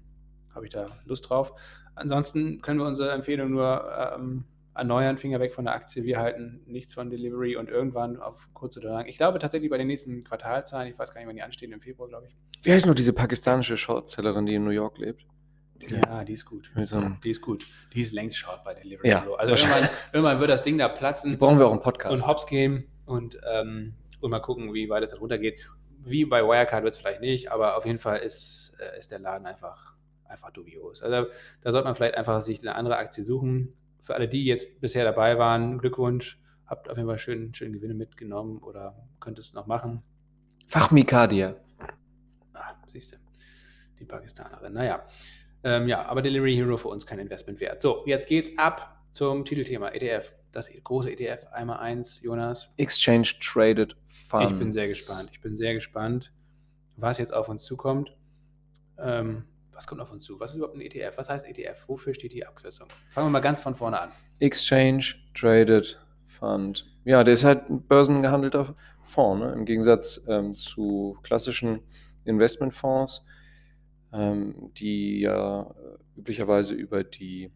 habe 0.54 0.64
ich 0.64 0.72
da 0.72 0.86
Lust 1.04 1.28
drauf. 1.28 1.52
Ansonsten 1.94 2.62
können 2.62 2.80
wir 2.80 2.86
unsere 2.86 3.10
Empfehlung 3.12 3.50
nur 3.50 3.84
ähm, 4.14 4.46
erneuern, 4.74 5.18
Finger 5.18 5.40
weg 5.40 5.52
von 5.52 5.66
der 5.66 5.74
Aktie. 5.74 6.04
Wir 6.04 6.18
halten 6.18 6.62
nichts 6.66 6.94
von 6.94 7.10
Delivery 7.10 7.56
und 7.56 7.68
irgendwann 7.68 8.16
auf 8.16 8.48
kurz 8.54 8.78
oder 8.78 8.92
lang. 8.92 9.06
Ich 9.06 9.18
glaube 9.18 9.38
tatsächlich 9.40 9.70
bei 9.70 9.76
den 9.76 9.88
nächsten 9.88 10.24
Quartalzahlen, 10.24 10.90
ich 10.90 10.98
weiß 10.98 11.12
gar 11.12 11.20
nicht, 11.20 11.28
wann 11.28 11.36
die 11.36 11.42
anstehen, 11.42 11.72
im 11.72 11.82
Februar, 11.82 12.08
glaube 12.08 12.28
ich. 12.28 12.36
Wie 12.62 12.72
heißt 12.72 12.86
noch 12.86 12.94
diese 12.94 13.12
pakistanische 13.12 13.76
Shortsellerin, 13.76 14.46
die 14.46 14.54
in 14.54 14.64
New 14.64 14.70
York 14.70 14.96
lebt? 14.96 15.26
Ja, 15.88 16.24
die 16.24 16.34
ist 16.34 16.44
gut. 16.44 16.70
So 16.82 17.00
die 17.22 17.30
ist 17.30 17.40
gut. 17.40 17.66
Die 17.92 18.00
ist 18.00 18.12
längst 18.12 18.36
short 18.36 18.62
bei 18.64 18.74
Delivery. 18.74 19.08
Ja, 19.08 19.26
also 19.38 19.54
irgendwann, 19.54 19.88
irgendwann, 20.12 20.38
wird 20.40 20.50
das 20.50 20.62
Ding 20.62 20.78
da 20.78 20.88
platzen. 20.88 21.30
Die 21.30 21.36
brauchen 21.36 21.58
wir 21.58 21.66
auch 21.66 21.72
einen 21.72 21.80
Podcast. 21.80 22.12
Und 22.12 22.26
hops 22.26 22.46
gehen 22.46 22.86
und, 23.06 23.40
ähm, 23.50 23.94
und 24.20 24.30
mal 24.30 24.40
gucken, 24.40 24.74
wie 24.74 24.88
weit 24.88 25.02
es 25.02 25.18
runtergeht. 25.18 25.60
Wie 26.02 26.24
bei 26.24 26.42
Wirecard 26.42 26.84
wird 26.84 26.94
es 26.94 27.00
vielleicht 27.00 27.20
nicht, 27.20 27.50
aber 27.50 27.76
auf 27.76 27.86
jeden 27.86 27.98
Fall 27.98 28.18
ist, 28.18 28.72
äh, 28.78 28.98
ist 28.98 29.10
der 29.10 29.18
Laden 29.18 29.46
einfach, 29.46 29.96
einfach 30.24 30.50
dubios. 30.50 31.02
Also 31.02 31.30
da 31.62 31.72
sollte 31.72 31.86
man 31.86 31.94
vielleicht 31.94 32.14
einfach 32.14 32.40
sich 32.40 32.60
eine 32.60 32.74
andere 32.74 32.96
Aktie 32.96 33.24
suchen. 33.24 33.74
Für 34.02 34.14
alle, 34.14 34.28
die 34.28 34.44
jetzt 34.44 34.80
bisher 34.80 35.04
dabei 35.04 35.38
waren, 35.38 35.78
Glückwunsch. 35.78 36.40
Habt 36.66 36.88
auf 36.88 36.96
jeden 36.96 37.08
Fall 37.08 37.18
schön, 37.18 37.52
schön 37.52 37.72
Gewinne 37.72 37.94
mitgenommen 37.94 38.58
oder 38.58 39.08
könnt 39.18 39.38
es 39.38 39.52
noch 39.52 39.66
machen. 39.66 40.02
Fachmikadia. 40.66 41.56
Ah, 42.54 42.74
siehst 42.86 43.12
du. 43.12 43.16
Die 43.98 44.04
Pakistanerin. 44.04 44.72
Naja. 44.72 45.04
Ähm, 45.62 45.88
ja, 45.88 46.06
aber 46.06 46.22
Delivery 46.22 46.54
Hero 46.54 46.76
für 46.76 46.88
uns 46.88 47.06
kein 47.06 47.18
Investment 47.18 47.60
wert. 47.60 47.82
So, 47.82 48.02
jetzt 48.06 48.28
geht's 48.28 48.50
ab 48.56 49.02
zum 49.12 49.44
Titelthema 49.44 49.88
ETF. 49.90 50.32
Das 50.52 50.70
große 50.82 51.12
ETF 51.12 51.46
einmal 51.52 51.78
eins, 51.78 52.22
Jonas. 52.22 52.72
Exchange 52.76 53.28
Traded 53.40 53.96
Funds. 54.06 54.52
Ich 54.52 54.58
bin 54.58 54.72
sehr 54.72 54.88
gespannt. 54.88 55.28
Ich 55.32 55.40
bin 55.40 55.56
sehr 55.56 55.74
gespannt, 55.74 56.32
was 56.96 57.18
jetzt 57.18 57.32
auf 57.32 57.48
uns 57.48 57.62
zukommt. 57.64 58.16
Ähm, 58.98 59.44
was 59.72 59.86
kommt 59.86 60.00
auf 60.00 60.10
uns 60.10 60.24
zu? 60.24 60.38
Was 60.40 60.50
ist 60.50 60.56
überhaupt 60.56 60.76
ein 60.76 60.80
ETF? 60.80 61.16
Was 61.16 61.28
heißt 61.28 61.46
ETF? 61.46 61.84
Wofür 61.88 62.14
steht 62.14 62.32
die 62.32 62.46
Abkürzung? 62.46 62.88
Fangen 63.10 63.28
wir 63.28 63.30
mal 63.30 63.40
ganz 63.40 63.60
von 63.60 63.74
vorne 63.74 64.00
an. 64.00 64.10
Exchange 64.38 65.04
Traded 65.34 65.98
Fund. 66.26 66.86
Ja, 67.04 67.24
der 67.24 67.34
ist 67.34 67.44
halt 67.44 67.68
ein 67.70 67.86
börsengehandelter 67.86 68.74
Fonds, 69.04 69.44
ne? 69.44 69.52
im 69.52 69.64
Gegensatz 69.64 70.22
ähm, 70.28 70.52
zu 70.54 71.18
klassischen 71.22 71.80
Investmentfonds 72.24 73.26
ähm, 74.12 74.70
die 74.74 75.20
ja 75.20 75.62
äh, 75.62 76.18
üblicherweise 76.18 76.74
über 76.74 77.04
die 77.04 77.50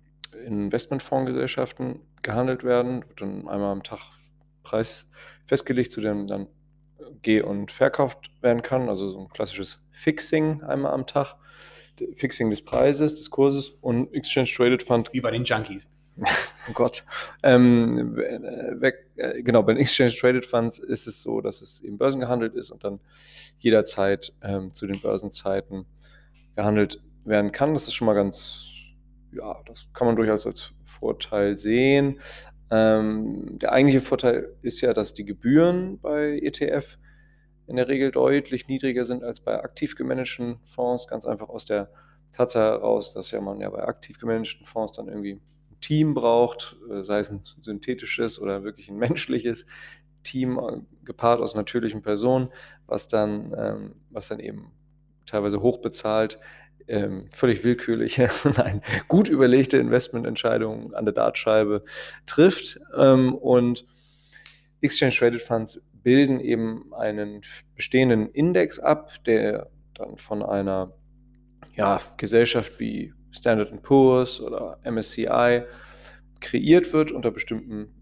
Investmentfondsgesellschaften 0.46 2.00
gehandelt 2.22 2.64
werden, 2.64 3.04
wird 3.08 3.20
dann 3.20 3.48
einmal 3.48 3.72
am 3.72 3.82
Tag 3.82 4.00
Preis 4.62 5.08
festgelegt, 5.46 5.92
zu 5.92 6.00
dem 6.00 6.26
dann 6.26 6.48
geh- 7.22 7.42
und 7.42 7.70
verkauft 7.70 8.30
werden 8.40 8.62
kann, 8.62 8.88
also 8.88 9.10
so 9.10 9.20
ein 9.20 9.28
klassisches 9.28 9.80
Fixing 9.90 10.62
einmal 10.62 10.92
am 10.92 11.06
Tag, 11.06 11.36
Fixing 12.14 12.50
des 12.50 12.62
Preises, 12.64 13.16
des 13.16 13.30
Kurses 13.30 13.70
und 13.80 14.12
Exchange 14.14 14.50
Traded 14.54 14.82
Fund. 14.82 15.10
Wie 15.12 15.20
bei 15.20 15.30
den 15.30 15.44
Junkies. 15.44 15.88
oh 16.16 16.72
Gott. 16.72 17.04
Ähm, 17.42 18.16
weg, 18.16 19.10
äh, 19.16 19.42
genau, 19.42 19.62
bei 19.62 19.74
den 19.74 19.80
Exchange 19.80 20.12
Traded 20.12 20.46
Funds 20.46 20.78
ist 20.78 21.06
es 21.06 21.22
so, 21.22 21.40
dass 21.40 21.60
es 21.60 21.82
eben 21.82 21.98
börsengehandelt 21.98 22.54
ist 22.54 22.70
und 22.70 22.84
dann 22.84 23.00
jederzeit 23.58 24.32
ähm, 24.42 24.72
zu 24.72 24.86
den 24.86 25.00
Börsenzeiten 25.00 25.86
gehandelt 26.56 27.02
werden 27.24 27.52
kann. 27.52 27.74
Das 27.74 27.88
ist 27.88 27.94
schon 27.94 28.06
mal 28.06 28.14
ganz, 28.14 28.66
ja, 29.32 29.60
das 29.66 29.88
kann 29.92 30.06
man 30.06 30.16
durchaus 30.16 30.46
als 30.46 30.72
Vorteil 30.84 31.56
sehen. 31.56 32.20
Ähm, 32.70 33.58
der 33.58 33.72
eigentliche 33.72 34.00
Vorteil 34.00 34.56
ist 34.62 34.80
ja, 34.80 34.94
dass 34.94 35.14
die 35.14 35.24
Gebühren 35.24 35.98
bei 36.00 36.38
ETF 36.42 36.98
in 37.66 37.76
der 37.76 37.88
Regel 37.88 38.10
deutlich 38.10 38.68
niedriger 38.68 39.04
sind 39.04 39.24
als 39.24 39.40
bei 39.40 39.62
aktiv 39.62 39.96
gemanagten 39.96 40.58
Fonds, 40.64 41.08
ganz 41.08 41.24
einfach 41.24 41.48
aus 41.48 41.66
der 41.66 41.90
Tatsache 42.32 42.72
heraus, 42.72 43.14
dass 43.14 43.30
ja 43.30 43.40
man 43.40 43.60
ja 43.60 43.70
bei 43.70 43.84
aktiv 43.84 44.18
gemanagten 44.18 44.66
Fonds 44.66 44.92
dann 44.92 45.08
irgendwie 45.08 45.34
ein 45.34 45.80
Team 45.80 46.14
braucht, 46.14 46.76
äh, 46.90 47.02
sei 47.02 47.20
es 47.20 47.30
ein 47.30 47.42
synthetisches 47.62 48.40
oder 48.40 48.64
wirklich 48.64 48.88
ein 48.88 48.96
menschliches 48.96 49.66
Team 50.22 50.58
äh, 50.58 50.80
gepaart 51.04 51.40
aus 51.40 51.54
natürlichen 51.54 52.02
Personen, 52.02 52.48
was 52.86 53.08
dann, 53.08 53.54
ähm, 53.56 53.94
was 54.10 54.28
dann 54.28 54.40
eben 54.40 54.72
teilweise 55.26 55.60
hochbezahlt, 55.60 56.38
ähm, 56.86 57.28
völlig 57.30 57.64
willkürliche, 57.64 58.28
nein, 58.56 58.82
gut 59.08 59.28
überlegte 59.28 59.78
Investmententscheidungen 59.78 60.94
an 60.94 61.04
der 61.04 61.14
Dartscheibe 61.14 61.84
trifft. 62.26 62.78
Ähm, 62.96 63.34
und 63.34 63.86
Exchange 64.80 65.14
Traded 65.14 65.42
Funds 65.42 65.82
bilden 65.92 66.40
eben 66.40 66.92
einen 66.94 67.40
bestehenden 67.74 68.28
Index 68.30 68.78
ab, 68.78 69.12
der 69.24 69.70
dann 69.94 70.18
von 70.18 70.42
einer 70.42 70.92
ja, 71.74 72.00
Gesellschaft 72.18 72.78
wie 72.78 73.14
Standard 73.30 73.82
Poor's 73.82 74.40
oder 74.40 74.78
MSCI 74.84 75.62
kreiert 76.40 76.92
wird 76.92 77.10
unter 77.10 77.30
bestimmten 77.30 77.94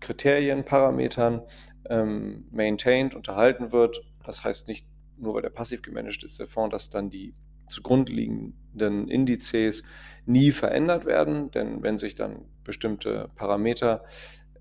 Kriterien, 0.00 0.64
Parametern, 0.64 1.42
ähm, 1.88 2.46
maintained, 2.50 3.14
unterhalten 3.14 3.70
wird. 3.72 4.02
Das 4.24 4.42
heißt 4.44 4.68
nicht 4.68 4.86
nur, 5.20 5.34
weil 5.34 5.42
der 5.42 5.50
passiv 5.50 5.82
gemanagt 5.82 6.22
ist, 6.24 6.38
der 6.38 6.46
Fonds, 6.46 6.72
dass 6.72 6.90
dann 6.90 7.10
die 7.10 7.34
zugrunde 7.68 8.12
liegenden 8.12 9.08
Indizes 9.08 9.84
nie 10.26 10.50
verändert 10.50 11.04
werden, 11.04 11.50
denn 11.50 11.82
wenn 11.82 11.98
sich 11.98 12.14
dann 12.14 12.44
bestimmte 12.64 13.30
Parameter 13.36 14.04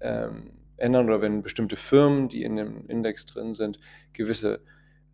ähm, 0.01 0.51
ändern 0.78 1.07
oder 1.07 1.22
wenn 1.22 1.41
bestimmte 1.41 1.76
Firmen, 1.76 2.30
die 2.30 2.43
in 2.43 2.55
dem 2.55 2.88
Index 2.88 3.26
drin 3.26 3.53
sind, 3.53 3.80
gewisse 4.14 4.62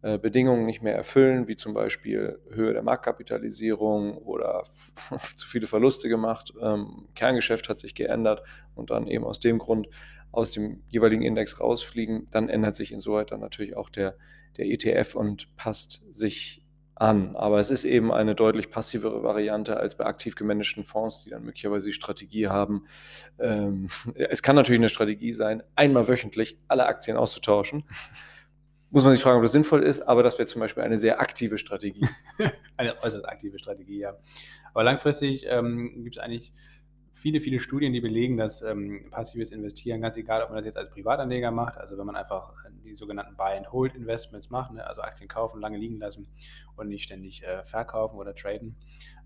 äh, 0.01 0.19
Bedingungen 0.19 0.65
nicht 0.65 0.83
mehr 0.83 0.95
erfüllen, 0.95 1.47
wie 1.47 1.55
zum 1.55 1.73
Beispiel 1.73 2.39
Höhe 2.51 2.73
der 2.73 2.83
Marktkapitalisierung 2.83 4.17
oder 4.17 4.63
zu 5.35 5.47
viele 5.47 5.67
Verluste 5.67 6.09
gemacht, 6.09 6.53
ähm, 6.61 7.07
Kerngeschäft 7.15 7.69
hat 7.69 7.79
sich 7.79 7.95
geändert 7.95 8.43
und 8.75 8.91
dann 8.91 9.07
eben 9.07 9.25
aus 9.25 9.39
dem 9.39 9.57
Grund 9.57 9.87
aus 10.31 10.51
dem 10.51 10.83
jeweiligen 10.89 11.23
Index 11.23 11.59
rausfliegen, 11.61 12.25
dann 12.29 12.49
ändert 12.49 12.75
sich 12.75 12.91
insoweit 12.91 13.31
dann 13.31 13.39
natürlich 13.39 13.77
auch 13.77 13.89
der, 13.89 14.17
der 14.57 14.65
ETF 14.67 15.15
und 15.15 15.55
passt 15.55 16.13
sich 16.13 16.65
an. 16.95 17.35
Aber 17.35 17.59
es 17.59 17.71
ist 17.71 17.85
eben 17.85 18.11
eine 18.11 18.35
deutlich 18.35 18.69
passivere 18.69 19.23
Variante 19.23 19.77
als 19.77 19.95
bei 19.95 20.05
aktiv 20.05 20.35
gemanagten 20.35 20.83
Fonds, 20.83 21.23
die 21.23 21.29
dann 21.29 21.43
möglicherweise 21.43 21.87
die 21.87 21.93
Strategie 21.93 22.47
haben. 22.47 22.85
Ähm, 23.39 23.89
es 24.15 24.41
kann 24.41 24.55
natürlich 24.55 24.79
eine 24.79 24.89
Strategie 24.89 25.33
sein, 25.33 25.63
einmal 25.75 26.07
wöchentlich 26.07 26.57
alle 26.67 26.85
Aktien 26.85 27.17
auszutauschen. 27.17 27.83
Muss 28.91 29.03
man 29.03 29.13
sich 29.13 29.23
fragen, 29.23 29.37
ob 29.37 29.43
das 29.43 29.51
sinnvoll 29.51 29.83
ist, 29.83 30.01
aber 30.01 30.23
das 30.23 30.39
wäre 30.39 30.47
zum 30.47 30.61
Beispiel 30.61 30.83
eine 30.83 30.97
sehr 30.97 31.19
aktive 31.19 31.57
Strategie. 31.57 32.07
eine 32.77 32.95
äußerst 33.03 33.27
aktive 33.27 33.59
Strategie, 33.59 33.99
ja. 33.99 34.15
Aber 34.73 34.83
langfristig 34.83 35.45
ähm, 35.49 36.03
gibt 36.03 36.15
es 36.15 36.21
eigentlich 36.21 36.53
viele, 37.25 37.39
viele 37.39 37.59
Studien, 37.59 37.91
die 37.91 38.01
belegen, 38.01 38.37
dass 38.37 38.61
ähm, 38.61 39.07
passives 39.09 39.49
Investieren, 39.49 39.99
ganz 39.99 40.15
egal, 40.15 40.43
ob 40.43 40.49
man 40.49 40.57
das 40.57 40.65
jetzt 40.67 40.77
als 40.77 40.91
Privatanleger 40.91 41.49
macht, 41.49 41.75
also 41.75 41.97
wenn 41.97 42.05
man 42.05 42.15
einfach 42.15 42.53
die 42.83 42.93
sogenannten 42.93 43.35
Buy-and-Hold-Investments 43.35 44.51
macht, 44.51 44.73
ne, 44.73 44.85
also 44.85 45.01
Aktien 45.01 45.27
kaufen, 45.27 45.59
lange 45.59 45.79
liegen 45.79 45.97
lassen 45.97 46.27
und 46.75 46.87
nicht 46.87 47.01
ständig 47.01 47.43
äh, 47.43 47.63
verkaufen 47.63 48.17
oder 48.17 48.35
traden, 48.35 48.75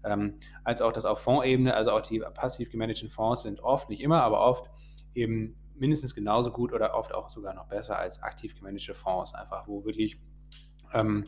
ähm, 0.05 0.39
als 0.63 0.81
auch 0.81 0.93
das 0.93 1.03
auf 1.03 1.19
Fondsebene, 1.19 1.73
also 1.73 1.91
auch 1.91 1.99
die 1.99 2.19
passiv 2.19 2.71
gemanagten 2.71 3.09
Fonds 3.09 3.41
sind 3.41 3.59
oft, 3.59 3.89
nicht 3.89 4.01
immer, 4.01 4.23
aber 4.23 4.47
oft 4.47 4.71
eben 5.13 5.57
mindestens 5.75 6.15
genauso 6.15 6.51
gut 6.51 6.71
oder 6.71 6.93
oft 6.95 7.13
auch 7.13 7.29
sogar 7.29 7.53
noch 7.53 7.67
besser 7.67 7.99
als 7.99 8.23
aktiv 8.23 8.55
gemanagte 8.55 8.93
Fonds, 8.93 9.33
einfach 9.33 9.67
wo 9.67 9.83
wirklich 9.83 10.21
ähm, 10.93 11.25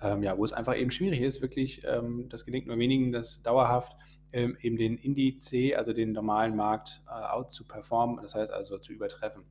ähm, 0.00 0.22
ja, 0.22 0.38
wo 0.38 0.44
es 0.44 0.54
einfach 0.54 0.74
eben 0.74 0.90
schwierig 0.90 1.20
ist, 1.20 1.42
wirklich, 1.42 1.82
ähm, 1.84 2.30
das 2.30 2.46
gelingt 2.46 2.66
nur 2.66 2.78
wenigen, 2.78 3.12
das 3.12 3.42
dauerhaft 3.42 3.94
ähm, 4.34 4.56
eben 4.60 4.76
den 4.76 4.98
Indiz, 4.98 5.52
also 5.76 5.92
den 5.92 6.12
normalen 6.12 6.56
Markt, 6.56 7.00
äh, 7.06 7.12
out 7.12 7.52
zu 7.52 7.64
performen, 7.64 8.18
das 8.20 8.34
heißt 8.34 8.52
also 8.52 8.78
zu 8.78 8.92
übertreffen. 8.92 9.44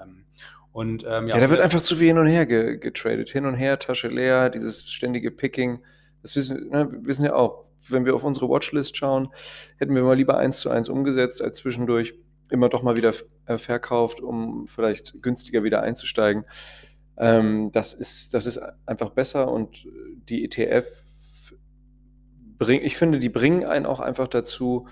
Ähm, 0.00 0.26
und, 0.72 1.04
ähm, 1.04 1.28
ja, 1.28 1.36
ja, 1.36 1.40
da 1.40 1.50
wird 1.50 1.60
einfach 1.60 1.80
zu 1.80 1.96
viel 1.96 2.08
hin 2.08 2.18
und 2.18 2.26
her 2.26 2.44
getradet. 2.44 3.30
Hin 3.30 3.46
und 3.46 3.54
her, 3.54 3.78
Tasche 3.78 4.08
leer, 4.08 4.50
dieses 4.50 4.84
ständige 4.90 5.30
Picking. 5.30 5.82
Das 6.20 6.36
wissen, 6.36 6.68
ne, 6.68 6.88
wissen 7.00 7.24
ja 7.24 7.34
auch, 7.34 7.64
wenn 7.88 8.04
wir 8.04 8.14
auf 8.14 8.24
unsere 8.24 8.48
Watchlist 8.50 8.96
schauen, 8.96 9.28
hätten 9.78 9.94
wir 9.94 10.02
mal 10.02 10.16
lieber 10.16 10.36
eins 10.36 10.58
zu 10.58 10.68
eins 10.68 10.90
umgesetzt, 10.90 11.40
als 11.40 11.58
zwischendurch 11.58 12.14
immer 12.50 12.68
doch 12.68 12.82
mal 12.82 12.96
wieder 12.96 13.14
äh, 13.46 13.56
verkauft, 13.56 14.20
um 14.20 14.66
vielleicht 14.66 15.22
günstiger 15.22 15.64
wieder 15.64 15.82
einzusteigen. 15.82 16.44
Ähm, 17.16 17.70
das, 17.72 17.94
ist, 17.94 18.34
das 18.34 18.46
ist 18.46 18.60
einfach 18.84 19.10
besser 19.10 19.50
und 19.50 19.86
die 20.28 20.44
ETF 20.44 21.05
bringen, 22.58 22.84
ich 22.84 22.96
finde, 22.96 23.18
die 23.18 23.28
bringen 23.28 23.64
einen 23.64 23.86
auch 23.86 24.00
einfach 24.00 24.28
dazu, 24.28 24.86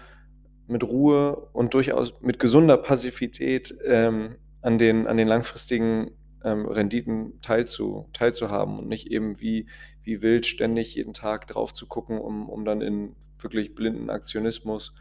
mit 0.67 0.83
Ruhe 0.83 1.49
und 1.53 1.75
durchaus 1.75 2.21
mit 2.21 2.39
gesunder 2.39 2.77
Passivität 2.79 3.75
ähm, 3.85 4.37
an, 4.63 4.79
den, 4.79 5.07
an 5.07 5.17
den 5.17 5.29
langfristigen 5.29 6.13
ähm, 6.43 6.67
Renditen 6.67 7.41
teilzu, 7.43 8.09
teilzuhaben 8.13 8.79
und 8.79 8.89
nicht 8.89 9.11
eben 9.11 9.41
wie, 9.41 9.67
wie 10.03 10.23
wild 10.23 10.47
ständig 10.47 10.95
jeden 10.95 11.13
Tag 11.13 11.47
drauf 11.47 11.73
zu 11.73 11.87
gucken, 11.87 12.19
um, 12.19 12.49
um 12.49 12.65
dann 12.65 12.81
in 12.81 13.15
wirklich 13.39 13.75
blinden 13.75 14.09
Aktionismus 14.11 14.95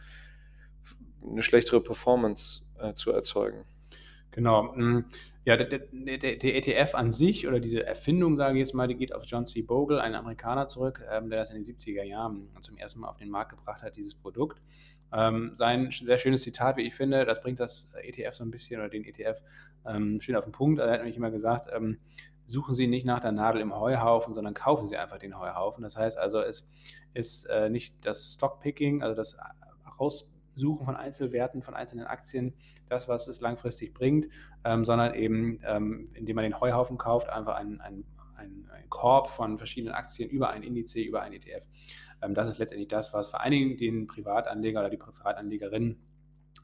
eine 1.26 1.42
schlechtere 1.42 1.82
Performance 1.82 2.64
äh, 2.80 2.94
zu 2.94 3.12
erzeugen. 3.12 3.64
Genau. 4.34 4.74
Mm, 4.76 5.06
ja, 5.46 5.58
der, 5.58 5.68
der, 5.68 6.18
der, 6.18 6.56
ETF 6.56 6.96
an 6.96 7.12
sich 7.12 7.48
oder 7.48 7.60
diese 7.60 7.86
Erfindung, 7.86 8.36
sage 8.36 8.56
ich 8.56 8.60
jetzt 8.60 8.74
mal, 8.74 8.88
die 8.88 8.96
geht 8.96 9.14
auf 9.14 9.24
John 9.26 9.46
C. 9.46 9.62
Bogle, 9.62 10.02
einen 10.02 10.16
Amerikaner, 10.16 10.68
zurück, 10.68 11.04
ähm, 11.12 11.30
der 11.30 11.40
das 11.40 11.52
in 11.52 11.64
den 11.64 11.66
70er 11.66 12.04
Jahren 12.04 12.50
zum 12.60 12.78
ersten 12.78 13.02
Mal 13.02 13.10
auf 13.10 13.18
den 13.18 13.30
Markt 13.30 13.52
gebracht 13.52 13.84
hat, 13.84 13.96
dieses 13.96 14.16
Produkt. 14.16 14.62
Ähm, 15.12 15.52
sein 15.54 15.92
sehr 15.92 16.18
schönes 16.18 16.42
Zitat, 16.42 16.78
wie 16.78 16.82
ich 16.82 16.96
finde, 16.96 17.26
das 17.26 17.42
bringt 17.42 17.60
das 17.60 17.88
ETF 18.02 18.34
so 18.34 18.44
ein 18.44 18.52
bisschen 18.52 18.80
oder 18.80 18.90
den 18.90 19.06
ETF 19.06 19.44
ähm, 19.86 20.20
schön 20.20 20.36
auf 20.36 20.46
den 20.46 20.54
Punkt. 20.54 20.80
Er 20.80 20.90
hat 20.90 21.00
nämlich 21.00 21.18
immer 21.18 21.30
gesagt, 21.30 21.68
ähm, 21.72 22.00
suchen 22.46 22.74
Sie 22.74 22.88
nicht 22.88 23.06
nach 23.06 23.20
der 23.20 23.32
Nadel 23.32 23.62
im 23.62 23.78
Heuhaufen, 23.78 24.34
sondern 24.34 24.56
kaufen 24.56 24.90
Sie 24.90 24.98
einfach 24.98 25.20
den 25.20 25.38
Heuhaufen. 25.40 25.84
Das 25.84 25.96
heißt 25.96 26.18
also, 26.18 26.42
es 26.42 26.66
ist 27.14 27.46
äh, 27.46 27.70
nicht 27.70 27.94
das 28.04 28.34
Stockpicking, 28.34 29.04
also 29.04 29.16
das 29.16 29.38
Raus 30.00 30.33
Suchen 30.56 30.86
von 30.86 30.96
Einzelwerten, 30.96 31.62
von 31.62 31.74
einzelnen 31.74 32.06
Aktien, 32.06 32.54
das, 32.90 33.08
was 33.08 33.28
es 33.28 33.42
langfristig 33.42 33.94
bringt, 33.94 34.28
ähm, 34.64 34.86
sondern 34.86 35.14
eben, 35.16 35.60
ähm, 35.66 36.10
indem 36.14 36.36
man 36.36 36.44
den 36.44 36.60
Heuhaufen 36.60 36.98
kauft, 36.98 37.30
einfach 37.30 37.56
einen, 37.56 37.82
einen, 37.82 38.06
einen, 38.36 38.70
Korb 38.90 39.30
von 39.30 39.58
verschiedenen 39.58 39.96
Aktien 39.96 40.30
über 40.30 40.50
einen 40.52 40.64
Indiz, 40.64 40.94
über 40.96 41.22
einen 41.22 41.36
ETF. 41.36 41.66
Ähm, 42.22 42.36
das 42.36 42.48
ist 42.48 42.60
letztendlich 42.60 42.90
das, 42.90 43.14
was 43.14 43.30
vor 43.30 43.42
allen 43.42 43.52
Dingen 43.52 43.78
den 43.78 44.08
Privatanleger 44.08 44.82
oder 44.82 44.90
die 44.90 44.98
Privatanlegerin 44.98 46.00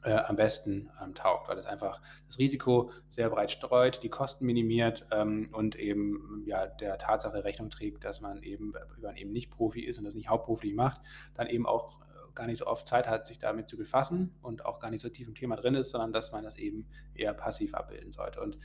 äh, 0.02 0.12
am 0.14 0.36
besten 0.36 0.90
ähm, 1.02 1.14
taugt, 1.14 1.48
weil 1.48 1.58
es 1.58 1.66
einfach 1.66 2.00
das 2.26 2.38
Risiko 2.38 2.90
sehr 3.08 3.28
breit 3.28 3.50
streut, 3.50 4.02
die 4.02 4.08
Kosten 4.08 4.46
minimiert 4.46 5.06
ähm, 5.10 5.50
und 5.52 5.76
eben 5.76 6.42
ja, 6.46 6.66
der 6.66 6.98
Tatsache 6.98 7.44
Rechnung 7.44 7.70
trägt, 7.70 8.04
dass 8.04 8.20
man 8.20 8.42
eben, 8.42 8.72
wenn 8.72 9.02
man 9.02 9.16
eben 9.16 9.32
nicht 9.32 9.50
Profi 9.50 9.80
ist 9.80 9.98
und 9.98 10.04
das 10.04 10.14
nicht 10.14 10.28
hauptberuflich 10.28 10.74
macht, 10.74 11.00
dann 11.34 11.48
eben 11.48 11.66
auch 11.66 12.00
gar 12.34 12.46
nicht 12.46 12.58
so 12.58 12.66
oft 12.66 12.86
Zeit 12.86 13.08
hat, 13.08 13.26
sich 13.26 13.38
damit 13.38 13.68
zu 13.68 13.76
befassen 13.76 14.34
und 14.42 14.64
auch 14.64 14.80
gar 14.80 14.90
nicht 14.90 15.02
so 15.02 15.08
tief 15.08 15.28
im 15.28 15.34
Thema 15.34 15.56
drin 15.56 15.74
ist, 15.74 15.90
sondern 15.90 16.12
dass 16.12 16.32
man 16.32 16.44
das 16.44 16.56
eben 16.56 16.86
eher 17.14 17.34
passiv 17.34 17.74
abbilden 17.74 18.12
sollte. 18.12 18.40
Und 18.40 18.58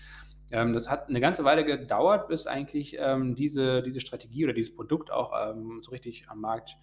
ähm, 0.51 0.74
das 0.74 0.89
hat 0.89 1.09
eine 1.09 1.20
ganze 1.20 1.43
Weile 1.43 1.66
gedauert, 1.66 2.28
bis 2.28 2.47
eigentlich 2.47 2.95
ähm, 2.99 3.36
diese, 3.36 3.82
diese 3.82 3.99
Strategie 3.99 4.43
oder 4.43 4.53
dieses 4.53 4.76
Produkt 4.76 5.11
auch 5.11 5.34
ähm, 5.49 5.82
so 5.84 5.91
richtig 5.91 6.30
am 6.30 6.41
Markt 6.41 6.78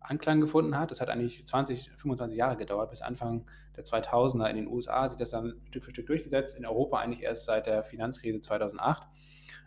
Anklang 0.00 0.40
gefunden 0.40 0.76
hat. 0.76 0.90
Das 0.90 1.00
hat 1.00 1.08
eigentlich 1.08 1.44
20, 1.46 1.90
25 1.96 2.36
Jahre 2.36 2.56
gedauert, 2.56 2.90
bis 2.90 3.02
Anfang 3.02 3.46
der 3.76 3.84
2000er 3.84 4.48
in 4.48 4.56
den 4.56 4.66
USA 4.66 5.08
sich 5.08 5.18
das 5.18 5.30
dann 5.30 5.60
Stück 5.68 5.84
für 5.84 5.90
Stück 5.92 6.06
durchgesetzt, 6.06 6.56
in 6.56 6.66
Europa 6.66 6.98
eigentlich 6.98 7.22
erst 7.22 7.44
seit 7.44 7.66
der 7.66 7.82
Finanzkrise 7.82 8.40
2008. 8.40 9.06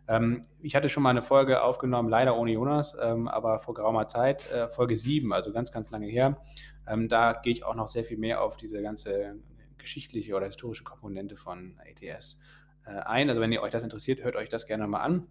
Ähm, 0.08 0.42
ich 0.62 0.76
hatte 0.76 0.90
schon 0.90 1.04
mal 1.04 1.10
eine 1.10 1.22
Folge 1.22 1.64
aufgenommen, 1.64 2.10
leider 2.10 2.38
ohne 2.38 2.52
Jonas, 2.52 2.96
ähm, 3.02 3.28
aber 3.28 3.60
vor 3.60 3.74
geraumer 3.74 4.08
Zeit, 4.08 4.50
äh, 4.52 4.70
Folge 4.70 4.96
7, 4.96 5.34
also 5.34 5.52
ganz, 5.52 5.72
ganz 5.72 5.92
lange 5.92 6.08
her. 6.08 6.42
Ähm, 6.88 7.10
da 7.10 7.34
gehe 7.34 7.52
ich 7.54 7.64
auch 7.64 7.76
noch 7.76 7.90
sehr 7.90 8.04
viel 8.04 8.18
mehr 8.18 8.42
auf 8.42 8.58
diese 8.58 8.82
ganze 8.82 9.36
geschichtliche 9.78 10.36
oder 10.36 10.48
historische 10.48 10.84
Komponente 10.84 11.38
von 11.38 11.80
ETS 11.86 12.38
äh, 12.86 12.92
ein. 12.92 13.30
Also 13.30 13.42
wenn 13.42 13.52
ihr 13.52 13.62
euch 13.62 13.72
das 13.72 13.84
interessiert, 13.84 14.24
hört 14.24 14.36
euch 14.36 14.50
das 14.50 14.66
gerne 14.66 14.88
mal 14.88 15.02
an. 15.02 15.28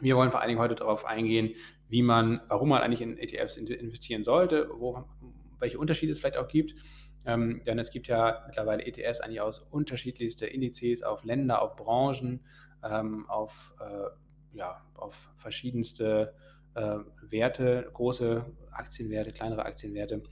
Wir 0.00 0.16
wollen 0.16 0.30
vor 0.30 0.40
allen 0.40 0.48
Dingen 0.48 0.60
heute 0.60 0.74
darauf 0.74 1.06
eingehen, 1.06 1.54
wie 1.88 2.02
man, 2.02 2.42
warum 2.48 2.68
man 2.68 2.82
eigentlich 2.82 3.00
in 3.00 3.16
ETFs 3.16 3.56
investieren 3.56 4.24
sollte, 4.24 4.68
wo, 4.76 5.04
welche 5.58 5.78
Unterschiede 5.78 6.12
es 6.12 6.20
vielleicht 6.20 6.36
auch 6.36 6.48
gibt. 6.48 6.74
Ähm, 7.24 7.62
denn 7.66 7.78
es 7.78 7.90
gibt 7.90 8.06
ja 8.06 8.44
mittlerweile 8.46 8.84
ETFs 8.84 9.20
eigentlich 9.20 9.40
aus 9.40 9.58
unterschiedlichsten 9.58 10.44
Indizes 10.44 11.02
auf 11.02 11.24
Länder, 11.24 11.62
auf 11.62 11.74
Branchen, 11.76 12.44
ähm, 12.90 13.28
auf, 13.28 13.74
äh, 13.80 14.56
ja, 14.56 14.82
auf 14.94 15.30
verschiedenste 15.36 16.34
äh, 16.74 16.98
Werte, 17.22 17.90
große 17.92 18.44
Aktienwerte, 18.70 19.32
kleinere 19.32 19.64
Aktienwerte. 19.64 20.22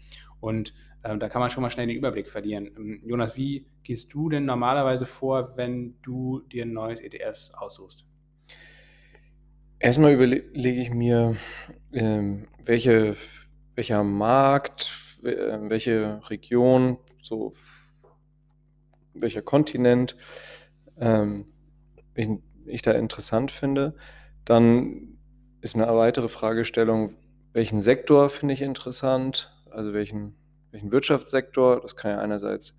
Und 0.41 0.75
ähm, 1.05 1.21
da 1.21 1.29
kann 1.29 1.41
man 1.41 1.51
schon 1.51 1.63
mal 1.63 1.71
schnell 1.71 1.87
den 1.87 1.97
Überblick 1.97 2.29
verlieren. 2.29 2.71
Ähm, 2.77 3.01
Jonas, 3.05 3.37
wie 3.37 3.67
gehst 3.83 4.13
du 4.13 4.29
denn 4.29 4.45
normalerweise 4.45 5.07
vor, 5.07 5.57
wenn 5.57 5.97
du 6.03 6.41
dir 6.41 6.65
ein 6.65 6.73
neues 6.73 7.01
ETFs 7.01 7.53
aussuchst? 7.55 8.07
Erstmal 9.79 10.15
überlege 10.15 10.81
ich 10.81 10.91
mir, 10.91 11.37
ähm, 11.93 12.49
welche, 12.65 13.17
welcher 13.75 14.03
Markt, 14.03 15.19
äh, 15.23 15.59
welche 15.69 16.21
Region, 16.31 16.99
so 17.21 17.55
welcher 19.15 19.43
Kontinent 19.43 20.17
ähm, 20.99 21.47
ich, 22.15 22.29
ich 22.67 22.83
da 22.83 22.93
interessant 22.93 23.51
finde. 23.51 23.95
Dann 24.45 25.19
ist 25.61 25.75
eine 25.75 25.87
weitere 25.95 26.29
Fragestellung, 26.29 27.15
welchen 27.53 27.81
Sektor 27.81 28.29
finde 28.29 28.55
ich 28.55 28.63
interessant, 28.63 29.53
also 29.71 29.93
welchen, 29.93 30.35
welchen 30.71 30.93
Wirtschaftssektor. 30.93 31.81
Das 31.81 31.97
kann 31.97 32.11
ja 32.11 32.19
einerseits 32.19 32.79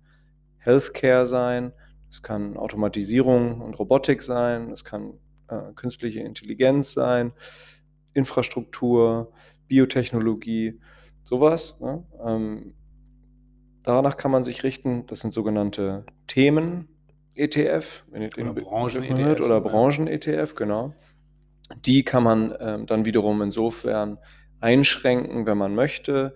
Healthcare 0.58 1.26
sein, 1.26 1.72
das 2.08 2.22
kann 2.22 2.56
Automatisierung 2.56 3.60
und 3.60 3.78
Robotik 3.78 4.22
sein, 4.22 4.70
das 4.70 4.84
kann 4.84 5.14
äh, 5.48 5.72
künstliche 5.74 6.20
Intelligenz 6.20 6.92
sein, 6.92 7.32
Infrastruktur, 8.14 9.32
Biotechnologie, 9.68 10.80
sowas. 11.22 11.80
Ne? 11.80 12.04
Ähm, 12.24 12.74
danach 13.82 14.16
kann 14.16 14.30
man 14.30 14.44
sich 14.44 14.62
richten. 14.62 15.06
Das 15.06 15.20
sind 15.20 15.34
sogenannte 15.34 16.04
Themen. 16.26 16.88
ETF, 17.36 18.04
wenn 18.10 18.22
ihr 18.22 18.30
oder 18.36 18.54
den 18.54 18.64
Branchen-ETF. 18.64 19.40
oder 19.44 19.60
Branchen-ETF, 19.60 20.54
genau. 20.54 20.94
Die 21.84 22.04
kann 22.04 22.22
man 22.22 22.54
ähm, 22.60 22.86
dann 22.86 23.04
wiederum 23.04 23.42
insofern 23.42 24.18
einschränken, 24.60 25.46
wenn 25.46 25.58
man 25.58 25.74
möchte, 25.74 26.34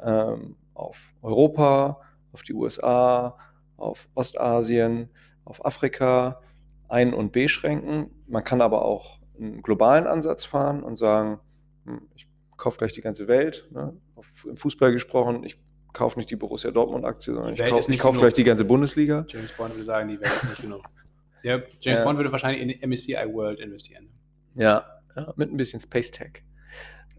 ähm, 0.00 0.56
auf 0.74 1.12
Europa, 1.22 2.00
auf 2.32 2.42
die 2.42 2.54
USA, 2.54 3.36
auf 3.76 4.08
Ostasien, 4.14 5.10
auf 5.44 5.64
Afrika 5.64 6.40
ein- 6.88 7.14
und 7.14 7.32
beschränken. 7.32 8.10
Man 8.26 8.44
kann 8.44 8.60
aber 8.60 8.84
auch 8.84 9.18
einen 9.38 9.62
globalen 9.62 10.06
Ansatz 10.06 10.44
fahren 10.44 10.82
und 10.82 10.96
sagen, 10.96 11.40
hm, 11.84 12.02
ich 12.14 12.28
kaufe 12.56 12.78
gleich 12.78 12.92
die 12.92 13.00
ganze 13.00 13.28
Welt. 13.28 13.68
Ne? 13.70 13.96
Im 14.44 14.56
Fußball 14.56 14.92
gesprochen, 14.92 15.44
ich 15.44 15.60
kaufe 15.92 16.18
nicht 16.18 16.30
die 16.30 16.36
Borussia 16.36 16.70
Dortmund-Aktie, 16.70 17.34
sondern 17.34 17.54
ich 17.54 17.60
kaufe 17.68 17.96
kauf 17.96 18.18
gleich 18.18 18.34
die 18.34 18.44
ganze 18.44 18.64
Bundesliga. 18.64 19.24
James 19.28 19.52
Bond 19.52 19.74
würde 19.74 19.84
sagen, 19.84 20.08
die 20.08 20.20
Welt 20.20 20.30
ist 20.30 20.44
nicht 20.50 20.62
genug. 20.62 20.82
Der 21.44 21.62
James 21.80 21.98
Ja. 21.98 22.04
Bond 22.04 22.18
würde 22.18 22.32
wahrscheinlich 22.32 22.80
in 22.80 22.90
MSCI 22.90 23.14
World 23.32 23.60
investieren. 23.60 24.08
Ja, 24.54 24.84
ja 25.16 25.32
mit 25.36 25.52
ein 25.52 25.56
bisschen 25.56 25.80
Space 25.80 26.10
Tech. 26.10 26.42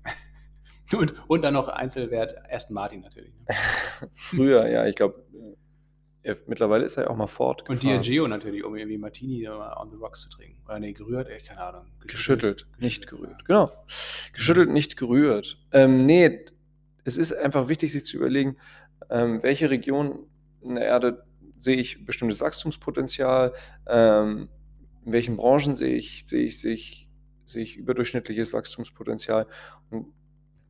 Und, 0.92 1.14
und 1.30 1.44
dann 1.44 1.54
noch 1.54 1.68
Einzelwert 1.68 2.34
Aston 2.52 2.74
Martin 2.74 3.02
natürlich. 3.02 3.32
ne? 3.32 3.46
Früher, 4.16 4.68
ja, 4.68 4.88
ich 4.88 4.96
glaube, 4.96 5.24
er, 6.24 6.36
mittlerweile 6.48 6.84
ist 6.84 6.98
er 6.98 7.04
ja 7.04 7.10
auch 7.12 7.16
mal 7.16 7.28
Ford 7.28 7.70
Und. 7.70 7.84
Diageo 7.84 8.28
natürlich, 8.28 8.64
um 8.64 8.76
irgendwie 8.76 8.98
Martini 8.98 9.48
on 9.48 9.90
the 9.92 9.98
rocks 9.98 10.22
zu 10.22 10.30
trinken. 10.30 10.62
Oder 10.66 10.80
nee, 10.80 10.94
gerührt, 10.94 11.30
ey, 11.30 11.42
keine 11.42 11.62
Ahnung. 11.62 11.86
Geschüttelt, 12.08 12.68
nicht 12.80 13.08
gerührt. 13.08 13.46
Genau. 13.46 13.72
Geschüttelt, 14.34 14.70
nicht 14.70 14.98
gerührt. 14.98 15.58
Ähm, 15.72 16.06
nee, 16.06 16.46
es 17.10 17.18
ist 17.18 17.34
einfach 17.34 17.68
wichtig, 17.68 17.91
sich 17.91 18.05
zu 18.05 18.16
überlegen, 18.18 18.55
ähm, 19.10 19.43
welche 19.43 19.70
Region 19.70 20.26
in 20.62 20.76
der 20.76 20.86
Erde 20.86 21.26
sehe 21.57 21.76
ich 21.78 22.05
bestimmtes 22.05 22.39
Wachstumspotenzial, 22.39 23.53
ähm, 23.88 24.47
in 25.05 25.12
welchen 25.12 25.36
Branchen 25.38 25.76
sehe 25.76 25.95
ich, 25.95 26.24
sehe 26.28 26.43
ich, 26.43 26.60
sehe 26.60 26.74
ich, 26.74 27.07
sehe 27.45 27.64
ich 27.64 27.78
überdurchschnittliches 27.78 28.53
Wachstumspotenzial. 28.53 29.47
Und 29.89 30.05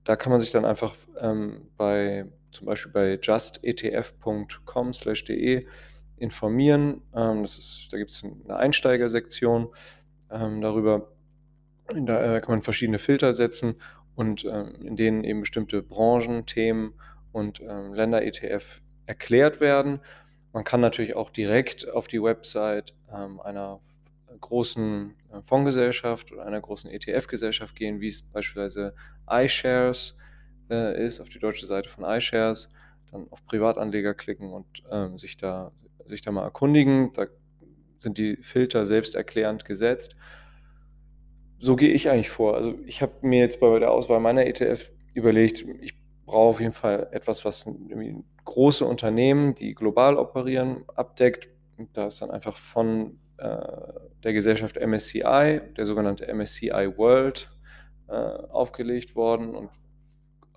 da 0.05 0.15
kann 0.15 0.31
man 0.31 0.39
sich 0.39 0.51
dann 0.51 0.63
einfach 0.65 0.95
ähm, 1.19 1.67
bei 1.77 2.25
zum 2.51 2.65
Beispiel 2.65 2.91
bei 2.91 3.19
justetf.com/de 3.21 5.67
informieren. 6.17 7.01
Ähm, 7.13 7.43
das 7.43 7.57
ist, 7.57 7.89
da 7.91 7.97
gibt 7.97 8.11
es 8.11 8.23
eine 8.23 8.55
Einsteigersektion 8.55 9.67
ähm, 10.31 10.61
darüber. 10.61 11.11
Da 11.93 12.37
äh, 12.37 12.41
kann 12.41 12.51
man 12.51 12.61
verschiedene 12.61 12.99
Filter 12.99 13.33
setzen 13.33 13.75
und 14.20 14.43
ähm, 14.43 14.76
in 14.84 14.97
denen 14.97 15.24
eben 15.24 15.39
bestimmte 15.39 15.82
Branchen, 15.82 16.45
Themen 16.45 16.93
und 17.32 17.61
ähm, 17.61 17.93
Länder-ETF 17.93 18.82
erklärt 19.05 19.61
werden. 19.61 20.01
Man 20.51 20.65
kann 20.65 20.82
natürlich 20.82 21.15
auch 21.15 21.30
direkt 21.30 21.89
auf 21.89 22.09
die 22.09 22.22
Website 22.22 22.93
ähm, 23.09 23.39
einer 23.39 23.80
großen 24.41 25.15
äh, 25.32 25.41
Fondsgesellschaft 25.41 26.34
oder 26.34 26.45
einer 26.45 26.59
großen 26.59 26.91
ETF-Gesellschaft 26.91 27.78
gehen, 27.78 28.01
wie 28.01 28.09
es 28.09 28.22
beispielsweise 28.22 28.93
iShares 29.32 30.17
äh, 30.70 31.01
ist, 31.01 31.22
auf 31.22 31.30
die 31.30 31.39
deutsche 31.39 31.65
Seite 31.65 31.88
von 31.88 32.03
iShares, 32.03 32.70
dann 33.11 33.26
auf 33.30 33.45
Privatanleger 33.45 34.15
klicken 34.15 34.51
und 34.51 34.65
ähm, 34.91 35.17
sich, 35.17 35.38
da, 35.38 35.72
sich 36.03 36.22
da 36.22 36.32
mal 36.32 36.43
erkundigen. 36.43 37.13
Da 37.13 37.28
sind 37.97 38.17
die 38.17 38.36
Filter 38.41 38.86
selbst 38.86 39.15
erklärend 39.15 39.63
gesetzt. 39.63 40.17
So 41.60 41.76
gehe 41.76 41.91
ich 41.91 42.10
eigentlich 42.10 42.30
vor. 42.30 42.55
Also 42.55 42.76
ich 42.86 43.01
habe 43.01 43.14
mir 43.22 43.39
jetzt 43.39 43.60
bei 43.60 43.80
der 43.80 43.91
Auswahl 43.91 44.20
meiner 44.20 44.45
ETF 44.45 44.91
überlegt, 45.14 45.66
ich 45.82 45.93
brauche 46.26 46.49
auf 46.49 46.60
jeden 46.60 46.74
Fall 46.74 47.10
etwas, 47.12 47.43
was 47.43 47.70
große 48.45 48.86
Unternehmen, 48.86 49.55
die 49.55 49.76
global 49.76 50.18
operieren, 50.18 50.86
abdeckt. 50.95 51.49
Da 51.93 52.07
ist 52.07 52.22
dann 52.22 52.32
einfach 52.32 52.55
von 52.55 53.20
äh, 53.38 53.57
der 54.24 54.34
Gesellschaft 54.34 54.78
MSCI, 54.78 55.62
der 55.78 55.86
sogenannte 55.86 56.34
MSCI 56.34 56.97
World, 56.97 57.49
äh, 58.07 58.14
aufgelegt 58.14 59.16
worden. 59.16 59.55
Und 59.55 59.70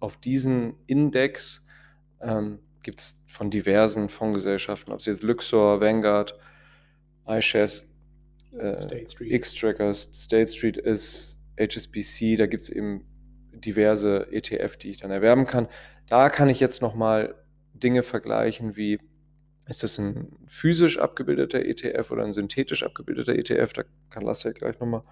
auf 0.01 0.17
diesen 0.17 0.75
Index 0.87 1.67
ähm, 2.21 2.59
gibt 2.83 3.01
es 3.01 3.23
von 3.27 3.51
diversen 3.51 4.09
Fondsgesellschaften, 4.09 4.93
ob 4.93 5.01
es 5.01 5.07
jetzt 5.07 5.23
Luxor, 5.23 5.81
Vanguard, 5.81 6.37
iShares, 7.27 7.87
äh, 8.53 8.81
State 8.81 9.11
Street. 9.11 9.33
X-Trackers, 9.33 10.11
State 10.13 10.49
Street 10.49 10.77
ist, 10.77 11.41
HSBC, 11.59 12.37
da 12.37 12.47
gibt 12.47 12.63
es 12.63 12.69
eben 12.69 13.05
diverse 13.53 14.29
ETF, 14.33 14.77
die 14.77 14.91
ich 14.91 14.99
dann 14.99 15.11
erwerben 15.11 15.47
kann. 15.47 15.69
Da 16.09 16.31
kann 16.31 16.49
ich 16.49 16.61
jetzt 16.61 16.83
nochmal 16.83 17.35
Dinge 17.75 18.03
vergleichen, 18.03 18.77
wie 18.77 18.99
ist 19.69 19.83
das 19.83 19.99
ein 19.99 20.37
physisch 20.47 20.99
abgebildeter 20.99 21.65
ETF 21.65 22.11
oder 22.11 22.25
ein 22.25 22.33
synthetisch 22.33 22.83
abgebildeter 22.83 23.35
ETF? 23.35 23.73
Da 23.73 23.85
kann 24.11 24.25
Lasse 24.25 24.53
gleich 24.53 24.79
nochmal 24.81 25.03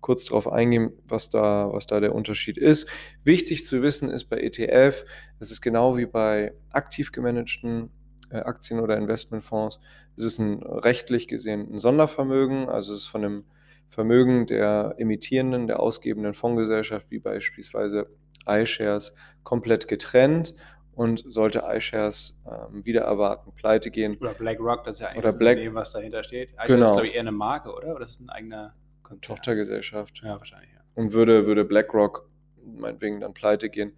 kurz 0.00 0.26
drauf 0.26 0.50
eingehen, 0.50 0.92
was 1.08 1.30
da, 1.30 1.72
was 1.72 1.86
da 1.86 2.00
der 2.00 2.14
Unterschied 2.14 2.58
ist. 2.58 2.88
Wichtig 3.24 3.64
zu 3.64 3.82
wissen 3.82 4.10
ist 4.10 4.26
bei 4.26 4.38
ETF, 4.38 5.04
das 5.38 5.50
ist 5.50 5.60
genau 5.60 5.96
wie 5.96 6.06
bei 6.06 6.54
aktiv 6.70 7.12
gemanagten 7.12 7.90
Aktien- 8.30 8.80
oder 8.80 8.96
Investmentfonds, 8.96 9.80
es 10.16 10.24
ist 10.24 10.38
ein 10.38 10.62
rechtlich 10.62 11.28
gesehen 11.28 11.68
ein 11.72 11.78
Sondervermögen, 11.78 12.68
also 12.68 12.92
es 12.94 13.00
ist 13.00 13.06
von 13.06 13.22
dem 13.22 13.44
Vermögen 13.88 14.46
der 14.46 14.94
emittierenden, 14.98 15.66
der 15.68 15.78
ausgebenden 15.80 16.34
Fondsgesellschaft, 16.34 17.10
wie 17.10 17.18
beispielsweise 17.20 18.08
iShares, 18.48 19.14
komplett 19.44 19.86
getrennt 19.88 20.54
und 20.94 21.24
sollte 21.30 21.62
iShares 21.66 22.36
ähm, 22.46 22.84
wieder 22.84 23.02
erwarten, 23.02 23.52
pleite 23.54 23.90
gehen, 23.90 24.16
Oder 24.20 24.34
BlackRock, 24.34 24.84
das 24.84 24.96
ist 24.96 25.00
ja 25.00 25.08
eigentlich 25.08 25.18
Oder 25.18 25.28
das 25.32 25.38
Black- 25.38 25.52
Unternehmen, 25.56 25.74
was 25.76 25.90
dahinter 25.92 26.24
steht. 26.24 26.50
iShares 26.52 26.66
Genau. 26.68 26.86
ist, 26.86 26.92
glaube 26.92 27.08
ich, 27.08 27.14
eher 27.14 27.20
eine 27.20 27.32
Marke, 27.32 27.72
oder? 27.72 27.94
Oder 27.94 28.02
ist 28.04 28.10
es 28.10 28.20
ein 28.20 28.30
eigener 28.30 28.74
Konzern? 29.02 29.36
Tochtergesellschaft. 29.36 30.20
Ja, 30.24 30.38
wahrscheinlich, 30.38 30.70
ja. 30.72 30.80
Und 30.94 31.12
würde, 31.12 31.46
würde 31.46 31.64
BlackRock 31.64 32.28
meinetwegen 32.64 33.20
dann 33.20 33.34
pleite 33.34 33.68
gehen, 33.70 33.92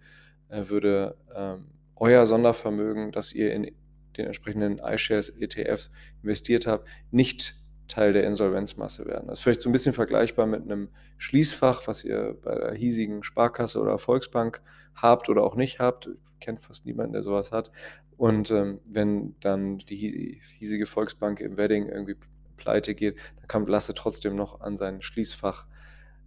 äh, 0.49 0.63
würde 0.67 1.15
ähm, 1.35 1.65
euer 1.95 2.25
Sondervermögen, 2.25 3.11
das 3.11 3.33
ihr 3.33 3.53
in 3.53 3.71
den 4.19 4.27
entsprechenden 4.27 4.79
iShares 4.79 5.29
ETFs 5.29 5.89
investiert 6.21 6.67
habt, 6.67 6.87
nicht 7.11 7.55
Teil 7.87 8.13
der 8.13 8.23
Insolvenzmasse 8.25 9.05
werden. 9.05 9.27
Das 9.27 9.39
ist 9.39 9.43
vielleicht 9.43 9.61
so 9.63 9.69
ein 9.69 9.71
bisschen 9.71 9.93
vergleichbar 9.93 10.45
mit 10.45 10.61
einem 10.61 10.89
Schließfach, 11.17 11.87
was 11.87 12.03
ihr 12.03 12.37
bei 12.43 12.53
der 12.55 12.73
hiesigen 12.73 13.23
Sparkasse 13.23 13.81
oder 13.81 13.97
Volksbank 13.97 14.61
habt 14.93 15.27
oder 15.29 15.43
auch 15.43 15.55
nicht 15.55 15.79
habt. 15.79 16.07
Ich 16.35 16.39
kenne 16.39 16.59
fast 16.59 16.85
niemanden, 16.85 17.13
der 17.13 17.23
sowas 17.23 17.51
hat. 17.51 17.71
Und 18.15 18.51
ähm, 18.51 18.79
wenn 18.85 19.35
dann 19.39 19.79
die 19.79 19.95
hie- 19.95 20.41
hiesige 20.59 20.85
Volksbank 20.85 21.39
im 21.39 21.57
Wedding 21.57 21.87
irgendwie 21.87 22.15
pleite 22.57 22.93
geht, 22.93 23.17
dann 23.37 23.47
kommt 23.47 23.69
Lasse 23.69 23.93
trotzdem 23.95 24.35
noch 24.35 24.61
an 24.61 24.77
sein 24.77 25.01
Schließfach 25.01 25.65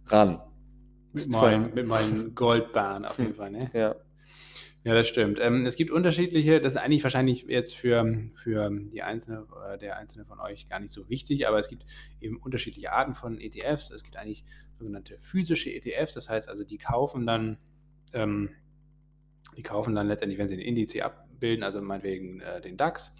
ran. 0.07 0.41
Mit, 1.13 1.29
meinen, 1.29 1.73
mit 1.73 2.35
Goldbahn 2.35 3.05
auf 3.05 3.19
jeden. 3.19 3.35
Fall, 3.35 3.51
ne? 3.51 3.69
Ja, 3.73 3.95
Ja, 4.85 4.93
das 4.93 5.07
stimmt. 5.07 5.39
Ähm, 5.41 5.65
es 5.65 5.77
gibt 5.77 5.91
unterschiedliche, 5.91 6.59
das 6.59 6.73
ist 6.73 6.81
eigentlich 6.81 7.03
wahrscheinlich 7.03 7.43
jetzt 7.43 7.73
für, 7.73 8.29
für 8.35 8.69
die 8.69 9.01
einzelne, 9.01 9.47
äh, 9.71 9.77
der 9.77 9.95
einzelne 9.95 10.25
von 10.25 10.41
euch 10.41 10.67
gar 10.67 10.81
nicht 10.81 10.91
so 10.91 11.07
wichtig, 11.09 11.47
aber 11.47 11.57
es 11.57 11.69
gibt 11.69 11.85
eben 12.19 12.35
unterschiedliche 12.35 12.91
Arten 12.91 13.13
von 13.13 13.39
ETFs. 13.39 13.91
Es 13.91 14.03
gibt 14.03 14.17
eigentlich 14.17 14.43
sogenannte 14.77 15.17
physische 15.19 15.69
ETFs, 15.73 16.13
das 16.15 16.29
heißt 16.29 16.49
also, 16.49 16.65
die 16.65 16.77
kaufen 16.77 17.25
dann, 17.25 17.59
ähm, 18.13 18.49
die 19.55 19.63
kaufen 19.63 19.95
dann 19.95 20.07
letztendlich, 20.07 20.37
wenn 20.37 20.49
sie 20.49 20.57
den 20.57 20.65
Indiz 20.65 20.93
abbilden, 20.99 21.63
also 21.63 21.81
meinetwegen 21.81 22.41
äh, 22.41 22.59
den 22.59 22.75
DAX, 22.75 23.13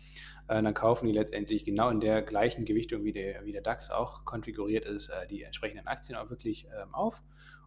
äh, 0.49 0.61
dann 0.61 0.74
kaufen 0.74 1.05
die 1.05 1.14
letztendlich 1.14 1.64
genau 1.64 1.89
in 1.89 2.01
der 2.01 2.24
gleichen 2.24 2.66
Gewichtung, 2.66 3.05
wie 3.05 3.14
der, 3.14 3.45
wie 3.45 3.53
der 3.53 3.61
DAX 3.61 3.89
auch 3.89 4.26
konfiguriert 4.26 4.84
ist, 4.84 5.07
äh, 5.07 5.28
die 5.28 5.43
entsprechenden 5.43 5.88
Aktien 5.88 6.18
auch 6.18 6.30
wirklich 6.30 6.68
ähm, 6.78 6.93
auf 6.93 7.24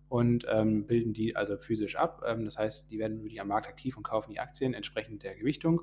und 0.09 0.46
ähm, 0.48 0.86
bilden 0.86 1.12
die 1.12 1.34
also 1.36 1.57
physisch 1.57 1.96
ab. 1.96 2.22
Ähm, 2.26 2.44
das 2.44 2.57
heißt, 2.57 2.90
die 2.90 2.98
werden 2.98 3.22
wirklich 3.22 3.40
am 3.40 3.48
Markt 3.48 3.66
aktiv 3.66 3.96
und 3.96 4.02
kaufen 4.02 4.30
die 4.30 4.40
Aktien 4.40 4.74
entsprechend 4.74 5.22
der 5.22 5.34
Gewichtung. 5.34 5.82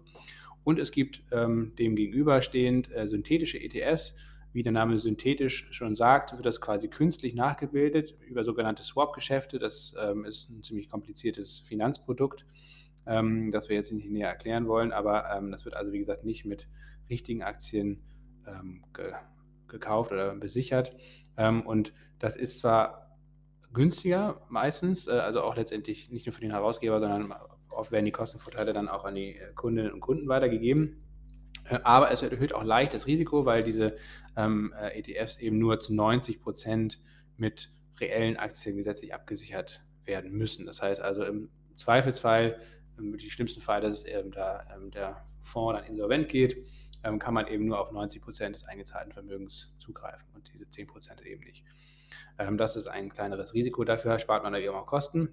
Und 0.64 0.80
es 0.80 0.92
gibt 0.92 1.24
ähm, 1.32 1.74
dem 1.78 1.98
äh, 1.98 3.08
synthetische 3.08 3.60
ETFs. 3.60 4.16
Wie 4.54 4.64
der 4.64 4.72
Name 4.72 5.00
synthetisch 5.00 5.68
schon 5.72 5.96
sagt, 5.96 6.34
wird 6.34 6.46
das 6.46 6.62
quasi 6.62 6.88
künstlich 6.88 7.34
nachgebildet 7.34 8.16
über 8.28 8.44
sogenannte 8.44 8.84
Swap-Geschäfte. 8.84 9.58
Das 9.58 9.96
ähm, 10.00 10.26
ist 10.26 10.50
ein 10.50 10.62
ziemlich 10.62 10.90
kompliziertes 10.90 11.60
Finanzprodukt, 11.60 12.46
ähm, 13.08 13.50
das 13.52 13.68
wir 13.68 13.76
jetzt 13.76 13.92
nicht 13.92 14.10
näher 14.10 14.30
erklären 14.30 14.68
wollen. 14.68 14.92
Aber 14.92 15.36
ähm, 15.36 15.52
das 15.52 15.66
wird 15.66 15.76
also, 15.76 15.92
wie 15.92 16.00
gesagt, 16.00 16.24
nicht 16.24 16.46
mit 16.46 16.68
richtigen 17.10 17.44
Aktien 17.44 18.02
ge 18.94 19.14
gekauft 19.70 20.12
oder 20.12 20.36
besichert. 20.36 20.94
Und 21.38 21.94
das 22.20 22.36
ist 22.36 22.58
zwar 22.60 23.03
günstiger 23.74 24.42
meistens, 24.50 25.08
äh, 25.08 25.12
also 25.12 25.42
auch 25.42 25.56
letztendlich 25.56 26.10
nicht 26.10 26.26
nur 26.26 26.34
für 26.34 26.42
den 26.42 26.52
Herausgeber, 26.52 27.00
sondern 27.00 27.34
oft 27.70 27.92
werden 27.92 28.06
die 28.06 28.12
Kostenvorteile 28.12 28.74
dann 28.74 28.88
auch 28.88 29.06
an 29.06 29.16
die 29.16 29.38
äh, 29.38 29.54
Kundinnen 29.56 29.92
und 29.92 30.00
Kunden 30.00 30.28
weitergegeben. 30.28 31.04
Äh, 31.66 31.80
aber 31.84 32.12
es 32.12 32.22
erhöht 32.22 32.54
auch 32.54 32.64
leicht 32.64 32.94
das 32.94 33.08
Risiko, 33.08 33.46
weil 33.46 33.64
diese 33.64 33.96
ähm, 34.36 34.74
äh, 34.80 35.00
ETFs 35.00 35.38
eben 35.38 35.58
nur 35.58 35.80
zu 35.80 35.94
90 35.94 36.40
Prozent 36.40 37.00
mit 37.38 37.72
reellen 38.00 38.38
Aktien 38.38 38.76
gesetzlich 38.76 39.14
abgesichert 39.14 39.84
werden 40.06 40.32
müssen. 40.32 40.66
Das 40.66 40.82
heißt 40.82 41.02
also 41.02 41.24
im 41.24 41.50
Zweifelsfall, 41.76 42.60
im 42.98 43.18
schlimmsten 43.20 43.62
Fall, 43.62 43.82
dass 43.82 44.06
eben 44.06 44.32
da 44.32 44.68
ähm, 44.76 44.92
der 44.92 45.26
Fonds 45.42 45.80
dann 45.80 45.90
insolvent 45.90 46.30
geht, 46.30 46.58
ähm, 47.04 47.20
kann 47.20 47.34
man 47.34 47.48
eben 47.48 47.66
nur 47.66 47.80
auf 47.80 47.92
90 47.92 48.22
Prozent 48.22 48.56
des 48.56 48.64
eingezahlten 48.66 49.12
Vermögens 49.12 49.74
zugreifen 49.78 50.28
und 50.34 50.52
diese 50.54 50.70
10 50.70 50.88
Prozent 50.88 51.22
eben 51.26 51.44
nicht. 51.44 51.64
Ähm, 52.38 52.58
das 52.58 52.76
ist 52.76 52.88
ein 52.88 53.12
kleineres 53.12 53.54
Risiko, 53.54 53.84
dafür 53.84 54.20
spart 54.20 54.44
man 54.44 54.54
dann 54.54 54.62
eben 54.62 54.76
auch 54.76 54.86
Kosten. 54.86 55.30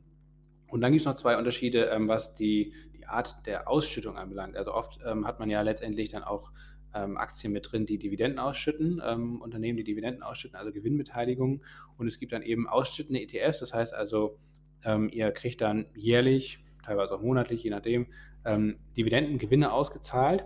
Und 0.71 0.81
dann 0.81 0.93
gibt 0.93 1.03
es 1.03 1.07
noch 1.07 1.17
zwei 1.17 1.37
Unterschiede, 1.37 1.87
ähm, 1.87 2.09
was 2.09 2.35
die, 2.35 2.73
die 2.97 3.07
Art 3.07 3.47
der 3.47 3.69
Ausschüttung 3.69 4.17
anbelangt. 4.17 4.57
Also 4.57 4.73
oft 4.73 5.01
ähm, 5.05 5.27
hat 5.27 5.41
man 5.41 5.51
ja 5.51 5.63
letztendlich 5.63 6.11
dann 6.11 6.23
auch 6.23 6.53
ähm, 6.95 7.17
Aktien 7.17 7.53
mit 7.53 7.71
drin, 7.71 7.87
die 7.87 7.99
Dividenden 7.99 8.39
ausschütten, 8.39 9.03
ähm, 9.05 9.41
Unternehmen, 9.43 9.77
die 9.77 9.85
Dividenden 9.85 10.23
ausschütten, 10.23 10.57
also 10.57 10.73
Gewinnbeteiligungen. 10.73 11.65
Und 11.97 12.07
es 12.07 12.19
gibt 12.19 12.33
dann 12.33 12.43
eben 12.43 12.69
ausschüttende 12.69 13.21
ETFs, 13.21 13.61
das 13.61 13.75
heißt 13.75 13.95
also, 13.95 14.39
ähm, 14.85 15.09
ihr 15.13 15.31
kriegt 15.33 15.61
dann 15.61 15.87
jährlich, 15.95 16.65
teilweise 16.85 17.15
auch 17.15 17.21
monatlich, 17.21 17.63
je 17.63 17.71
nachdem, 17.71 18.07
ähm, 18.45 18.79
Dividendengewinne 18.97 19.73
ausgezahlt. 19.73 20.45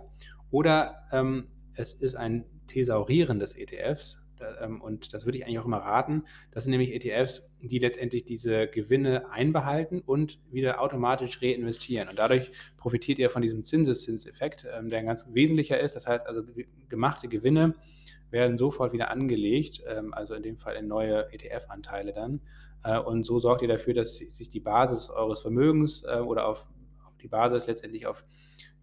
Oder 0.50 1.00
es 1.74 1.94
ist 1.94 2.14
ein 2.14 2.44
Thesaurieren 2.68 3.40
des 3.40 3.56
ETFs, 3.56 4.23
und 4.80 5.14
das 5.14 5.24
würde 5.24 5.38
ich 5.38 5.44
eigentlich 5.44 5.58
auch 5.58 5.66
immer 5.66 5.78
raten. 5.78 6.24
Das 6.50 6.64
sind 6.64 6.70
nämlich 6.70 6.92
ETFs, 6.92 7.50
die 7.60 7.78
letztendlich 7.78 8.24
diese 8.24 8.66
Gewinne 8.66 9.30
einbehalten 9.30 10.00
und 10.00 10.40
wieder 10.50 10.80
automatisch 10.80 11.40
reinvestieren. 11.42 12.08
Und 12.08 12.18
dadurch 12.18 12.50
profitiert 12.76 13.18
ihr 13.18 13.30
von 13.30 13.42
diesem 13.42 13.62
Zinseszinseffekt, 13.62 14.66
ähm, 14.72 14.88
der 14.88 15.00
ein 15.00 15.06
ganz 15.06 15.26
wesentlicher 15.32 15.80
ist. 15.80 15.96
Das 15.96 16.06
heißt 16.06 16.26
also, 16.26 16.42
gemachte 16.88 17.28
Gewinne 17.28 17.74
werden 18.30 18.58
sofort 18.58 18.92
wieder 18.92 19.10
angelegt, 19.10 19.82
ähm, 19.86 20.12
also 20.12 20.34
in 20.34 20.42
dem 20.42 20.58
Fall 20.58 20.76
in 20.76 20.88
neue 20.88 21.32
ETF-Anteile 21.32 22.12
dann. 22.12 22.40
Äh, 22.82 22.98
und 22.98 23.24
so 23.24 23.38
sorgt 23.38 23.62
ihr 23.62 23.68
dafür, 23.68 23.94
dass 23.94 24.16
sich 24.16 24.48
die 24.48 24.60
Basis 24.60 25.08
eures 25.08 25.40
Vermögens 25.40 26.02
äh, 26.04 26.18
oder 26.18 26.46
auf 26.46 26.68
die 27.22 27.28
Basis 27.28 27.66
letztendlich 27.66 28.06
auf 28.06 28.24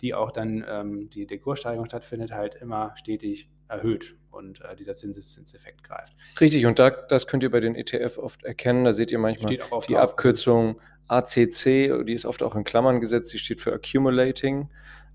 die 0.01 0.15
auch 0.15 0.31
dann 0.31 1.09
die, 1.13 1.27
die 1.27 1.37
Kurssteigerung 1.37 1.85
stattfindet, 1.85 2.31
halt 2.31 2.55
immer 2.55 2.95
stetig 2.97 3.51
erhöht 3.67 4.15
und 4.31 4.61
äh, 4.61 4.75
dieser 4.75 4.93
Zinseszinseffekt 4.93 5.83
greift. 5.83 6.13
Richtig, 6.39 6.65
und 6.65 6.79
da, 6.79 6.89
das 6.89 7.27
könnt 7.27 7.43
ihr 7.43 7.51
bei 7.51 7.59
den 7.59 7.75
ETF 7.75 8.17
oft 8.17 8.43
erkennen. 8.43 8.85
Da 8.85 8.93
seht 8.93 9.11
ihr 9.11 9.19
manchmal 9.19 9.57
die 9.87 9.97
Abkürzung 9.97 10.79
ACC, 11.07 12.05
die 12.05 12.13
ist 12.13 12.25
oft 12.25 12.41
auch 12.41 12.55
in 12.55 12.63
Klammern 12.63 13.01
gesetzt, 13.01 13.33
die 13.33 13.37
steht 13.37 13.59
für 13.59 13.73
Accumulating. 13.73 14.69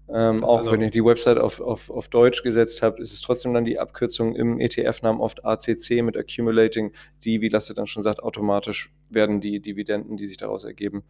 Ähm, 0.08 0.44
auch 0.44 0.58
also, 0.58 0.70
wenn 0.72 0.82
ihr 0.82 0.90
die 0.90 1.04
Website 1.04 1.38
auf, 1.38 1.60
auf, 1.60 1.90
auf 1.90 2.08
Deutsch 2.08 2.42
gesetzt 2.42 2.80
habt, 2.82 3.00
ist 3.00 3.12
es 3.12 3.22
trotzdem 3.22 3.54
dann 3.54 3.64
die 3.64 3.78
Abkürzung 3.78 4.36
im 4.36 4.60
ETF-Namen 4.60 5.20
oft 5.20 5.44
ACC 5.44 6.02
mit 6.02 6.16
Accumulating, 6.16 6.92
die, 7.24 7.40
wie 7.40 7.48
Lasse 7.48 7.74
dann 7.74 7.86
schon 7.86 8.02
sagt, 8.02 8.22
automatisch 8.22 8.92
werden 9.10 9.40
die 9.40 9.60
Dividenden, 9.60 10.16
die 10.16 10.26
sich 10.26 10.36
daraus 10.36 10.64
ergeben, 10.64 11.02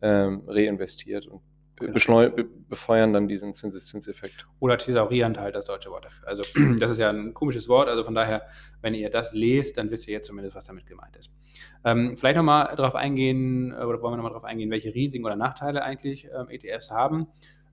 ähm, 0.00 0.42
reinvestiert. 0.46 1.26
Und 1.26 1.40
Genau. 1.78 2.30
befeuern 2.68 3.12
dann 3.12 3.28
diesen 3.28 3.52
Zinseszinseffekt. 3.52 4.46
Oder 4.60 4.78
thesaurierend 4.78 5.38
halt 5.38 5.54
das 5.54 5.66
deutsche 5.66 5.90
Wort 5.90 6.06
dafür. 6.06 6.26
Also 6.26 6.42
das 6.78 6.90
ist 6.90 6.98
ja 6.98 7.10
ein 7.10 7.34
komisches 7.34 7.68
Wort, 7.68 7.88
also 7.88 8.02
von 8.02 8.14
daher, 8.14 8.42
wenn 8.80 8.94
ihr 8.94 9.10
das 9.10 9.34
lest, 9.34 9.76
dann 9.76 9.90
wisst 9.90 10.08
ihr 10.08 10.14
jetzt 10.14 10.28
zumindest, 10.28 10.56
was 10.56 10.64
damit 10.64 10.86
gemeint 10.86 11.16
ist. 11.16 11.30
Ähm, 11.84 12.16
vielleicht 12.16 12.36
nochmal 12.36 12.74
darauf 12.76 12.94
eingehen, 12.94 13.72
äh, 13.72 13.84
oder 13.84 14.00
wollen 14.00 14.12
wir 14.12 14.16
nochmal 14.16 14.32
darauf 14.32 14.44
eingehen, 14.44 14.70
welche 14.70 14.94
Risiken 14.94 15.26
oder 15.26 15.36
Nachteile 15.36 15.82
eigentlich 15.82 16.26
ähm, 16.34 16.48
ETFs 16.48 16.90
haben. 16.90 17.28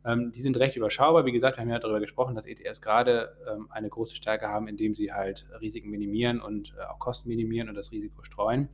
Ähm, 0.05 0.31
die 0.33 0.41
sind 0.41 0.57
recht 0.57 0.75
überschaubar. 0.75 1.25
Wie 1.25 1.31
gesagt, 1.31 1.57
wir 1.57 1.61
haben 1.61 1.69
ja 1.69 1.79
darüber 1.79 2.01
gesprochen, 2.01 2.35
dass 2.35 2.45
ETFs 2.45 2.81
gerade 2.81 3.37
ähm, 3.49 3.67
eine 3.71 3.89
große 3.89 4.15
Stärke 4.15 4.49
haben, 4.49 4.67
indem 4.67 4.95
sie 4.95 5.13
halt 5.13 5.47
Risiken 5.61 5.89
minimieren 5.89 6.41
und 6.41 6.75
äh, 6.77 6.83
auch 6.83 6.99
Kosten 6.99 7.29
minimieren 7.29 7.69
und 7.69 7.75
das 7.75 7.91
Risiko 7.91 8.21
streuen. 8.23 8.67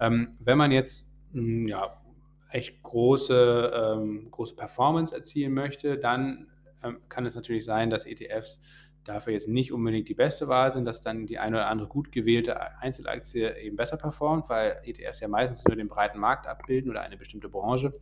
Ähm, 0.00 0.36
wenn 0.40 0.58
man 0.58 0.72
jetzt 0.72 1.08
mh, 1.32 1.40
hm, 1.40 1.68
ja, 1.68 2.02
echt 2.56 2.82
große, 2.82 3.72
ähm, 3.74 4.30
große 4.30 4.56
Performance 4.56 5.14
erzielen 5.14 5.52
möchte, 5.52 5.98
dann 5.98 6.46
ähm, 6.82 7.00
kann 7.08 7.26
es 7.26 7.34
natürlich 7.34 7.66
sein, 7.66 7.90
dass 7.90 8.06
ETFs 8.06 8.60
dafür 9.04 9.34
jetzt 9.34 9.46
nicht 9.46 9.72
unbedingt 9.72 10.08
die 10.08 10.14
beste 10.14 10.48
Wahl 10.48 10.72
sind, 10.72 10.84
dass 10.84 11.00
dann 11.00 11.26
die 11.26 11.38
eine 11.38 11.56
oder 11.56 11.68
andere 11.68 11.86
gut 11.86 12.10
gewählte 12.10 12.58
Einzelaktie 12.80 13.56
eben 13.58 13.76
besser 13.76 13.98
performt, 13.98 14.48
weil 14.48 14.80
ETFs 14.84 15.20
ja 15.20 15.28
meistens 15.28 15.64
nur 15.64 15.76
den 15.76 15.88
breiten 15.88 16.18
Markt 16.18 16.46
abbilden 16.46 16.90
oder 16.90 17.02
eine 17.02 17.16
bestimmte 17.16 17.48
Branche 17.48 17.92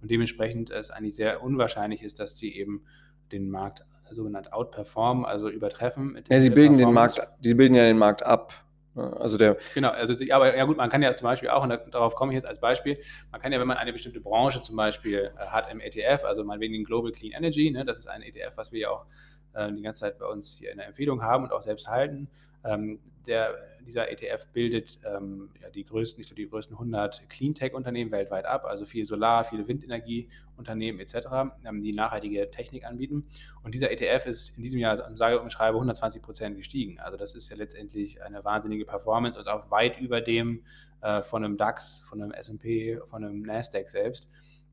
und 0.00 0.10
dementsprechend 0.10 0.70
es 0.70 0.90
eigentlich 0.90 1.14
sehr 1.14 1.42
unwahrscheinlich 1.42 2.02
ist, 2.02 2.18
dass 2.18 2.34
die 2.34 2.58
eben 2.58 2.84
den 3.30 3.50
Markt 3.50 3.84
sogenannt 4.10 4.54
outperformen, 4.54 5.26
also 5.26 5.50
übertreffen. 5.50 6.18
Ja, 6.28 6.40
sie 6.40 6.50
bilden 6.50 6.78
den 6.78 6.92
Markt, 6.92 7.20
sie 7.42 7.54
bilden 7.54 7.74
ja 7.74 7.84
den 7.84 7.98
Markt 7.98 8.24
ab. 8.24 8.54
Also 8.98 9.38
der 9.38 9.56
genau, 9.74 9.90
also 9.90 10.14
aber 10.32 10.56
ja 10.56 10.64
gut, 10.64 10.76
man 10.76 10.90
kann 10.90 11.02
ja 11.02 11.14
zum 11.14 11.24
Beispiel 11.24 11.48
auch, 11.50 11.62
und 11.62 11.70
darauf 11.92 12.14
komme 12.14 12.32
ich 12.32 12.36
jetzt 12.36 12.48
als 12.48 12.60
Beispiel, 12.60 12.98
man 13.30 13.40
kann 13.40 13.52
ja, 13.52 13.60
wenn 13.60 13.68
man 13.68 13.76
eine 13.76 13.92
bestimmte 13.92 14.20
Branche 14.20 14.62
zum 14.62 14.76
Beispiel 14.76 15.32
äh, 15.38 15.46
hat 15.46 15.70
im 15.70 15.80
ETF, 15.80 16.24
also 16.24 16.44
meinetwegen 16.44 16.74
den 16.74 16.84
Global 16.84 17.12
Clean 17.12 17.32
Energy, 17.32 17.70
ne, 17.70 17.84
das 17.84 17.98
ist 17.98 18.08
ein 18.08 18.22
ETF, 18.22 18.56
was 18.56 18.72
wir 18.72 18.80
ja 18.80 18.90
auch 18.90 19.06
äh, 19.54 19.72
die 19.72 19.82
ganze 19.82 20.00
Zeit 20.00 20.18
bei 20.18 20.26
uns 20.26 20.54
hier 20.54 20.70
in 20.70 20.78
der 20.78 20.86
Empfehlung 20.86 21.22
haben 21.22 21.44
und 21.44 21.52
auch 21.52 21.62
selbst 21.62 21.88
halten. 21.88 22.28
Ähm, 22.64 23.00
der, 23.26 23.54
dieser 23.86 24.10
ETF 24.10 24.46
bildet 24.52 24.98
ähm, 25.04 25.50
ja, 25.62 25.70
die 25.70 25.84
größten, 25.84 26.20
nicht 26.20 26.30
nur 26.30 26.36
die 26.36 26.48
größten 26.48 26.74
100 26.74 27.28
Cleantech-Unternehmen 27.28 28.10
weltweit 28.10 28.46
ab, 28.46 28.64
also 28.64 28.84
viel 28.84 29.04
Solar, 29.04 29.44
viele 29.44 29.68
Windenergieunternehmen 29.68 31.00
etc., 31.00 31.28
ähm, 31.64 31.82
die 31.82 31.92
nachhaltige 31.92 32.50
Technik 32.50 32.84
anbieten. 32.84 33.26
Und 33.62 33.74
dieser 33.74 33.90
ETF 33.90 34.26
ist 34.26 34.56
in 34.56 34.62
diesem 34.62 34.80
Jahr, 34.80 34.96
sage 35.16 35.40
und 35.40 35.52
schreibe, 35.52 35.76
120 35.76 36.22
Prozent 36.22 36.56
gestiegen. 36.56 36.98
Also 37.00 37.16
das 37.16 37.34
ist 37.34 37.50
ja 37.50 37.56
letztendlich 37.56 38.22
eine 38.22 38.44
wahnsinnige 38.44 38.84
Performance 38.84 39.38
und 39.38 39.46
auch 39.48 39.70
weit 39.70 40.00
über 40.00 40.20
dem 40.20 40.64
äh, 41.00 41.22
von 41.22 41.44
einem 41.44 41.56
DAX, 41.56 42.00
von 42.00 42.22
einem 42.22 42.32
S&P, 42.32 42.98
von 43.06 43.24
einem 43.24 43.42
Nasdaq 43.42 43.88
selbst. 43.88 44.28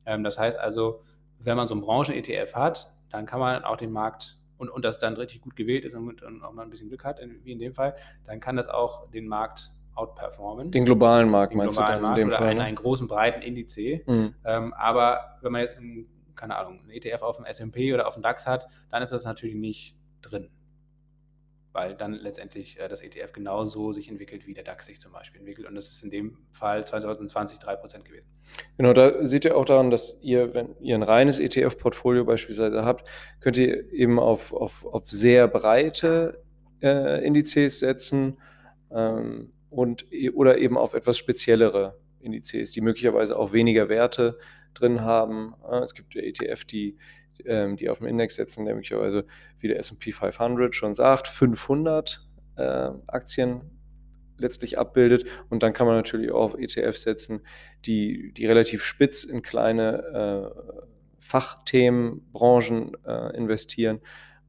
Ähm, 0.05 0.23
das 0.23 0.39
heißt 0.39 0.57
also, 0.57 1.03
wenn 1.39 1.57
man 1.57 1.67
so 1.67 1.73
einen 1.73 1.81
Branchen-ETF 1.81 2.55
hat, 2.55 2.91
dann 3.09 3.25
kann 3.25 3.39
man 3.39 3.63
auch 3.63 3.77
den 3.77 3.91
Markt 3.91 4.37
und, 4.57 4.69
und 4.69 4.85
das 4.85 4.99
dann 4.99 5.15
richtig 5.15 5.41
gut 5.41 5.55
gewählt 5.55 5.85
ist 5.85 5.95
und, 5.95 6.21
und 6.21 6.43
auch 6.43 6.53
mal 6.53 6.63
ein 6.63 6.69
bisschen 6.69 6.89
Glück 6.89 7.03
hat, 7.03 7.19
wie 7.43 7.51
in 7.51 7.59
dem 7.59 7.73
Fall, 7.73 7.95
dann 8.25 8.39
kann 8.39 8.55
das 8.55 8.67
auch 8.67 9.09
den 9.11 9.27
Markt 9.27 9.71
outperformen. 9.95 10.71
Den 10.71 10.85
globalen 10.85 11.29
Markt 11.29 11.53
den 11.53 11.57
meinst 11.57 11.77
globalen 11.77 11.99
du 11.99 12.03
dann 12.03 12.11
in 12.13 12.19
dem 12.19 12.27
oder 12.29 12.37
Fall? 12.37 12.47
Einen, 12.49 12.59
ne? 12.59 12.65
einen 12.65 12.75
großen, 12.75 13.07
breiten 13.07 13.41
Indiz. 13.41 13.77
Mhm. 13.77 14.35
Ähm, 14.43 14.73
aber 14.73 15.37
wenn 15.41 15.51
man 15.51 15.61
jetzt, 15.61 15.77
einen, 15.77 16.07
keine 16.35 16.57
Ahnung, 16.57 16.81
einen 16.81 16.89
ETF 16.89 17.21
auf 17.21 17.37
dem 17.37 17.45
S&P 17.45 17.93
oder 17.93 18.07
auf 18.07 18.13
dem 18.15 18.23
DAX 18.23 18.45
hat, 18.45 18.67
dann 18.89 19.01
ist 19.01 19.11
das 19.11 19.23
natürlich 19.23 19.55
nicht 19.55 19.95
drin 20.21 20.49
weil 21.75 21.93
dann 21.93 22.13
letztendlich 22.13 22.79
äh, 22.79 22.87
das 22.87 23.01
ETF 23.01 23.33
genauso 23.33 23.91
sich 23.91 24.09
entwickelt, 24.09 24.47
wie 24.47 24.53
der 24.53 24.63
DAX 24.63 24.85
sich 24.85 25.01
zum 25.01 25.11
Beispiel 25.11 25.41
entwickelt. 25.41 25.67
Und 25.67 25.75
das 25.75 25.89
ist 25.89 26.01
in 26.03 26.09
dem 26.09 26.37
Fall 26.51 26.87
2020 26.87 27.59
3% 27.59 28.03
gewesen. 28.03 28.27
Genau, 28.77 28.93
da 28.93 29.27
seht 29.27 29.43
ihr 29.43 29.57
auch 29.57 29.65
daran, 29.65 29.89
dass 29.89 30.17
ihr, 30.21 30.53
wenn 30.53 30.75
ihr 30.79 30.95
ein 30.95 31.03
reines 31.03 31.37
ETF-Portfolio 31.37 32.23
beispielsweise 32.23 32.85
habt, 32.85 33.07
könnt 33.41 33.57
ihr 33.57 33.91
eben 33.91 34.19
auf, 34.19 34.53
auf, 34.53 34.85
auf 34.85 35.11
sehr 35.11 35.49
breite 35.49 36.41
äh, 36.81 37.25
Indizes 37.25 37.79
setzen 37.79 38.39
ähm, 38.89 39.51
und, 39.69 40.05
oder 40.33 40.57
eben 40.57 40.77
auf 40.77 40.93
etwas 40.93 41.17
speziellere 41.17 41.99
Indizes, 42.21 42.71
die 42.71 42.79
möglicherweise 42.79 43.37
auch 43.37 43.51
weniger 43.51 43.89
Werte 43.89 44.39
drin 44.73 45.01
haben. 45.01 45.53
Es 45.83 45.93
gibt 45.93 46.15
ETF, 46.15 46.63
die 46.63 46.97
ähm, 47.45 47.77
die 47.77 47.89
auf 47.89 47.99
den 47.99 48.07
Index 48.07 48.35
setzen, 48.35 48.65
der 48.65 48.75
möglicherweise, 48.75 49.25
wie 49.59 49.67
der 49.67 49.77
SP 49.79 50.11
500 50.11 50.73
schon 50.73 50.93
sagt, 50.93 51.27
500 51.27 52.25
äh, 52.57 52.89
Aktien 53.07 53.61
letztlich 54.37 54.77
abbildet. 54.77 55.25
Und 55.49 55.63
dann 55.63 55.73
kann 55.73 55.87
man 55.87 55.95
natürlich 55.95 56.31
auch 56.31 56.53
auf 56.53 56.59
ETF 56.59 56.97
setzen, 56.97 57.41
die, 57.85 58.33
die 58.33 58.45
relativ 58.45 58.83
spitz 58.83 59.23
in 59.23 59.41
kleine 59.41 60.53
äh, 60.55 60.91
Fachthemen, 61.19 62.21
Branchen 62.31 62.91
äh, 63.05 63.35
investieren 63.35 63.99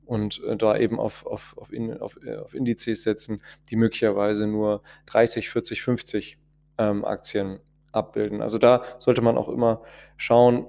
und 0.05 0.43
äh, 0.45 0.57
da 0.57 0.77
eben 0.77 0.99
auf, 0.99 1.27
auf, 1.27 1.57
auf, 1.59 1.73
in, 1.73 1.99
auf, 1.99 2.19
äh, 2.25 2.37
auf 2.37 2.55
Indizes 2.55 3.03
setzen, 3.03 3.43
die 3.69 3.77
möglicherweise 3.77 4.47
nur 4.47 4.83
30, 5.07 5.49
40, 5.49 5.83
50 5.83 6.39
ähm, 6.79 7.05
Aktien 7.05 7.61
abbilden. 7.93 8.43
Also 8.43 8.59
da 8.59 8.85
sollte 8.99 9.23
man 9.23 9.37
auch 9.37 9.49
immer 9.49 9.83
schauen, 10.17 10.67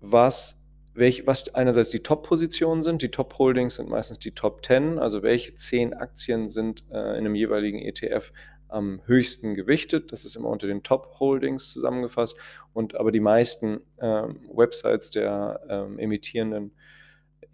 was, 0.00 0.64
welch, 0.96 1.26
was 1.26 1.54
einerseits 1.54 1.90
die 1.90 2.02
Top-Positionen 2.02 2.82
sind. 2.82 3.02
Die 3.02 3.10
Top-Holdings 3.10 3.76
sind 3.76 3.88
meistens 3.88 4.18
die 4.18 4.32
Top 4.32 4.64
10, 4.64 4.98
also 4.98 5.22
welche 5.22 5.54
zehn 5.54 5.94
Aktien 5.94 6.48
sind 6.48 6.84
äh, 6.90 6.96
in 6.96 7.26
einem 7.26 7.34
jeweiligen 7.34 7.78
ETF 7.78 8.32
am 8.68 9.00
höchsten 9.06 9.54
gewichtet. 9.54 10.12
Das 10.12 10.24
ist 10.24 10.36
immer 10.36 10.48
unter 10.48 10.66
den 10.66 10.82
Top-Holdings 10.82 11.72
zusammengefasst. 11.72 12.36
Und 12.72 12.94
aber 12.94 13.12
die 13.12 13.20
meisten 13.20 13.80
ähm, 14.00 14.40
Websites 14.52 15.10
der 15.10 15.60
ähm, 15.68 15.98
emittierenden 15.98 16.72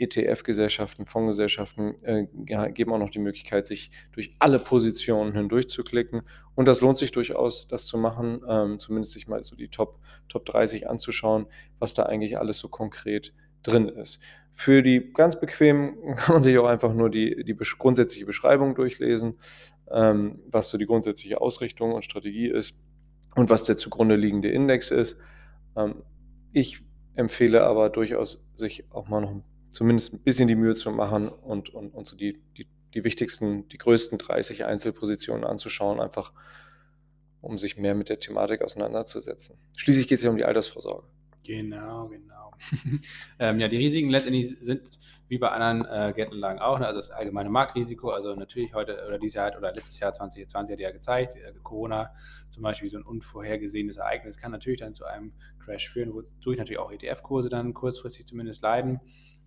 ETF-Gesellschaften, 0.02 1.06
Fondsgesellschaften 1.06 1.94
äh, 2.02 2.26
geben 2.72 2.92
auch 2.92 2.98
noch 2.98 3.10
die 3.10 3.18
Möglichkeit, 3.18 3.66
sich 3.66 3.90
durch 4.12 4.34
alle 4.38 4.58
Positionen 4.58 5.34
hindurch 5.34 5.68
zu 5.68 5.84
klicken. 5.84 6.22
Und 6.54 6.68
das 6.68 6.80
lohnt 6.80 6.98
sich 6.98 7.12
durchaus, 7.12 7.66
das 7.68 7.86
zu 7.86 7.98
machen, 7.98 8.40
ähm, 8.48 8.78
zumindest 8.78 9.12
sich 9.12 9.28
mal 9.28 9.42
so 9.44 9.56
die 9.56 9.68
Top, 9.68 9.98
Top 10.28 10.44
30 10.46 10.88
anzuschauen, 10.88 11.46
was 11.78 11.94
da 11.94 12.04
eigentlich 12.04 12.38
alles 12.38 12.58
so 12.58 12.68
konkret 12.68 13.32
drin 13.62 13.88
ist. 13.88 14.20
Für 14.54 14.82
die 14.82 15.12
ganz 15.12 15.38
bequemen 15.38 15.96
kann 16.16 16.34
man 16.34 16.42
sich 16.42 16.58
auch 16.58 16.66
einfach 16.66 16.92
nur 16.92 17.10
die, 17.10 17.44
die 17.44 17.56
grundsätzliche 17.56 18.26
Beschreibung 18.26 18.74
durchlesen, 18.74 19.38
ähm, 19.90 20.40
was 20.50 20.70
so 20.70 20.78
die 20.78 20.86
grundsätzliche 20.86 21.40
Ausrichtung 21.40 21.92
und 21.92 22.04
Strategie 22.04 22.48
ist 22.48 22.74
und 23.34 23.50
was 23.50 23.64
der 23.64 23.76
zugrunde 23.76 24.16
liegende 24.16 24.48
Index 24.48 24.90
ist. 24.90 25.16
Ähm, 25.76 26.02
ich 26.52 26.80
empfehle 27.14 27.62
aber 27.64 27.90
durchaus, 27.90 28.52
sich 28.54 28.90
auch 28.90 29.08
mal 29.08 29.20
noch 29.20 29.42
zumindest 29.72 30.12
ein 30.12 30.20
bisschen 30.20 30.46
die 30.46 30.54
Mühe 30.54 30.74
zu 30.74 30.90
machen 30.90 31.28
und, 31.28 31.70
und, 31.70 31.94
und 31.94 32.06
so 32.06 32.16
die, 32.16 32.40
die, 32.56 32.68
die 32.94 33.04
wichtigsten, 33.04 33.68
die 33.68 33.78
größten 33.78 34.18
30 34.18 34.64
Einzelpositionen 34.64 35.44
anzuschauen, 35.44 35.98
einfach 35.98 36.32
um 37.40 37.58
sich 37.58 37.76
mehr 37.76 37.94
mit 37.94 38.08
der 38.08 38.20
Thematik 38.20 38.62
auseinanderzusetzen. 38.62 39.56
Schließlich 39.76 40.06
geht 40.06 40.18
es 40.18 40.24
ja 40.24 40.30
um 40.30 40.36
die 40.36 40.44
Altersvorsorge. 40.44 41.08
Genau, 41.44 42.08
genau. 42.08 42.52
ähm, 43.40 43.58
ja, 43.58 43.66
die 43.66 43.78
Risiken 43.78 44.10
letztendlich 44.10 44.56
sind 44.60 44.82
wie 45.28 45.38
bei 45.38 45.48
anderen 45.48 45.84
äh, 45.86 46.12
Geldanlagen 46.12 46.60
auch, 46.60 46.78
ne? 46.78 46.86
also 46.86 46.98
das 46.98 47.10
allgemeine 47.10 47.48
Marktrisiko, 47.48 48.10
also 48.10 48.36
natürlich 48.36 48.74
heute 48.74 49.02
oder 49.08 49.18
dieses 49.18 49.34
Jahr 49.34 49.56
oder 49.56 49.72
letztes 49.72 49.98
Jahr 49.98 50.12
2020 50.12 50.74
hat 50.74 50.80
ja 50.80 50.90
gezeigt, 50.92 51.34
äh, 51.34 51.52
Corona 51.62 52.14
zum 52.50 52.62
Beispiel 52.62 52.88
so 52.88 52.98
ein 52.98 53.02
unvorhergesehenes 53.02 53.96
Ereignis 53.96 54.36
kann 54.36 54.52
natürlich 54.52 54.80
dann 54.80 54.94
zu 54.94 55.04
einem 55.04 55.32
Crash 55.58 55.88
führen, 55.88 56.12
wodurch 56.12 56.58
natürlich 56.58 56.78
auch 56.78 56.92
ETF-Kurse 56.92 57.48
dann 57.48 57.74
kurzfristig 57.74 58.26
zumindest 58.26 58.62
leiden. 58.62 59.00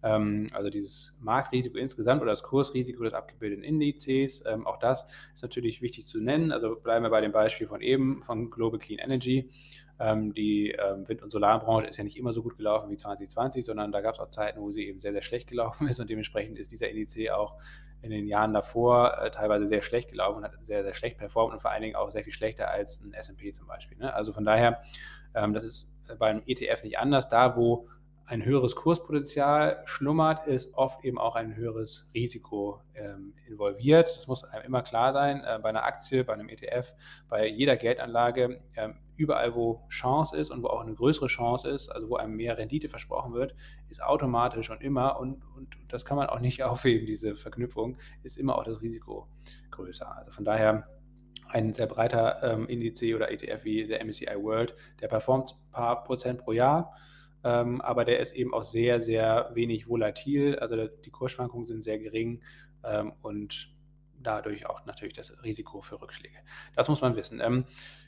Ähm, 0.04 0.48
also 0.54 0.70
dieses 0.70 1.14
Marktrisiko 1.20 1.78
insgesamt 1.78 2.22
oder 2.22 2.32
das 2.32 2.44
Kursrisiko 2.44 3.04
des 3.04 3.14
abgebildeten 3.14 3.64
Indizes, 3.64 4.44
ähm, 4.46 4.68
auch 4.68 4.78
das 4.78 5.06
ist 5.34 5.42
natürlich 5.42 5.82
wichtig 5.82 6.06
zu 6.06 6.20
nennen. 6.20 6.52
Also 6.52 6.76
bleiben 6.76 7.04
wir 7.04 7.10
bei 7.10 7.22
dem 7.22 7.32
Beispiel 7.32 7.68
von 7.68 7.82
eben, 7.82 8.22
von 8.24 8.50
Global 8.50 8.80
Clean 8.80 9.00
Energy. 9.00 9.50
Ähm, 9.98 10.34
die 10.34 10.76
Wind- 11.06 11.24
und 11.24 11.30
Solarbranche 11.30 11.88
ist 11.88 11.98
ja 11.98 12.04
nicht 12.04 12.18
immer 12.18 12.34
so 12.34 12.44
gut 12.44 12.58
gelaufen 12.58 12.90
wie 12.92 12.98
2020, 12.98 13.64
sondern 13.64 13.94
da 13.94 14.02
gab 14.02 14.16
es 14.16 14.20
auch 14.20 14.30
Zeiten, 14.30 14.60
wo 14.60 14.72
sie 14.72 14.86
eben 14.88 15.00
sehr, 15.00 15.14
sehr 15.14 15.22
schlecht 15.22 15.48
gelaufen 15.48 15.88
ist 15.90 16.00
und 16.00 16.10
dementsprechend 16.10 16.60
ist 16.60 16.72
dieser 16.72 16.90
Indiz 16.90 17.16
auch 17.32 17.56
in 18.02 18.12
den 18.12 18.28
Jahren 18.28 18.54
davor 18.54 19.18
äh, 19.20 19.32
teilweise 19.32 19.66
sehr 19.66 19.82
schlecht 19.82 20.12
gelaufen 20.12 20.40
und 20.40 20.44
hat 20.44 20.54
sehr, 20.64 20.84
sehr 20.84 20.94
schlecht 20.94 21.18
performt 21.18 21.54
und 21.54 21.62
vor 21.62 21.72
allen 21.72 21.82
Dingen 21.82 21.96
auch 21.96 22.12
sehr 22.12 22.24
viel 22.24 22.34
schlechter 22.34 22.70
als 22.70 23.02
ein 23.02 23.14
SP 23.16 23.50
zum 23.52 23.68
Beispiel. 23.68 23.98
Ne? 23.98 24.14
Also 24.14 24.34
von 24.34 24.44
daher, 24.44 24.84
das 25.34 25.64
ist 25.64 25.92
beim 26.20 26.44
ETF 26.46 26.84
nicht 26.84 27.00
anders. 27.00 27.30
Da, 27.30 27.58
wo 27.58 27.88
ein 28.28 28.44
höheres 28.44 28.76
Kurspotenzial 28.76 29.84
schlummert, 29.86 30.48
ist 30.48 30.74
oft 30.74 31.04
eben 31.04 31.20
auch 31.20 31.36
ein 31.36 31.56
höheres 31.56 32.08
Risiko 32.14 32.82
ähm, 32.96 33.36
involviert. 33.48 34.16
Das 34.16 34.28
muss 34.28 34.44
einem 34.44 34.66
immer 34.66 34.82
klar 34.82 35.14
sein, 35.14 35.44
äh, 35.44 35.60
bei 35.62 35.70
einer 35.70 35.84
Aktie, 35.84 36.24
bei 36.24 36.34
einem 36.34 36.50
ETF, 36.50 36.94
bei 37.30 37.48
jeder 37.48 37.78
Geldanlage, 37.78 38.62
äh, 38.76 38.90
überall 39.16 39.54
wo 39.54 39.86
Chance 39.90 40.36
ist 40.36 40.50
und 40.50 40.64
wo 40.64 40.68
auch 40.68 40.82
eine 40.82 40.96
größere 40.96 41.28
Chance 41.28 41.70
ist, 41.70 41.90
also 41.90 42.10
wo 42.10 42.16
einem 42.16 42.36
mehr 42.36 42.58
Rendite 42.58 42.90
versprochen 42.90 43.34
wird, 43.34 43.56
ist 43.90 44.02
automatisch 44.02 44.72
und 44.72 44.82
immer, 44.82 45.20
und, 45.20 45.44
und 45.56 45.76
das 45.88 46.04
kann 46.04 46.18
man 46.18 46.28
auch 46.28 46.40
nicht 46.40 46.64
aufheben, 46.64 47.06
diese 47.06 47.36
Verknüpfung, 47.36 47.98
ist 48.24 48.38
immer 48.38 48.58
auch 48.58 48.64
das 48.64 48.82
Risiko 48.82 49.28
größer. 49.70 50.16
Also 50.18 50.32
von 50.32 50.44
daher 50.44 50.88
ein 51.50 51.74
sehr 51.74 51.86
breiter 51.86 52.42
ähm, 52.42 52.68
Indiz 52.68 53.04
oder 53.04 53.32
ETF 53.32 53.64
wie 53.64 53.86
der 53.86 54.04
MSCI 54.04 54.36
World, 54.42 54.76
der 55.00 55.08
performt 55.10 55.56
ein 55.68 55.72
paar 55.72 56.04
Prozent 56.04 56.40
pro 56.40 56.54
Jahr 56.54 56.92
ähm, 57.46 57.80
aber 57.82 58.06
der 58.06 58.20
ist 58.20 58.34
eben 58.34 58.56
auch 58.56 58.64
sehr, 58.64 59.02
sehr 59.02 59.52
wenig 59.54 59.88
volatil. 59.88 60.58
Also 60.58 60.88
die 60.88 61.12
Kursschwankungen 61.12 61.68
sind 61.68 61.84
sehr 61.84 62.00
gering 62.00 62.42
ähm, 62.84 63.14
und 63.22 63.70
dadurch 64.24 64.66
auch 64.66 64.84
natürlich 64.88 65.14
das 65.14 65.32
Risiko 65.44 65.82
für 65.82 66.02
Rückschläge. 66.02 66.40
Das 66.76 66.90
muss 66.90 67.02
man 67.02 67.16
wissen. 67.16 67.40
Ähm, 67.42 67.66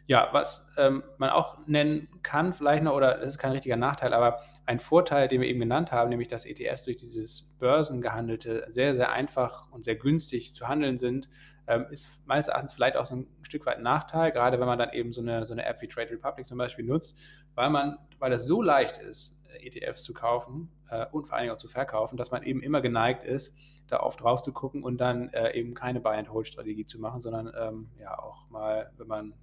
ja, 0.07 0.29
was 0.31 0.67
ähm, 0.77 1.03
man 1.19 1.29
auch 1.29 1.59
nennen 1.67 2.09
kann, 2.23 2.51
vielleicht 2.51 2.81
noch, 2.81 2.95
oder 2.95 3.19
das 3.19 3.35
ist 3.35 3.37
kein 3.37 3.51
richtiger 3.51 3.75
Nachteil, 3.75 4.15
aber 4.15 4.41
ein 4.65 4.79
Vorteil, 4.79 5.27
den 5.27 5.41
wir 5.41 5.47
eben 5.47 5.59
genannt 5.59 5.91
haben, 5.91 6.09
nämlich 6.09 6.29
dass 6.29 6.45
ETFs 6.45 6.85
durch 6.85 6.97
dieses 6.97 7.43
Börsengehandelte 7.59 8.65
sehr, 8.69 8.95
sehr 8.95 9.11
einfach 9.11 9.71
und 9.71 9.83
sehr 9.83 9.97
günstig 9.97 10.55
zu 10.55 10.67
handeln 10.67 10.97
sind, 10.97 11.29
ähm, 11.67 11.85
ist 11.91 12.09
meines 12.25 12.47
Erachtens 12.47 12.73
vielleicht 12.73 12.95
auch 12.95 13.05
so 13.05 13.17
ein 13.17 13.27
Stück 13.43 13.67
weit 13.67 13.77
ein 13.77 13.83
Nachteil, 13.83 14.31
gerade 14.31 14.59
wenn 14.59 14.67
man 14.67 14.79
dann 14.79 14.93
eben 14.93 15.13
so 15.13 15.21
eine, 15.21 15.45
so 15.45 15.53
eine 15.53 15.65
App 15.65 15.81
wie 15.81 15.87
Trade 15.87 16.09
Republic 16.09 16.47
zum 16.47 16.57
Beispiel 16.57 16.85
nutzt, 16.85 17.15
weil 17.57 17.71
man, 17.71 17.97
weil 18.19 18.29
das 18.29 18.45
so 18.45 18.61
leicht 18.61 18.99
ist, 18.99 19.35
ETFs 19.59 20.03
zu 20.03 20.13
kaufen 20.13 20.69
äh, 20.89 21.07
und 21.11 21.25
vor 21.25 21.35
allen 21.35 21.45
Dingen 21.45 21.55
auch 21.55 21.59
zu 21.59 21.67
verkaufen, 21.67 22.15
dass 22.15 22.29
man 22.29 22.43
eben 22.43 22.61
immer 22.61 22.81
geneigt 22.81 23.23
ist, 23.23 23.55
da 23.87 24.01
oft 24.01 24.21
drauf 24.21 24.43
zu 24.43 24.53
gucken 24.53 24.83
und 24.83 25.01
dann 25.01 25.29
äh, 25.29 25.57
eben 25.57 25.73
keine 25.73 25.99
Buy-and-Hold-Strategie 25.99 26.85
zu 26.85 26.99
machen, 26.99 27.19
sondern 27.21 27.51
ähm, 27.59 27.89
ja 27.99 28.17
auch 28.19 28.47
mal, 28.49 28.91
wenn 28.97 29.07
man 29.07 29.33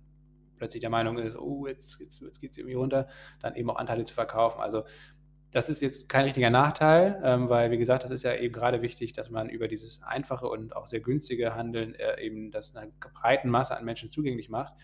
plötzlich 0.57 0.81
der 0.81 0.91
Meinung 0.91 1.19
ist, 1.19 1.37
oh, 1.37 1.67
jetzt, 1.67 1.99
jetzt, 1.99 2.23
jetzt 2.23 2.41
geht 2.41 2.53
es 2.53 2.59
irgendwie 2.59 2.77
runter, 2.77 3.09
dann 3.41 3.57
eben 3.57 3.69
auch 3.69 3.77
Anteile 3.77 4.05
zu 4.05 4.15
verkaufen. 4.15 4.61
Also 4.61 4.85
das 5.51 5.69
ist 5.69 5.83
jetzt 5.83 6.09
kein 6.09 6.25
richtiger 6.25 6.51
Nachteil, 6.51 7.21
ähm, 7.25 7.51
weil, 7.51 7.73
wie 7.73 7.79
gesagt, 7.79 8.05
das 8.05 8.13
ist 8.13 8.23
ja 8.23 8.35
eben 8.35 8.53
gerade 8.53 8.81
wichtig, 8.81 9.13
dass 9.13 9.29
man 9.29 9.49
über 9.49 9.67
dieses 9.67 10.03
einfache 10.05 10.47
und 10.47 10.77
auch 10.77 10.87
sehr 10.87 11.01
günstige 11.01 11.57
Handeln 11.57 11.95
äh, 11.95 12.21
eben 12.21 12.53
das 12.53 12.77
einer 12.77 12.93
breiten 13.01 13.51
Masse 13.51 13.77
an 13.77 13.85
Menschen 13.85 14.11
zugänglich 14.13 14.49
macht. 14.49 14.75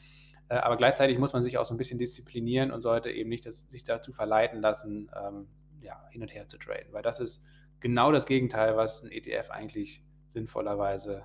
Äh, 0.51 0.57
aber 0.57 0.77
gleichzeitig 0.77 1.19
muss 1.19 1.33
man 1.33 1.43
sich 1.43 1.57
auch 1.57 1.65
so 1.65 1.73
ein 1.73 1.79
bisschen 1.79 1.99
disziplinieren 1.99 2.73
und 2.73 2.83
sollte 2.83 3.11
eben 3.11 3.31
nicht 3.31 3.47
das, 3.47 3.71
sich 3.71 3.85
dazu 3.85 4.13
verleiten 4.13 4.61
lassen, 4.61 5.09
ähm, 5.17 5.47
ja, 5.81 6.05
hin 6.11 6.21
und 6.21 6.35
her 6.35 6.47
zu 6.49 6.59
traden, 6.59 6.93
weil 6.93 7.03
das 7.03 7.21
ist 7.21 7.43
genau 7.79 8.13
das 8.13 8.27
Gegenteil, 8.27 8.77
was 8.77 9.03
ein 9.03 9.11
ETF 9.11 9.51
eigentlich 9.51 10.03
sinnvollerweise 10.29 11.25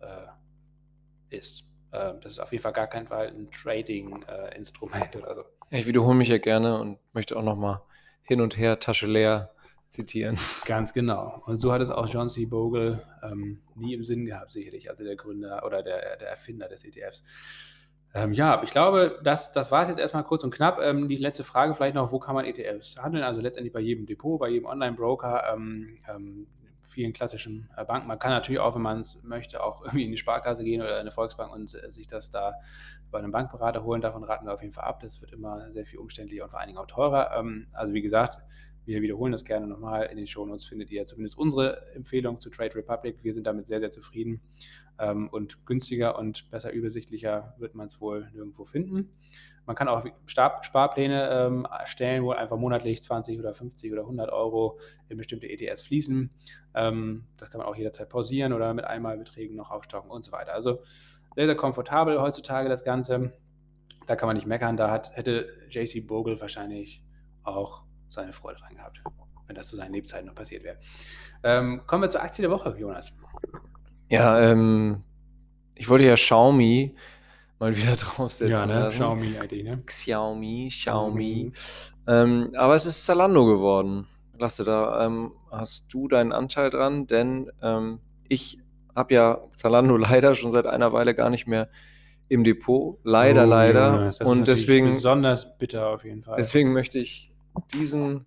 äh, 0.00 1.36
ist. 1.36 1.64
Äh, 1.90 2.12
das 2.20 2.32
ist 2.32 2.38
auf 2.38 2.52
jeden 2.52 2.62
Fall 2.62 2.74
gar 2.74 2.86
kein 2.86 3.08
Fall 3.08 3.28
ein 3.28 3.50
Trading-Instrument 3.50 5.16
oder 5.16 5.34
so. 5.34 5.44
Ich 5.70 5.86
wiederhole 5.86 6.14
mich 6.14 6.28
ja 6.28 6.38
gerne 6.38 6.78
und 6.78 6.98
möchte 7.12 7.36
auch 7.36 7.42
nochmal 7.42 7.80
hin 8.22 8.40
und 8.40 8.58
her 8.58 8.78
Tasche 8.78 9.06
leer 9.06 9.54
zitieren. 9.88 10.38
Ganz 10.66 10.92
genau. 10.92 11.42
Und 11.46 11.58
so 11.58 11.72
hat 11.72 11.80
es 11.80 11.90
auch 11.90 12.08
John 12.08 12.28
C. 12.28 12.44
Bogle 12.44 13.02
ähm, 13.22 13.62
nie 13.74 13.94
im 13.94 14.04
Sinn 14.04 14.26
gehabt, 14.26 14.52
sicherlich, 14.52 14.90
also 14.90 15.02
der 15.02 15.16
Gründer 15.16 15.64
oder 15.64 15.82
der, 15.82 16.18
der 16.18 16.28
Erfinder 16.28 16.68
des 16.68 16.84
ETFs. 16.84 17.22
Ähm, 18.16 18.32
ja, 18.32 18.62
ich 18.62 18.70
glaube, 18.70 19.20
das, 19.22 19.52
das 19.52 19.70
war 19.70 19.82
es 19.82 19.88
jetzt 19.88 19.98
erstmal 19.98 20.24
kurz 20.24 20.42
und 20.42 20.50
knapp. 20.50 20.80
Ähm, 20.80 21.06
die 21.06 21.16
letzte 21.16 21.44
Frage 21.44 21.74
vielleicht 21.74 21.94
noch, 21.94 22.12
wo 22.12 22.18
kann 22.18 22.34
man 22.34 22.46
ETFs 22.46 22.96
handeln? 22.96 23.22
Also 23.22 23.42
letztendlich 23.42 23.74
bei 23.74 23.80
jedem 23.80 24.06
Depot, 24.06 24.40
bei 24.40 24.48
jedem 24.48 24.64
Online-Broker, 24.66 25.52
ähm, 25.52 25.96
ähm 26.08 26.46
vielen 26.88 27.12
klassischen 27.12 27.68
äh, 27.76 27.84
Banken. 27.84 28.08
Man 28.08 28.18
kann 28.18 28.30
natürlich 28.30 28.58
auch, 28.58 28.74
wenn 28.74 28.80
man 28.80 29.00
es 29.00 29.22
möchte, 29.22 29.62
auch 29.62 29.82
irgendwie 29.84 30.06
in 30.06 30.12
die 30.12 30.16
Sparkasse 30.16 30.64
gehen 30.64 30.80
oder 30.80 30.94
in 30.94 31.00
eine 31.00 31.10
Volksbank 31.10 31.52
und 31.52 31.74
äh, 31.74 31.92
sich 31.92 32.06
das 32.06 32.30
da 32.30 32.54
bei 33.10 33.18
einem 33.18 33.32
Bankberater 33.32 33.84
holen. 33.84 34.00
Davon 34.00 34.24
raten 34.24 34.46
wir 34.46 34.54
auf 34.54 34.62
jeden 34.62 34.72
Fall 34.72 34.84
ab. 34.84 35.00
Das 35.00 35.20
wird 35.20 35.32
immer 35.32 35.70
sehr 35.72 35.84
viel 35.84 35.98
umständlicher 35.98 36.44
und 36.44 36.50
vor 36.50 36.58
allen 36.58 36.68
Dingen 36.68 36.78
auch 36.78 36.86
teurer. 36.86 37.36
Ähm, 37.38 37.66
also 37.74 37.92
wie 37.92 38.00
gesagt, 38.00 38.38
wir 38.86 39.02
wiederholen 39.02 39.32
das 39.32 39.44
gerne 39.44 39.66
nochmal. 39.66 40.06
In 40.06 40.16
den 40.16 40.26
Shownotes 40.26 40.64
findet 40.64 40.90
ihr 40.90 41.04
zumindest 41.06 41.36
unsere 41.36 41.92
Empfehlung 41.94 42.40
zu 42.40 42.48
Trade 42.48 42.74
Republic. 42.76 43.18
Wir 43.22 43.34
sind 43.34 43.46
damit 43.46 43.66
sehr, 43.66 43.80
sehr 43.80 43.90
zufrieden. 43.90 44.40
Ähm, 44.98 45.28
und 45.28 45.66
günstiger 45.66 46.18
und 46.18 46.50
besser 46.50 46.72
übersichtlicher 46.72 47.54
wird 47.58 47.74
man 47.74 47.88
es 47.88 48.00
wohl 48.00 48.30
nirgendwo 48.32 48.64
finden. 48.64 49.12
Man 49.66 49.74
kann 49.74 49.88
auch 49.88 50.04
Star 50.28 50.62
Sparpläne 50.62 51.28
ähm, 51.30 51.66
erstellen, 51.70 52.22
wo 52.22 52.30
einfach 52.30 52.56
monatlich 52.56 53.02
20 53.02 53.38
oder 53.38 53.52
50 53.52 53.92
oder 53.92 54.02
100 54.02 54.30
Euro 54.30 54.78
in 55.08 55.16
bestimmte 55.16 55.48
ETS 55.48 55.82
fließen. 55.82 56.30
Ähm, 56.74 57.26
das 57.36 57.50
kann 57.50 57.58
man 57.58 57.66
auch 57.66 57.76
jederzeit 57.76 58.08
pausieren 58.08 58.52
oder 58.52 58.72
mit 58.74 58.84
Einmalbeträgen 58.84 59.56
noch 59.56 59.70
aufstocken 59.70 60.10
und 60.10 60.24
so 60.24 60.30
weiter. 60.30 60.54
Also 60.54 60.82
sehr, 61.34 61.46
sehr 61.46 61.56
komfortabel 61.56 62.20
heutzutage 62.20 62.68
das 62.68 62.84
Ganze. 62.84 63.32
Da 64.06 64.14
kann 64.14 64.28
man 64.28 64.36
nicht 64.36 64.46
meckern. 64.46 64.76
Da 64.76 64.90
hat, 64.90 65.14
hätte 65.16 65.48
JC 65.68 66.06
Bogle 66.06 66.40
wahrscheinlich 66.40 67.04
auch 67.42 67.82
seine 68.08 68.32
Freude 68.32 68.60
dran 68.60 68.76
gehabt, 68.76 69.02
wenn 69.48 69.56
das 69.56 69.68
zu 69.68 69.76
seinen 69.76 69.92
Lebzeiten 69.92 70.28
noch 70.28 70.34
passiert 70.34 70.62
wäre. 70.62 70.78
Ähm, 71.42 71.82
kommen 71.86 72.04
wir 72.04 72.08
zur 72.08 72.22
Aktie 72.22 72.42
der 72.42 72.52
Woche, 72.52 72.76
Jonas. 72.78 73.12
Ja, 74.08 74.40
ähm, 74.40 75.02
ich 75.74 75.88
wollte 75.88 76.04
ja 76.04 76.14
Xiaomi 76.14 76.94
mal 77.58 77.76
wieder 77.76 77.96
draufsetzen. 77.96 78.52
Ja, 78.52 78.66
ne? 78.66 78.88
Xiaomi-ID, 78.90 79.64
ne? 79.64 79.82
Xiaomi, 79.86 80.68
Xiaomi. 80.70 81.52
Ähm, 82.06 82.50
aber 82.56 82.74
es 82.74 82.86
ist 82.86 83.04
Zalando 83.04 83.46
geworden. 83.46 84.06
Lasse, 84.38 84.64
da 84.64 85.06
ähm, 85.06 85.32
hast 85.50 85.92
du 85.92 86.08
deinen 86.08 86.32
Anteil 86.32 86.68
dran, 86.70 87.06
denn 87.06 87.50
ähm, 87.62 88.00
ich 88.28 88.58
habe 88.94 89.14
ja 89.14 89.40
Zalando 89.54 89.96
leider 89.96 90.34
schon 90.34 90.52
seit 90.52 90.66
einer 90.66 90.92
Weile 90.92 91.14
gar 91.14 91.30
nicht 91.30 91.46
mehr 91.46 91.68
im 92.28 92.44
Depot. 92.44 92.98
Leider, 93.04 93.44
Oh, 93.44 93.48
leider. 93.48 93.92
Jonas, 93.92 94.18
das 94.18 94.26
ist 94.26 94.30
Und 94.32 94.38
natürlich 94.40 94.60
deswegen, 94.60 94.86
besonders 94.88 95.58
bitter 95.58 95.88
auf 95.88 96.04
jeden 96.04 96.22
Fall. 96.22 96.36
deswegen 96.36 96.72
möchte 96.72 96.98
ich 96.98 97.32
diesen, 97.72 98.26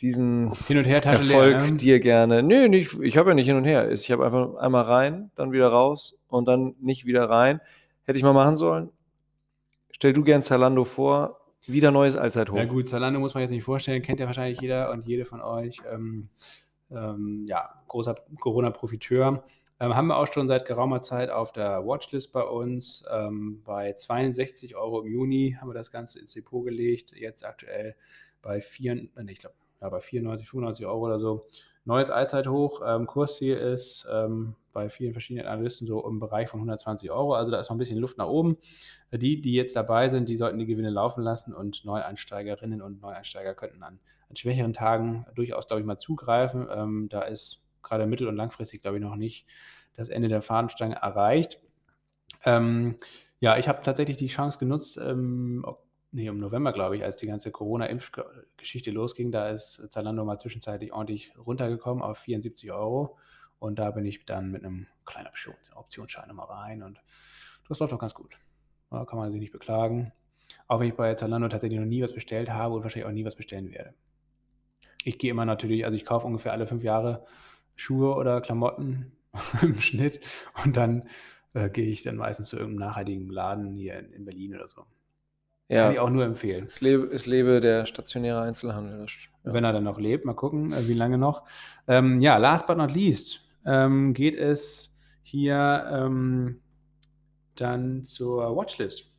diesen 0.00 0.52
Hin- 0.66 0.78
und 0.78 0.84
Her-Tasche 0.84 1.32
Erfolg 1.32 1.56
leer, 1.56 1.70
ne? 1.70 1.72
dir 1.72 2.00
gerne. 2.00 2.42
Nö, 2.42 2.68
nicht, 2.68 2.92
ich 3.00 3.16
habe 3.16 3.30
ja 3.30 3.34
nicht 3.34 3.46
hin 3.46 3.56
und 3.56 3.64
her. 3.64 3.90
Ich 3.90 4.10
habe 4.10 4.24
einfach 4.24 4.56
einmal 4.56 4.84
rein, 4.84 5.30
dann 5.34 5.52
wieder 5.52 5.68
raus 5.68 6.18
und 6.28 6.46
dann 6.46 6.74
nicht 6.80 7.06
wieder 7.06 7.28
rein. 7.30 7.60
Hätte 8.04 8.18
ich 8.18 8.24
mal 8.24 8.32
machen 8.32 8.56
sollen. 8.56 8.90
Stell 9.90 10.12
du 10.12 10.22
gern 10.22 10.42
Zalando 10.42 10.84
vor. 10.84 11.40
Wieder 11.66 11.90
neues 11.90 12.14
Allzeithoch. 12.14 12.56
Ja 12.56 12.64
gut, 12.64 12.88
Zalando 12.88 13.18
muss 13.18 13.34
man 13.34 13.42
jetzt 13.42 13.50
nicht 13.50 13.64
vorstellen, 13.64 14.00
kennt 14.00 14.20
ja 14.20 14.26
wahrscheinlich 14.26 14.60
jeder 14.60 14.92
und 14.92 15.08
jede 15.08 15.24
von 15.24 15.40
euch. 15.40 15.80
Ähm, 15.92 16.28
ähm, 16.90 17.44
ja, 17.48 17.82
großer 17.88 18.14
Corona-Profiteur. 18.38 19.42
Ähm, 19.78 19.94
haben 19.94 20.06
wir 20.06 20.16
auch 20.16 20.32
schon 20.32 20.48
seit 20.48 20.64
geraumer 20.64 21.00
Zeit 21.00 21.28
auf 21.28 21.52
der 21.52 21.84
Watchlist 21.84 22.32
bei 22.32 22.42
uns. 22.42 23.04
Ähm, 23.10 23.62
bei 23.64 23.92
62 23.92 24.76
Euro 24.76 25.02
im 25.02 25.12
Juni 25.12 25.56
haben 25.60 25.68
wir 25.68 25.74
das 25.74 25.90
Ganze 25.90 26.20
ins 26.20 26.32
Depot 26.32 26.64
gelegt. 26.64 27.12
Jetzt 27.16 27.44
aktuell 27.44 27.96
bei 28.42 28.60
4, 28.60 28.92
äh, 28.92 29.22
nee, 29.24 29.32
ich 29.32 29.38
glaube, 29.38 29.56
ja, 29.80 29.88
bei 29.88 30.00
94, 30.00 30.48
95 30.48 30.86
Euro 30.86 31.06
oder 31.06 31.20
so. 31.20 31.46
Neues 31.84 32.10
Allzeithoch. 32.10 32.82
Ähm, 32.84 33.06
Kursziel 33.06 33.56
ist 33.56 34.06
ähm, 34.10 34.56
bei 34.72 34.88
vielen 34.88 35.12
verschiedenen 35.12 35.46
Analysten 35.46 35.86
so 35.86 36.06
im 36.06 36.18
Bereich 36.18 36.48
von 36.48 36.58
120 36.58 37.10
Euro. 37.10 37.34
Also 37.34 37.50
da 37.52 37.60
ist 37.60 37.68
noch 37.68 37.76
ein 37.76 37.78
bisschen 37.78 37.98
Luft 37.98 38.18
nach 38.18 38.26
oben. 38.26 38.58
Die, 39.12 39.40
die 39.40 39.52
jetzt 39.52 39.76
dabei 39.76 40.08
sind, 40.08 40.28
die 40.28 40.36
sollten 40.36 40.58
die 40.58 40.66
Gewinne 40.66 40.90
laufen 40.90 41.22
lassen 41.22 41.54
und 41.54 41.84
Neueinsteigerinnen 41.84 42.82
und 42.82 43.00
Neueinsteiger 43.00 43.54
könnten 43.54 43.82
an, 43.84 44.00
an 44.28 44.36
schwächeren 44.36 44.72
Tagen 44.72 45.26
durchaus, 45.34 45.68
glaube 45.68 45.80
ich, 45.80 45.86
mal 45.86 45.98
zugreifen. 45.98 46.66
Ähm, 46.70 47.06
da 47.08 47.22
ist 47.22 47.62
gerade 47.82 48.06
mittel- 48.06 48.26
und 48.26 48.36
langfristig, 48.36 48.82
glaube 48.82 48.96
ich, 48.96 49.02
noch 49.02 49.16
nicht 49.16 49.46
das 49.94 50.08
Ende 50.08 50.28
der 50.28 50.42
Fahnenstange 50.42 50.96
erreicht. 50.96 51.60
Ähm, 52.44 52.96
ja, 53.38 53.58
ich 53.58 53.68
habe 53.68 53.82
tatsächlich 53.82 54.16
die 54.16 54.26
Chance 54.26 54.58
genutzt, 54.58 54.98
ähm, 54.98 55.64
nee, 56.10 56.26
im 56.26 56.38
November, 56.38 56.72
glaube 56.72 56.96
ich, 56.96 57.04
als 57.04 57.16
die 57.16 57.26
ganze 57.26 57.50
Corona-Impfgeschichte 57.50 58.90
losging, 58.90 59.32
da 59.32 59.48
ist 59.50 59.84
Zalando 59.90 60.24
mal 60.24 60.38
zwischenzeitlich 60.38 60.92
ordentlich 60.92 61.32
runtergekommen 61.38 62.02
auf 62.02 62.18
74 62.18 62.72
Euro. 62.72 63.18
Und 63.58 63.78
da 63.78 63.90
bin 63.90 64.04
ich 64.04 64.24
dann 64.24 64.50
mit 64.50 64.64
einem 64.64 64.86
kleinen 65.04 65.28
Option, 65.28 65.54
Optionsschein 65.74 66.28
nochmal 66.28 66.46
rein 66.46 66.82
und 66.82 67.00
das 67.68 67.78
läuft 67.78 67.92
doch 67.92 67.98
ganz 67.98 68.14
gut. 68.14 68.38
Da 68.90 69.04
kann 69.04 69.18
man 69.18 69.32
sich 69.32 69.40
nicht 69.40 69.52
beklagen. 69.52 70.12
Auch 70.68 70.80
wenn 70.80 70.88
ich 70.88 70.94
bei 70.94 71.14
Zalando 71.14 71.48
tatsächlich 71.48 71.80
noch 71.80 71.86
nie 71.86 72.02
was 72.02 72.14
bestellt 72.14 72.50
habe 72.50 72.74
und 72.74 72.82
wahrscheinlich 72.82 73.08
auch 73.08 73.14
nie 73.14 73.24
was 73.24 73.34
bestellen 73.34 73.70
werde. 73.70 73.94
Ich 75.04 75.18
gehe 75.18 75.30
immer 75.30 75.44
natürlich, 75.44 75.84
also 75.84 75.96
ich 75.96 76.04
kaufe 76.04 76.26
ungefähr 76.26 76.52
alle 76.52 76.66
fünf 76.66 76.82
Jahre 76.82 77.24
Schuhe 77.74 78.14
oder 78.14 78.40
Klamotten 78.40 79.12
im 79.62 79.80
Schnitt 79.80 80.20
und 80.64 80.76
dann 80.76 81.08
äh, 81.54 81.70
gehe 81.70 81.86
ich 81.86 82.02
dann 82.02 82.16
meistens 82.16 82.48
zu 82.48 82.56
irgendeinem 82.56 82.88
nachhaltigen 82.88 83.30
Laden 83.30 83.74
hier 83.74 83.98
in, 83.98 84.12
in 84.12 84.24
Berlin 84.24 84.54
oder 84.54 84.68
so. 84.68 84.84
Kann 85.68 85.90
ich 85.90 85.96
Ja, 85.96 86.02
auch 86.02 86.10
nur 86.10 86.24
empfehlen. 86.24 86.66
es 86.66 86.80
lebe, 86.80 87.06
es 87.06 87.26
lebe 87.26 87.60
der 87.60 87.86
stationäre 87.86 88.40
Einzelhandel. 88.42 89.06
Ja. 89.44 89.52
wenn 89.52 89.64
er 89.64 89.72
dann 89.72 89.84
noch 89.84 89.98
lebt. 89.98 90.24
Mal 90.24 90.34
gucken, 90.34 90.72
äh, 90.72 90.86
wie 90.88 90.94
lange 90.94 91.18
noch. 91.18 91.44
Ähm, 91.88 92.20
ja, 92.20 92.36
last 92.36 92.66
but 92.66 92.76
not 92.76 92.92
least 92.94 93.40
ähm, 93.64 94.14
geht 94.14 94.36
es 94.36 94.96
hier 95.22 95.88
ähm, 95.92 96.60
dann 97.56 98.04
zur 98.04 98.54
Watchlist. 98.56 99.10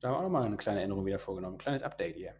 Da 0.00 0.08
haben 0.08 0.14
wir 0.14 0.18
auch 0.18 0.22
nochmal 0.24 0.44
eine 0.44 0.56
kleine 0.56 0.82
Änderung 0.82 1.06
wieder 1.06 1.18
vorgenommen. 1.18 1.54
Ein 1.56 1.58
kleines 1.58 1.82
Update 1.82 2.16
hier. 2.16 2.34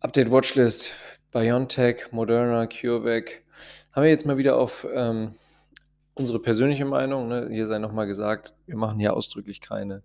Update 0.00 0.30
Watchlist. 0.30 0.92
BioNTech, 1.32 2.12
Moderna, 2.12 2.66
CureVac. 2.66 3.42
Haben 3.92 4.02
wir 4.02 4.10
jetzt 4.10 4.26
mal 4.26 4.36
wieder 4.36 4.56
auf 4.56 4.86
ähm, 4.94 5.34
unsere 6.14 6.38
persönliche 6.40 6.84
Meinung. 6.84 7.28
Ne? 7.28 7.48
Hier 7.50 7.66
sei 7.66 7.78
nochmal 7.78 8.06
gesagt, 8.06 8.52
wir 8.66 8.76
machen 8.76 8.98
hier 8.98 9.14
ausdrücklich 9.14 9.60
keine 9.60 10.02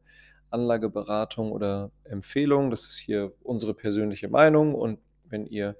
Anlageberatung 0.50 1.52
oder 1.52 1.92
Empfehlung. 2.04 2.70
Das 2.70 2.86
ist 2.86 2.98
hier 2.98 3.34
unsere 3.44 3.74
persönliche 3.74 4.28
Meinung. 4.30 4.76
Und 4.76 5.00
wenn 5.26 5.46
ihr 5.46 5.76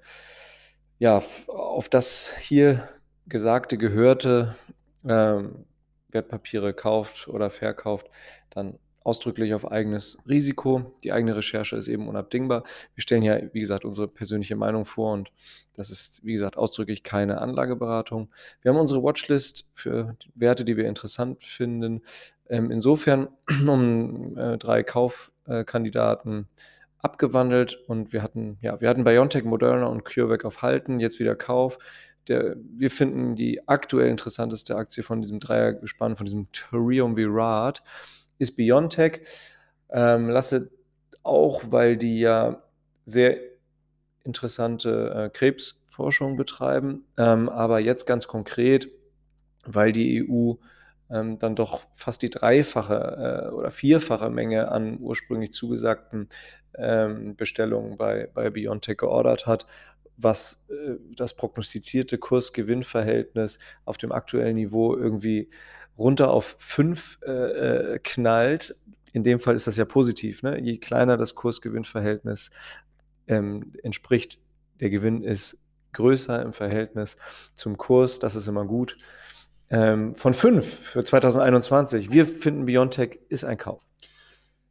ja 1.00 1.24
auf 1.48 1.90
das 1.90 2.36
hier 2.38 2.88
Gesagte, 3.28 3.78
Gehörte 3.78 4.56
ähm, 5.08 5.66
Wertpapiere 6.12 6.74
kauft 6.74 7.28
oder 7.28 7.50
verkauft, 7.50 8.10
dann 8.50 8.80
ausdrücklich 9.08 9.54
auf 9.54 9.72
eigenes 9.72 10.18
Risiko. 10.28 10.94
Die 11.02 11.14
eigene 11.14 11.36
Recherche 11.38 11.78
ist 11.78 11.88
eben 11.88 12.10
unabdingbar. 12.10 12.64
Wir 12.94 13.02
stellen 13.02 13.24
ja, 13.24 13.40
wie 13.54 13.62
gesagt, 13.62 13.86
unsere 13.86 14.10
persönliche 14.10 14.58
Meinung 14.58 14.84
vor 14.84 15.14
und 15.14 15.32
das 15.74 15.90
ist, 15.90 16.26
wie 16.26 16.34
gesagt, 16.34 16.58
ausdrücklich 16.58 17.04
keine 17.04 17.40
Anlageberatung. 17.40 18.30
Wir 18.62 18.72
haben 18.72 18.80
unsere 18.80 19.04
Watchlist 19.04 19.70
für 19.74 20.18
Werte, 20.36 20.66
die 20.66 20.76
wir 20.76 20.90
interessant 20.90 21.42
finden, 21.42 22.02
ähm, 22.50 22.72
insofern 22.72 23.28
um 23.68 24.38
äh, 24.38 24.58
drei 24.58 24.84
Kaufkandidaten 24.84 26.48
abgewandelt 27.00 27.76
und 27.88 28.12
wir 28.14 28.24
hatten, 28.24 28.58
ja, 28.62 28.82
wir 28.82 28.90
hatten 28.90 29.04
BioNTech, 29.04 29.44
Moderna 29.44 29.86
und 29.86 30.04
CureVac 30.04 30.46
auf 30.46 30.62
Halten, 30.62 31.00
jetzt 31.00 31.20
wieder 31.20 31.36
Kauf. 31.36 31.78
Der, 32.28 32.56
wir 32.58 32.92
finden 32.92 33.36
die 33.36 33.68
aktuell 33.68 34.10
interessanteste 34.10 34.76
Aktie 34.76 35.04
von 35.04 35.22
diesem 35.22 35.40
Dreiergespann, 35.40 36.18
von 36.18 36.26
diesem 36.26 36.52
Triumvirat, 36.52 37.84
ist 38.38 38.58
BioNTech. 38.58 39.22
Ähm, 39.90 40.30
lasse 40.30 40.72
auch, 41.24 41.64
weil 41.72 41.96
die 41.98 42.20
ja 42.20 42.64
sehr 43.06 43.38
interessante 44.24 45.14
äh, 45.16 45.30
Krebsforschung 45.30 46.36
betreiben, 46.36 47.06
ähm, 47.18 47.48
aber 47.48 47.80
jetzt 47.80 48.06
ganz 48.06 48.28
konkret, 48.28 48.90
weil 49.66 49.94
die 49.94 50.28
EU 50.30 50.56
ähm, 51.10 51.38
dann 51.40 51.56
doch 51.56 51.86
fast 51.94 52.22
die 52.22 52.30
dreifache 52.30 53.50
äh, 53.50 53.54
oder 53.54 53.72
vierfache 53.72 54.30
Menge 54.30 54.72
an 54.72 54.98
ursprünglich 55.00 55.52
zugesagten 55.52 56.30
ähm, 56.76 57.36
Bestellungen 57.36 57.98
bei, 57.98 58.30
bei 58.34 58.50
BioNTech 58.50 58.98
geordert 58.98 59.48
hat, 59.48 59.66
was 60.18 60.66
äh, 60.70 60.96
das 61.16 61.36
prognostizierte 61.36 62.18
Kurs-Gewinn-Verhältnis 62.18 63.60
auf 63.86 63.98
dem 63.98 64.12
aktuellen 64.12 64.56
Niveau 64.56 64.96
irgendwie 64.96 65.50
runter 65.98 66.32
auf 66.32 66.56
5 66.60 67.20
äh, 67.26 67.32
äh, 67.32 68.00
knallt. 68.00 68.76
In 69.14 69.24
dem 69.24 69.40
Fall 69.40 69.56
ist 69.56 69.68
das 69.68 69.78
ja 69.78 69.86
positiv. 69.86 70.44
Ne? 70.44 70.60
Je 70.62 70.78
kleiner 70.78 71.18
das 71.18 71.36
Kurs-Gewinn-Verhältnis 71.36 72.52
ähm, 73.28 73.74
entspricht, 73.84 74.40
der 74.80 74.90
Gewinn 74.90 75.24
ist 75.24 75.64
größer 75.94 76.42
im 76.44 76.54
Verhältnis 76.54 77.18
zum 77.56 77.78
Kurs. 77.78 78.20
Das 78.20 78.36
ist 78.36 78.48
immer 78.48 78.66
gut. 78.66 78.98
Ähm, 79.70 80.16
von 80.16 80.34
5 80.34 80.66
für 80.66 81.04
2021. 81.04 82.12
Wir 82.12 82.26
finden, 82.26 82.66
Biontech 82.66 83.20
ist 83.30 83.44
ein 83.44 83.58
Kauf. 83.58 83.84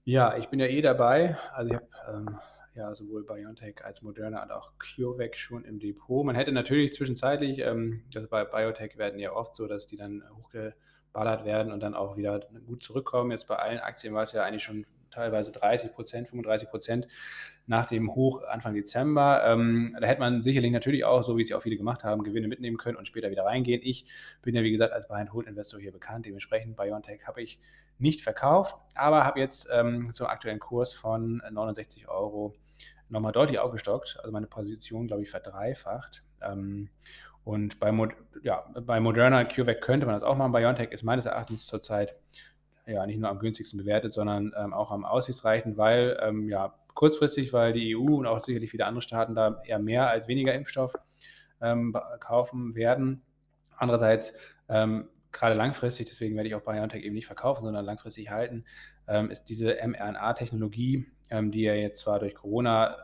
Ja, 0.05 0.37
ich 0.37 0.49
bin 0.49 0.61
ja 0.61 0.67
eh 0.67 0.81
dabei. 0.83 1.37
Also 1.53 1.71
ich 1.73 1.77
habe 1.77 1.89
ähm, 2.09 2.39
ja 2.77 2.95
sowohl 2.95 3.25
BioNTech 3.25 3.85
als 3.85 4.03
Moderna 4.03 4.43
und 4.43 4.53
auch 4.53 4.71
CureVac 4.79 5.35
schon 5.35 5.65
im 5.65 5.79
Depot. 5.79 6.25
Man 6.25 6.37
hätte 6.37 6.53
natürlich 6.53 6.93
zwischenzeitlich, 6.93 7.59
ähm, 7.59 8.05
also 8.15 8.29
bei 8.29 8.45
Biotech 8.45 8.97
werden 8.99 9.19
ja 9.19 9.33
oft 9.33 9.57
so, 9.57 9.67
dass 9.67 9.87
die 9.87 9.97
dann 9.97 10.23
hochgeballert 10.37 11.45
werden 11.45 11.73
und 11.73 11.81
dann 11.81 11.95
auch 11.95 12.17
wieder 12.17 12.41
gut 12.67 12.83
zurückkommen. 12.83 13.33
Jetzt 13.33 13.49
bei 13.49 13.57
allen 13.57 13.81
Aktien 13.81 14.15
war 14.15 14.23
es 14.23 14.33
ja 14.33 14.45
eigentlich 14.45 14.63
schon 14.63 14.87
teilweise 15.17 15.53
30 15.53 15.93
Prozent, 15.93 16.29
35 16.29 16.69
Prozent 16.69 17.09
nach 17.67 17.87
dem 17.87 18.15
Hoch 18.15 18.43
Anfang 18.45 18.75
Dezember. 18.75 19.43
Ähm, 19.45 19.97
da 20.01 20.07
hätte 20.07 20.21
man 20.21 20.43
sicherlich 20.43 20.71
natürlich 20.71 21.05
auch, 21.05 21.23
so 21.23 21.37
wie 21.37 21.43
es 21.43 21.49
ja 21.49 21.57
auch 21.57 21.63
viele 21.63 21.77
gemacht 21.77 22.05
haben, 22.05 22.23
Gewinne 22.23 22.49
mitnehmen 22.49 22.77
können 22.77 22.97
und 22.97 23.07
später 23.07 23.31
wieder 23.31 23.45
reingehen. 23.45 23.81
Ich 23.83 24.07
bin 24.43 24.55
ja, 24.55 24.63
wie 24.63 24.71
gesagt, 24.71 24.93
als 24.93 25.09
Buy-and-Hold-Investor 25.09 25.81
hier 25.81 25.93
bekannt. 25.93 26.27
Dementsprechend 26.27 26.77
BioNTech 26.77 27.27
habe 27.27 27.43
ich 27.43 27.59
nicht 27.99 28.23
verkauft, 28.23 28.77
aber 28.95 29.25
habe 29.25 29.41
jetzt 29.41 29.69
ähm, 29.73 30.13
zum 30.13 30.27
aktuellen 30.27 30.59
Kurs 30.59 30.93
von 30.93 31.43
69 31.51 32.09
Euro 32.09 32.55
nochmal 33.09 33.33
deutlich 33.33 33.59
aufgestockt. 33.59 34.17
Also 34.21 34.33
meine 34.33 34.47
Position, 34.47 35.07
glaube 35.07 35.23
ich, 35.23 35.31
verdreifacht. 35.31 36.23
Ähm, 36.41 36.91
und 37.45 37.79
bei, 37.79 37.93
Mod 37.93 38.13
ja, 38.43 38.65
bei 38.75 38.99
Moderna 38.99 39.45
CureVac 39.45 39.81
könnte 39.81 40.05
man 40.07 40.17
das 40.17 40.25
auch 40.25 40.37
machen. 40.37 40.53
BioNTech 40.53 40.91
ist 40.91 41.05
meines 41.05 41.27
Erachtens 41.27 41.67
zurzeit 41.67 42.17
ja 42.93 43.07
nicht 43.07 43.19
nur 43.19 43.29
am 43.29 43.39
günstigsten 43.39 43.79
bewertet, 43.79 44.15
sondern 44.15 44.53
ähm, 44.57 44.73
auch 44.73 44.91
am 44.91 45.05
aussichtsreichen, 45.05 45.77
weil 45.77 46.19
ähm, 46.23 46.49
ja 46.49 46.75
kurzfristig, 46.95 47.53
weil 47.53 47.73
die 47.73 47.97
EU 47.97 48.17
und 48.17 48.27
auch 48.27 48.41
sicherlich 48.41 48.71
viele 48.71 48.87
andere 48.87 49.03
Staaten 49.03 49.35
da 49.35 49.61
eher 49.65 49.79
mehr 49.79 50.09
als 50.09 50.29
weniger 50.29 50.55
Impfstoff 50.55 50.95
ähm, 51.61 51.97
kaufen 52.21 52.75
werden. 52.75 53.23
Andererseits 53.77 54.33
ähm, 54.69 55.09
gerade 55.33 55.55
langfristig, 55.55 56.07
deswegen 56.07 56.37
werde 56.37 56.49
ich 56.49 56.55
auch 56.55 56.63
BioNTech 56.63 57.05
eben 57.05 57.15
nicht 57.15 57.27
verkaufen, 57.27 57.65
sondern 57.65 57.85
langfristig 57.85 58.31
halten, 58.31 58.65
ähm, 59.09 59.31
ist 59.31 59.45
diese 59.45 59.77
mRNA-Technologie, 59.87 61.07
ähm, 61.31 61.51
die 61.51 61.63
ja 61.63 61.75
jetzt 61.75 62.01
zwar 62.01 62.19
durch 62.19 62.35
Corona 62.35 62.97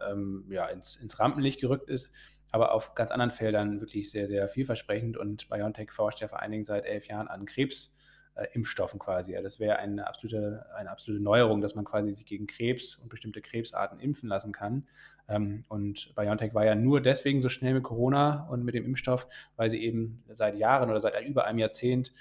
ja, 0.49 0.67
ins, 0.69 0.97
ins 0.97 1.19
Rampenlicht 1.19 1.61
gerückt 1.61 1.91
ist, 1.91 2.11
aber 2.53 2.73
auf 2.73 2.95
ganz 2.95 3.11
anderen 3.11 3.31
Feldern 3.31 3.81
wirklich 3.81 4.11
sehr, 4.11 4.29
sehr 4.29 4.49
vielversprechend 4.49 5.17
und 5.17 5.49
BioNTech 5.51 5.91
forscht 5.91 6.21
ja 6.21 6.29
vor 6.29 6.41
allen 6.41 6.53
Dingen 6.53 6.65
seit 6.65 6.87
elf 6.87 7.07
Jahren 7.07 7.29
an 7.29 7.45
Krebs 7.45 7.93
äh, 8.35 8.47
Impfstoffen 8.55 8.99
quasi. 8.99 9.33
Ja, 9.33 9.43
das 9.43 9.61
wäre 9.61 9.77
eine 9.77 10.07
absolute, 10.07 10.67
eine 10.75 10.91
absolute 10.91 11.23
Neuerung, 11.23 11.61
dass 11.61 11.75
man 11.75 11.85
quasi 11.85 12.13
sich 12.13 12.25
gegen 12.25 12.47
Krebs 12.47 12.97
und 12.97 13.09
bestimmte 13.09 13.43
Krebsarten 13.43 14.01
impfen 14.01 14.29
lassen 14.29 14.53
kann. 14.53 14.87
Ähm, 15.29 15.65
und 15.69 16.15
BioNTech 16.15 16.55
war 16.55 16.65
ja 16.65 16.75
nur 16.75 17.01
deswegen 17.01 17.41
so 17.41 17.49
schnell 17.49 17.75
mit 17.75 17.83
Corona 17.83 18.49
und 18.49 18.65
mit 18.65 18.75
dem 18.75 18.85
Impfstoff, 18.85 19.29
weil 19.57 19.71
sie 19.71 19.83
eben 19.83 20.25
seit 20.33 20.57
Jahren 20.57 20.91
oder 20.91 21.01
seit 21.01 21.21
über 21.27 21.45
einem 21.45 21.59
Jahrzehnt 21.59 22.13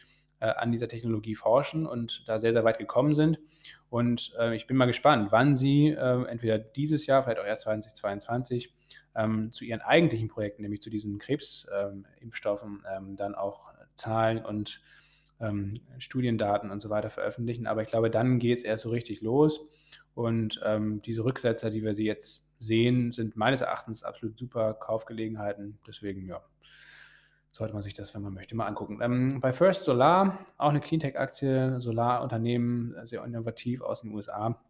äh, 0.41 0.47
an 0.47 0.71
dieser 0.71 0.87
Technologie 0.87 1.35
forschen 1.35 1.85
und 1.85 2.23
da 2.27 2.39
sehr, 2.39 2.51
sehr 2.51 2.63
weit 2.63 2.77
gekommen 2.79 3.15
sind. 3.15 3.39
Und 3.89 4.33
äh, 4.39 4.55
ich 4.55 4.67
bin 4.67 4.75
mal 4.75 4.87
gespannt, 4.87 5.31
wann 5.31 5.55
Sie 5.55 5.89
äh, 5.89 6.25
entweder 6.25 6.57
dieses 6.57 7.05
Jahr, 7.05 7.23
vielleicht 7.23 7.39
auch 7.39 7.45
erst 7.45 7.63
2022, 7.63 8.73
ähm, 9.15 9.53
zu 9.53 9.65
Ihren 9.65 9.81
eigentlichen 9.81 10.27
Projekten, 10.27 10.63
nämlich 10.63 10.81
zu 10.81 10.89
diesen 10.89 11.19
Krebsimpfstoffen, 11.19 12.83
ähm, 12.91 13.15
dann 13.15 13.35
auch 13.35 13.71
Zahlen 13.95 14.43
und 14.43 14.81
ähm, 15.41 15.73
Studiendaten 15.97 16.71
und 16.71 16.81
so 16.81 16.89
weiter 16.89 17.09
veröffentlichen. 17.09 17.67
Aber 17.67 17.81
ich 17.81 17.89
glaube, 17.89 18.09
dann 18.09 18.39
geht 18.39 18.59
es 18.59 18.63
erst 18.63 18.83
so 18.83 18.89
richtig 18.89 19.21
los. 19.21 19.67
Und 20.13 20.61
ähm, 20.65 21.01
diese 21.01 21.23
Rücksetzer, 21.23 21.69
die 21.69 21.83
wir 21.83 21.95
sie 21.95 22.05
jetzt 22.05 22.47
sehen, 22.59 23.11
sind 23.11 23.35
meines 23.35 23.61
Erachtens 23.61 24.03
absolut 24.03 24.37
super 24.37 24.73
Kaufgelegenheiten. 24.73 25.79
Deswegen, 25.87 26.27
ja, 26.27 26.41
sollte 27.51 27.73
man 27.73 27.83
sich 27.83 27.93
das, 27.93 28.13
wenn 28.15 28.21
man 28.21 28.33
möchte, 28.33 28.55
mal 28.55 28.67
angucken. 28.67 28.99
Ähm, 29.01 29.39
bei 29.41 29.51
First 29.51 29.83
Solar, 29.83 30.39
auch 30.57 30.69
eine 30.69 30.79
Cleantech-Aktie, 30.79 31.79
Solarunternehmen, 31.79 32.95
sehr 33.05 33.23
innovativ 33.23 33.81
aus 33.81 34.01
den 34.01 34.13
USA. 34.13 34.61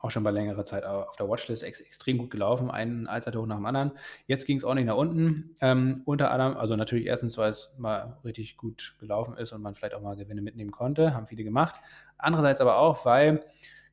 Auch 0.00 0.10
schon 0.10 0.24
bei 0.24 0.30
längerer 0.30 0.64
Zeit 0.64 0.84
auf 0.84 1.16
der 1.16 1.28
Watchlist 1.28 1.62
ex 1.62 1.80
extrem 1.80 2.16
gut 2.16 2.30
gelaufen, 2.30 2.70
ein 2.70 3.06
Allzeithoch 3.06 3.44
nach 3.46 3.56
dem 3.56 3.66
anderen. 3.66 3.92
Jetzt 4.26 4.46
ging 4.46 4.56
es 4.56 4.64
auch 4.64 4.74
nicht 4.74 4.86
nach 4.86 4.96
unten. 4.96 5.54
Ähm, 5.60 6.02
unter 6.06 6.30
anderem, 6.30 6.56
also 6.56 6.74
natürlich 6.74 7.06
erstens, 7.06 7.36
weil 7.36 7.50
es 7.50 7.74
mal 7.76 8.16
richtig 8.24 8.56
gut 8.56 8.96
gelaufen 8.98 9.36
ist 9.36 9.52
und 9.52 9.60
man 9.60 9.74
vielleicht 9.74 9.94
auch 9.94 10.00
mal 10.00 10.16
Gewinne 10.16 10.40
mitnehmen 10.40 10.70
konnte, 10.70 11.12
haben 11.12 11.26
viele 11.26 11.44
gemacht. 11.44 11.74
Andererseits 12.16 12.62
aber 12.62 12.78
auch, 12.78 13.04
weil 13.04 13.44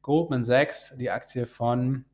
Goldman 0.02 0.46
Sachs 0.46 0.96
die 0.98 1.12
Aktie 1.12 1.46
von 1.46 2.06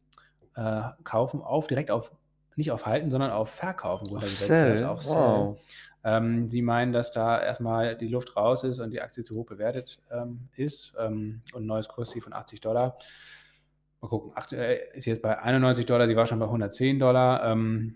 äh, 0.56 0.82
Kaufen 1.04 1.42
auf 1.42 1.68
direkt 1.68 1.92
auf 1.92 2.12
nicht 2.56 2.72
auf 2.72 2.86
Halten, 2.86 3.10
sondern 3.12 3.32
auf 3.32 3.50
Verkaufen 3.50 4.08
runtergesetzt 4.08 4.52
auf 4.52 4.58
Sell. 4.58 4.84
hat. 4.84 4.90
Auf 4.90 5.06
wow. 5.08 5.60
Ähm, 6.04 6.48
sie 6.50 6.62
meinen, 6.62 6.92
dass 6.92 7.12
da 7.12 7.42
erstmal 7.42 7.98
die 7.98 8.08
Luft 8.08 8.36
raus 8.36 8.64
ist 8.64 8.80
und 8.80 8.92
die 8.92 9.02
Aktie 9.02 9.24
zu 9.24 9.36
hoch 9.36 9.46
bewertet 9.46 10.00
ähm, 10.12 10.50
ist 10.56 10.94
ähm, 11.00 11.42
und 11.54 11.64
ein 11.64 11.68
neues 11.68 11.88
Kursziel 11.88 12.22
von 12.22 12.34
80 12.34 12.60
Dollar. 12.62 12.98
Mal 14.04 14.10
gucken, 14.10 14.34
aktuell 14.36 14.82
ist 14.96 15.06
jetzt 15.06 15.22
bei 15.22 15.40
91 15.40 15.86
Dollar, 15.86 16.08
die 16.08 16.16
war 16.18 16.28
schon 16.28 16.38
bei 16.38 16.46
110 16.46 17.00
Dollar. 17.00 17.50
Ähm, 17.50 17.96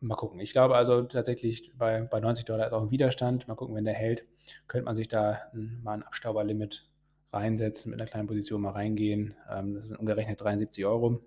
mal 0.00 0.16
gucken. 0.16 0.38
Ich 0.38 0.52
glaube 0.52 0.76
also 0.76 1.00
tatsächlich 1.04 1.72
bei, 1.78 2.02
bei 2.02 2.20
90 2.20 2.44
Dollar 2.44 2.66
ist 2.66 2.74
auch 2.74 2.82
ein 2.82 2.90
Widerstand. 2.90 3.48
Mal 3.48 3.54
gucken, 3.54 3.74
wenn 3.74 3.86
der 3.86 3.94
hält, 3.94 4.26
könnte 4.68 4.84
man 4.84 4.94
sich 4.94 5.08
da 5.08 5.38
mal 5.82 5.94
ein 5.94 6.02
Abstauberlimit 6.02 6.90
reinsetzen, 7.32 7.90
mit 7.90 7.98
einer 7.98 8.10
kleinen 8.10 8.28
Position 8.28 8.60
mal 8.60 8.72
reingehen. 8.72 9.34
Ähm, 9.50 9.72
das 9.76 9.86
sind 9.86 9.96
umgerechnet 9.96 10.42
73 10.42 10.84
Euro. 10.84 11.22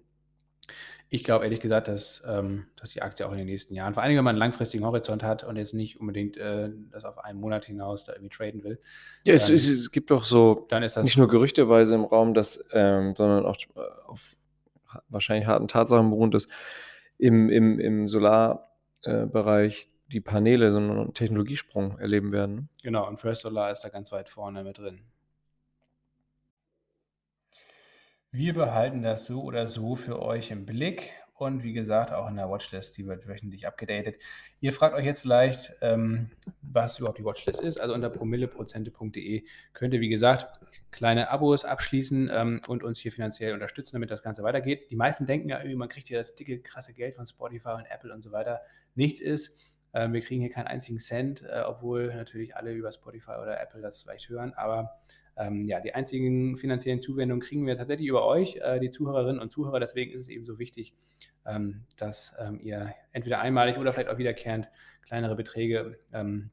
Ich 1.09 1.23
glaube 1.23 1.43
ehrlich 1.43 1.59
gesagt, 1.59 1.87
dass, 1.87 2.23
ähm, 2.27 2.67
dass 2.75 2.91
die 2.91 3.01
Aktie 3.01 3.25
auch 3.27 3.31
in 3.31 3.39
den 3.39 3.47
nächsten 3.47 3.73
Jahren, 3.73 3.93
vor 3.93 4.03
allem 4.03 4.15
wenn 4.15 4.23
man 4.23 4.35
einen 4.35 4.39
langfristigen 4.39 4.85
Horizont 4.85 5.23
hat 5.23 5.43
und 5.43 5.55
jetzt 5.55 5.73
nicht 5.73 5.99
unbedingt 5.99 6.37
äh, 6.37 6.69
das 6.91 7.03
auf 7.03 7.17
einen 7.17 7.39
Monat 7.39 7.65
hinaus 7.65 8.05
da 8.05 8.13
irgendwie 8.13 8.29
traden 8.29 8.63
will. 8.63 8.79
Ja, 9.25 9.33
es, 9.33 9.49
es, 9.49 9.91
gibt 9.91 10.11
doch 10.11 10.23
so 10.23 10.67
dann 10.69 10.83
ist 10.83 10.97
das 10.97 11.05
nicht 11.05 11.17
nur 11.17 11.27
gerüchteweise 11.27 11.95
im 11.95 12.03
Raum, 12.03 12.33
dass, 12.33 12.63
ähm, 12.73 13.15
sondern 13.15 13.45
auch 13.45 13.57
äh, 13.75 13.79
auf 14.07 14.35
wahrscheinlich 15.07 15.47
harten 15.47 15.67
Tatsachen 15.67 16.09
beruht, 16.09 16.33
dass 16.33 16.47
im, 17.17 17.49
im, 17.49 17.79
im 17.79 18.07
Solarbereich 18.07 19.83
äh, 19.83 19.89
die 20.11 20.21
Paneele 20.21 20.71
so 20.71 20.79
einen 20.79 21.13
Technologiesprung 21.13 21.99
erleben 21.99 22.31
werden. 22.31 22.69
Genau, 22.81 23.07
und 23.07 23.17
First 23.19 23.43
Solar 23.43 23.71
ist 23.71 23.81
da 23.81 23.89
ganz 23.89 24.11
weit 24.11 24.29
vorne 24.29 24.63
mit 24.63 24.77
drin. 24.77 25.01
Wir 28.31 28.53
behalten 28.53 29.01
das 29.01 29.25
so 29.25 29.41
oder 29.41 29.67
so 29.67 29.95
für 29.95 30.21
euch 30.21 30.51
im 30.51 30.63
Blick 30.63 31.13
und 31.33 31.63
wie 31.63 31.73
gesagt 31.73 32.11
auch 32.11 32.29
in 32.29 32.35
der 32.35 32.47
Watchlist, 32.47 32.95
die 32.95 33.07
wird 33.07 33.27
wöchentlich 33.27 33.65
abgedatet. 33.65 34.21
Ihr 34.59 34.71
fragt 34.71 34.93
euch 34.93 35.05
jetzt 35.05 35.21
vielleicht, 35.21 35.73
ähm, 35.81 36.29
was 36.61 36.99
überhaupt 36.99 37.17
die 37.17 37.25
Watchlist 37.25 37.59
ist. 37.59 37.81
Also 37.81 37.95
unter 37.95 38.11
promilleprozente.de 38.11 39.45
könnt 39.73 39.95
ihr, 39.95 39.99
wie 39.99 40.09
gesagt, 40.09 40.45
kleine 40.91 41.31
Abos 41.31 41.65
abschließen 41.65 42.29
ähm, 42.31 42.61
und 42.67 42.83
uns 42.83 42.99
hier 42.99 43.11
finanziell 43.11 43.51
unterstützen, 43.51 43.93
damit 43.95 44.11
das 44.11 44.21
Ganze 44.21 44.43
weitergeht. 44.43 44.91
Die 44.91 44.95
meisten 44.95 45.25
denken 45.25 45.49
ja 45.49 45.57
irgendwie, 45.57 45.77
man 45.77 45.89
kriegt 45.89 46.07
hier 46.07 46.19
das 46.19 46.35
dicke, 46.35 46.61
krasse 46.61 46.93
Geld 46.93 47.15
von 47.15 47.25
Spotify 47.25 47.69
und 47.69 47.87
Apple 47.89 48.13
und 48.13 48.21
so 48.21 48.31
weiter. 48.31 48.61
Nichts 48.93 49.21
ist. 49.21 49.57
Ähm, 49.91 50.13
wir 50.13 50.21
kriegen 50.21 50.41
hier 50.41 50.51
keinen 50.51 50.67
einzigen 50.67 50.99
Cent, 50.99 51.41
äh, 51.41 51.63
obwohl 51.65 52.13
natürlich 52.13 52.55
alle 52.55 52.73
über 52.73 52.91
Spotify 52.91 53.37
oder 53.41 53.59
Apple 53.59 53.81
das 53.81 54.03
vielleicht 54.03 54.29
hören. 54.29 54.53
Aber 54.53 54.99
ähm, 55.37 55.65
ja, 55.65 55.79
die 55.79 55.93
einzigen 55.93 56.57
finanziellen 56.57 57.01
Zuwendungen 57.01 57.41
kriegen 57.41 57.65
wir 57.65 57.75
tatsächlich 57.75 58.07
über 58.07 58.25
euch, 58.25 58.57
äh, 58.57 58.79
die 58.79 58.89
Zuhörerinnen 58.89 59.41
und 59.41 59.51
Zuhörer. 59.51 59.79
Deswegen 59.79 60.11
ist 60.11 60.21
es 60.21 60.29
eben 60.29 60.45
so 60.45 60.59
wichtig, 60.59 60.93
ähm, 61.45 61.85
dass 61.97 62.35
ähm, 62.39 62.59
ihr 62.61 62.93
entweder 63.11 63.39
einmalig 63.39 63.77
oder 63.77 63.93
vielleicht 63.93 64.09
auch 64.09 64.17
wiederkehrend 64.17 64.69
kleinere 65.01 65.35
Beträge 65.35 65.99
ähm, 66.13 66.51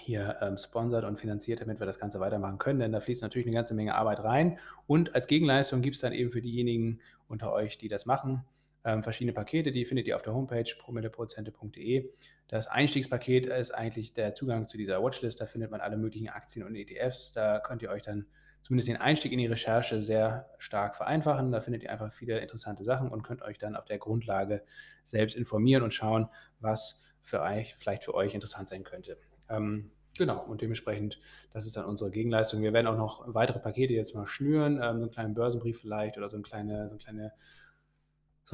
hier 0.00 0.36
ähm, 0.42 0.58
sponsert 0.58 1.04
und 1.04 1.18
finanziert, 1.18 1.60
damit 1.60 1.80
wir 1.80 1.86
das 1.86 1.98
Ganze 1.98 2.20
weitermachen 2.20 2.58
können. 2.58 2.80
Denn 2.80 2.92
da 2.92 3.00
fließt 3.00 3.22
natürlich 3.22 3.46
eine 3.46 3.54
ganze 3.54 3.74
Menge 3.74 3.94
Arbeit 3.94 4.20
rein. 4.20 4.58
Und 4.86 5.14
als 5.14 5.26
Gegenleistung 5.26 5.82
gibt 5.82 5.96
es 5.96 6.02
dann 6.02 6.12
eben 6.12 6.32
für 6.32 6.42
diejenigen 6.42 7.00
unter 7.28 7.52
euch, 7.52 7.78
die 7.78 7.88
das 7.88 8.04
machen, 8.04 8.44
ähm, 8.84 9.02
verschiedene 9.02 9.32
Pakete, 9.32 9.72
die 9.72 9.84
findet 9.84 10.06
ihr 10.06 10.16
auf 10.16 10.22
der 10.22 10.34
Homepage 10.34 10.70
promilleprozente.de. 10.78 12.10
Das 12.48 12.66
Einstiegspaket 12.66 13.46
ist 13.46 13.70
eigentlich 13.70 14.12
der 14.12 14.34
Zugang 14.34 14.66
zu 14.66 14.76
dieser 14.76 15.02
Watchlist. 15.02 15.40
Da 15.40 15.46
findet 15.46 15.70
man 15.70 15.80
alle 15.80 15.96
möglichen 15.96 16.28
Aktien 16.28 16.66
und 16.66 16.74
ETFs. 16.74 17.32
Da 17.32 17.60
könnt 17.60 17.82
ihr 17.82 17.90
euch 17.90 18.02
dann 18.02 18.26
zumindest 18.62 18.88
den 18.88 18.96
Einstieg 18.96 19.32
in 19.32 19.38
die 19.38 19.46
Recherche 19.46 20.02
sehr 20.02 20.50
stark 20.58 20.96
vereinfachen. 20.96 21.50
Da 21.50 21.60
findet 21.60 21.82
ihr 21.82 21.90
einfach 21.90 22.12
viele 22.12 22.38
interessante 22.40 22.84
Sachen 22.84 23.08
und 23.08 23.22
könnt 23.22 23.42
euch 23.42 23.58
dann 23.58 23.74
auf 23.74 23.86
der 23.86 23.98
Grundlage 23.98 24.62
selbst 25.02 25.36
informieren 25.36 25.82
und 25.82 25.94
schauen, 25.94 26.28
was 26.60 27.00
für 27.22 27.40
euch 27.40 27.74
vielleicht 27.78 28.04
für 28.04 28.14
euch 28.14 28.34
interessant 28.34 28.68
sein 28.68 28.84
könnte. 28.84 29.18
Ähm, 29.48 29.90
Genau, 30.16 30.44
und 30.44 30.60
dementsprechend, 30.60 31.18
das 31.52 31.66
ist 31.66 31.76
dann 31.76 31.86
unsere 31.86 32.12
Gegenleistung. 32.12 32.62
Wir 32.62 32.72
werden 32.72 32.86
auch 32.86 32.96
noch 32.96 33.34
weitere 33.34 33.58
Pakete 33.58 33.94
jetzt 33.94 34.14
mal 34.14 34.28
schnüren, 34.28 34.74
ähm, 34.74 34.98
so 34.98 35.02
einen 35.02 35.10
kleinen 35.10 35.34
Börsenbrief 35.34 35.80
vielleicht 35.80 36.16
oder 36.16 36.30
so 36.30 36.36
eine 36.36 36.44
kleine, 36.44 36.84
so 36.84 36.90
eine 36.90 36.98
kleine 36.98 37.32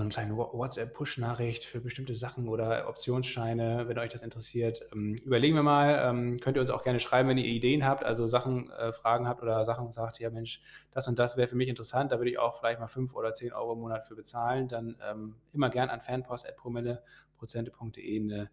so 0.01 0.05
eine 0.05 0.11
kleine 0.11 0.37
WhatsApp-Push-Nachricht 0.37 1.65
für 1.65 1.81
bestimmte 1.81 2.15
Sachen 2.15 2.49
oder 2.49 2.89
Optionsscheine, 2.89 3.87
wenn 3.87 3.99
euch 3.99 4.09
das 4.09 4.23
interessiert. 4.23 4.81
Ähm, 4.93 5.15
überlegen 5.25 5.55
wir 5.55 5.63
mal, 5.63 6.01
ähm, 6.03 6.39
könnt 6.39 6.57
ihr 6.57 6.63
uns 6.63 6.71
auch 6.71 6.83
gerne 6.83 7.01
schreiben, 7.01 7.29
wenn 7.29 7.37
ihr 7.37 7.45
Ideen 7.45 7.85
habt, 7.85 8.03
also 8.03 8.27
Sachen, 8.27 8.71
äh, 8.71 8.93
Fragen 8.93 9.29
habt 9.29 9.43
oder 9.43 9.63
Sachen 9.67 9.93
sagt, 9.93 10.19
ja 10.19 10.31
Mensch, 10.31 10.63
das 10.91 11.07
und 11.07 11.19
das 11.19 11.37
wäre 11.37 11.49
für 11.49 11.57
mich 11.57 11.69
interessant, 11.69 12.13
da 12.13 12.19
würde 12.19 12.31
ich 12.31 12.39
auch 12.39 12.59
vielleicht 12.59 12.81
mal 12.81 12.87
5 12.87 13.15
oder 13.15 13.35
10 13.35 13.53
Euro 13.53 13.75
im 13.75 13.81
Monat 13.81 14.07
für 14.07 14.15
bezahlen, 14.15 14.69
dann 14.69 14.97
ähm, 15.07 15.37
immer 15.53 15.69
gern 15.69 15.91
an 15.91 16.01
fanpost.promilleprozente.de 16.01 18.21
eine 18.21 18.51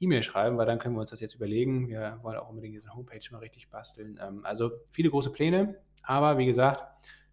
E-Mail 0.00 0.22
schreiben, 0.22 0.58
weil 0.58 0.66
dann 0.66 0.78
können 0.78 0.96
wir 0.96 1.00
uns 1.00 1.10
das 1.10 1.20
jetzt 1.20 1.34
überlegen. 1.34 1.88
Wir 1.88 2.18
wollen 2.22 2.36
auch 2.36 2.50
unbedingt 2.50 2.74
diese 2.74 2.94
Homepage 2.94 3.20
mal 3.30 3.38
richtig 3.38 3.70
basteln. 3.70 4.20
Ähm, 4.22 4.44
also 4.44 4.70
viele 4.90 5.08
große 5.08 5.30
Pläne, 5.30 5.78
aber 6.02 6.36
wie 6.36 6.46
gesagt, 6.46 6.84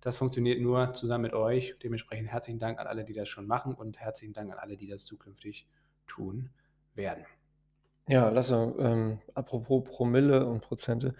das 0.07 0.15
funktioniert 0.15 0.61
nur 0.61 0.93
zusammen 0.93 1.23
mit 1.23 1.33
euch. 1.33 1.75
Dementsprechend 1.83 2.29
herzlichen 2.29 2.59
Dank 2.59 2.79
an 2.79 2.87
alle, 2.87 3.03
die 3.03 3.11
das 3.11 3.27
schon 3.27 3.45
machen 3.45 3.75
und 3.75 3.99
herzlichen 3.99 4.31
Dank 4.31 4.49
an 4.49 4.57
alle, 4.57 4.77
die 4.77 4.87
das 4.87 5.03
zukünftig 5.03 5.67
tun 6.07 6.49
werden. 6.95 7.25
Ja, 8.07 8.29
Lasse, 8.29 8.73
ähm, 8.79 9.19
apropos 9.33 9.83
Promille 9.83 10.45
und 10.45 10.61
Prozente. 10.61 11.13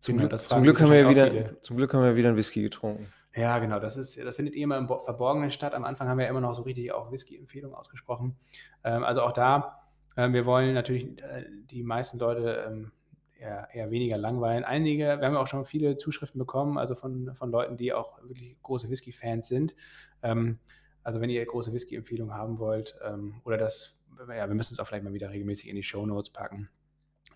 Zum, 0.00 0.18
genau, 0.18 0.28
Glück, 0.28 0.40
zum, 0.40 0.62
Glück 0.62 0.80
haben 0.82 0.90
wir 0.90 1.00
ja 1.00 1.08
wieder, 1.08 1.62
zum 1.62 1.78
Glück 1.78 1.94
haben 1.94 2.02
wir 2.02 2.14
wieder 2.14 2.28
einen 2.28 2.36
Whisky 2.36 2.60
getrunken. 2.60 3.10
Ja, 3.34 3.58
genau. 3.58 3.80
Das, 3.80 3.96
ist, 3.96 4.22
das 4.22 4.36
findet 4.36 4.54
immer 4.54 4.76
im 4.76 4.86
Verborgenen 4.86 5.50
statt. 5.50 5.72
Am 5.72 5.84
Anfang 5.84 6.06
haben 6.06 6.18
wir 6.18 6.24
ja 6.24 6.30
immer 6.30 6.42
noch 6.42 6.54
so 6.54 6.60
richtig 6.60 6.92
auch 6.92 7.10
Whisky-Empfehlungen 7.10 7.74
ausgesprochen. 7.74 8.36
Ähm, 8.84 9.02
also 9.02 9.22
auch 9.22 9.32
da, 9.32 9.80
äh, 10.14 10.30
wir 10.30 10.44
wollen 10.44 10.74
natürlich 10.74 11.22
äh, 11.22 11.46
die 11.70 11.82
meisten 11.82 12.18
Leute 12.18 12.66
ähm, 12.68 12.92
eher, 13.38 13.68
eher 13.72 13.90
weniger 13.90 14.16
langweilen. 14.16 14.64
Einige, 14.64 15.18
wir 15.20 15.26
haben 15.26 15.36
auch 15.36 15.46
schon 15.46 15.64
viele 15.64 15.96
Zuschriften 15.96 16.38
bekommen, 16.38 16.78
also 16.78 16.94
von, 16.94 17.34
von 17.34 17.50
Leuten, 17.50 17.76
die 17.76 17.92
auch 17.92 18.22
wirklich 18.22 18.56
große 18.62 18.90
Whisky-Fans 18.90 19.48
sind. 19.48 19.74
Ähm, 20.22 20.58
also 21.02 21.20
wenn 21.20 21.30
ihr 21.30 21.44
große 21.44 21.72
Whisky-Empfehlungen 21.72 22.34
haben 22.34 22.58
wollt 22.58 22.98
ähm, 23.04 23.40
oder 23.44 23.56
das, 23.56 24.00
ja, 24.28 24.48
wir 24.48 24.54
müssen 24.54 24.74
es 24.74 24.80
auch 24.80 24.86
vielleicht 24.86 25.04
mal 25.04 25.12
wieder 25.12 25.30
regelmäßig 25.30 25.68
in 25.68 25.76
die 25.76 25.82
Show 25.82 26.04
Notes 26.04 26.32
packen. 26.32 26.68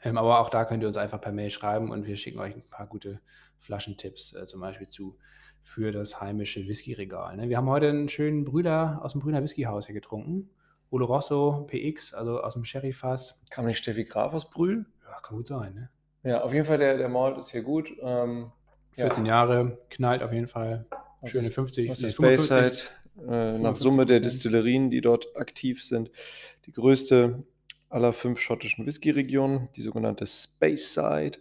Ähm, 0.03 0.19
aber 0.19 0.41
auch 0.41 0.51
da 0.51 0.65
könnt 0.65 0.83
ihr 0.83 0.89
uns 0.89 0.97
einfach 0.97 1.21
per 1.21 1.33
Mail 1.33 1.51
schreiben 1.51 1.91
und 1.91 2.07
wir 2.07 2.17
schicken 2.17 2.39
euch 2.39 2.55
ein 2.55 2.69
paar 2.69 2.87
gute 2.87 3.21
Flaschentipps 3.59 4.35
äh, 4.35 4.47
zum 4.47 4.61
Beispiel 4.61 4.89
zu 4.89 5.19
für 5.63 5.93
das 5.93 6.21
heimische 6.21 6.67
Whisky-Regal. 6.67 7.37
Ne? 7.37 7.49
Wir 7.49 7.59
haben 7.59 7.69
heute 7.69 7.89
einen 7.89 8.09
schönen 8.09 8.45
Brüder 8.45 9.01
aus 9.03 9.13
dem 9.13 9.21
Brüder 9.21 9.43
Whisky-Haus 9.43 9.87
hier 9.87 9.95
getrunken. 9.95 10.51
Oloroso 10.91 11.67
PX, 11.69 12.15
also 12.15 12.41
aus 12.41 12.55
dem 12.55 12.65
Sherry-Fass. 12.65 13.41
Kam 13.51 13.67
nicht 13.67 13.79
Steffi 13.79 14.05
Graf 14.05 14.33
aus 14.33 14.51
Brühl? 14.51 14.87
Ja, 15.11 15.21
kann 15.21 15.37
gut 15.37 15.47
sein, 15.47 15.75
ne? 15.75 15.91
Ja, 16.23 16.43
auf 16.43 16.53
jeden 16.53 16.67
Fall, 16.67 16.79
der, 16.79 16.99
der 16.99 17.09
Malt 17.09 17.39
ist 17.39 17.51
hier 17.51 17.63
gut. 17.63 17.91
Ähm, 18.03 18.53
14 18.93 19.25
ja. 19.25 19.33
Jahre, 19.33 19.79
knallt 19.89 20.23
auf 20.23 20.33
jeden 20.33 20.49
Fall. 20.49 20.87
Was 21.21 21.31
Schöne 21.31 21.47
ist, 21.47 21.55
50, 21.55 21.91
was 21.91 22.01
nee, 22.03 22.11
Speyside, 22.11 22.77
äh, 23.29 23.59
nach 23.59 23.77
Summe 23.77 24.07
der 24.07 24.21
Distillerien, 24.21 24.91
die 24.91 25.01
dort 25.01 25.37
aktiv 25.37 25.85
sind, 25.85 26.11
die 26.67 26.73
größte 26.73 27.43
aller 27.89 28.13
fünf 28.13 28.39
schottischen 28.39 28.87
Whisky-Regionen, 28.87 29.69
die 29.77 29.83
sogenannte 29.83 30.27
Speyside. 30.27 31.39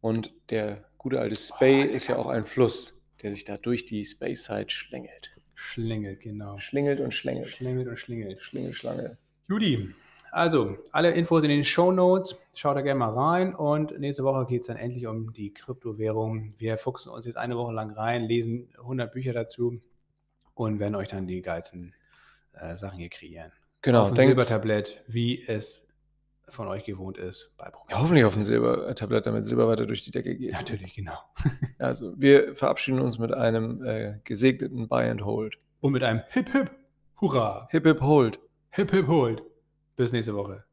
Und 0.00 0.32
der 0.50 0.84
gute 0.96 1.20
alte 1.20 1.34
Spey 1.34 1.86
oh, 1.88 1.92
ist 1.92 2.06
ja 2.06 2.16
auch 2.16 2.28
ein 2.28 2.44
Fluss, 2.44 3.02
der 3.22 3.30
sich 3.30 3.44
da 3.44 3.56
durch 3.56 3.84
die 3.84 4.04
Speyside 4.04 4.70
schlängelt. 4.70 5.30
Schlängelt, 5.54 6.20
genau. 6.20 6.56
Schlingelt 6.58 7.00
und 7.00 7.12
schlängelt. 7.12 7.48
Schlängelt 7.48 7.88
und 7.88 7.98
schlingelt. 7.98 8.40
Schlingel, 8.40 8.72
Schlange. 8.72 9.18
Judy, 9.48 9.90
Also, 10.32 10.76
alle 10.92 11.10
Infos 11.12 11.42
in 11.42 11.48
den 11.48 11.64
Show 11.64 11.90
Notes. 11.90 12.36
Schaut 12.54 12.76
da 12.76 12.82
gerne 12.82 12.98
mal 12.98 13.12
rein. 13.12 13.54
Und 13.54 13.98
nächste 13.98 14.24
Woche 14.24 14.46
geht 14.46 14.62
es 14.62 14.66
dann 14.68 14.76
endlich 14.76 15.06
um 15.06 15.32
die 15.32 15.52
Kryptowährung. 15.52 16.54
Wir 16.58 16.76
fuchsen 16.76 17.10
uns 17.10 17.26
jetzt 17.26 17.36
eine 17.36 17.56
Woche 17.56 17.72
lang 17.72 17.90
rein, 17.90 18.24
lesen 18.24 18.68
100 18.78 19.12
Bücher 19.12 19.32
dazu 19.32 19.80
und 20.54 20.78
werden 20.78 20.94
euch 20.94 21.08
dann 21.08 21.26
die 21.26 21.42
geilsten 21.42 21.94
äh, 22.52 22.76
Sachen 22.76 22.98
hier 22.98 23.08
kreieren. 23.08 23.52
Genau, 23.82 24.02
Auf 24.02 24.10
ein 24.10 24.16
Silbertablett, 24.16 25.02
wie 25.06 25.42
es 25.46 25.86
von 26.48 26.68
euch 26.68 26.84
gewohnt 26.84 27.16
ist. 27.16 27.50
Bei 27.56 27.70
Ja, 27.88 28.00
hoffentlich 28.00 28.24
auf 28.24 28.36
ein 28.36 28.42
Silbertablett, 28.42 29.26
damit 29.26 29.44
Silber 29.44 29.68
weiter 29.68 29.86
durch 29.86 30.04
die 30.04 30.10
Decke 30.10 30.36
geht. 30.36 30.52
Natürlich, 30.52 30.94
genau. 30.94 31.18
Also, 31.78 32.12
wir 32.20 32.54
verabschieden 32.54 33.00
uns 33.00 33.18
mit 33.18 33.32
einem 33.32 33.82
äh, 33.84 34.18
gesegneten 34.24 34.86
Buy 34.88 35.08
and 35.08 35.24
Hold. 35.24 35.58
Und 35.80 35.92
mit 35.92 36.02
einem 36.02 36.22
Hip 36.28 36.50
Hip 36.50 36.70
Hurra. 37.20 37.68
Hip 37.70 37.86
Hip 37.86 38.02
Hold. 38.02 38.38
Hip 38.70 38.90
Hip 38.90 39.06
Hold. 39.06 39.42
Bis 40.00 40.12
nächste 40.12 40.34
Woche. 40.34 40.69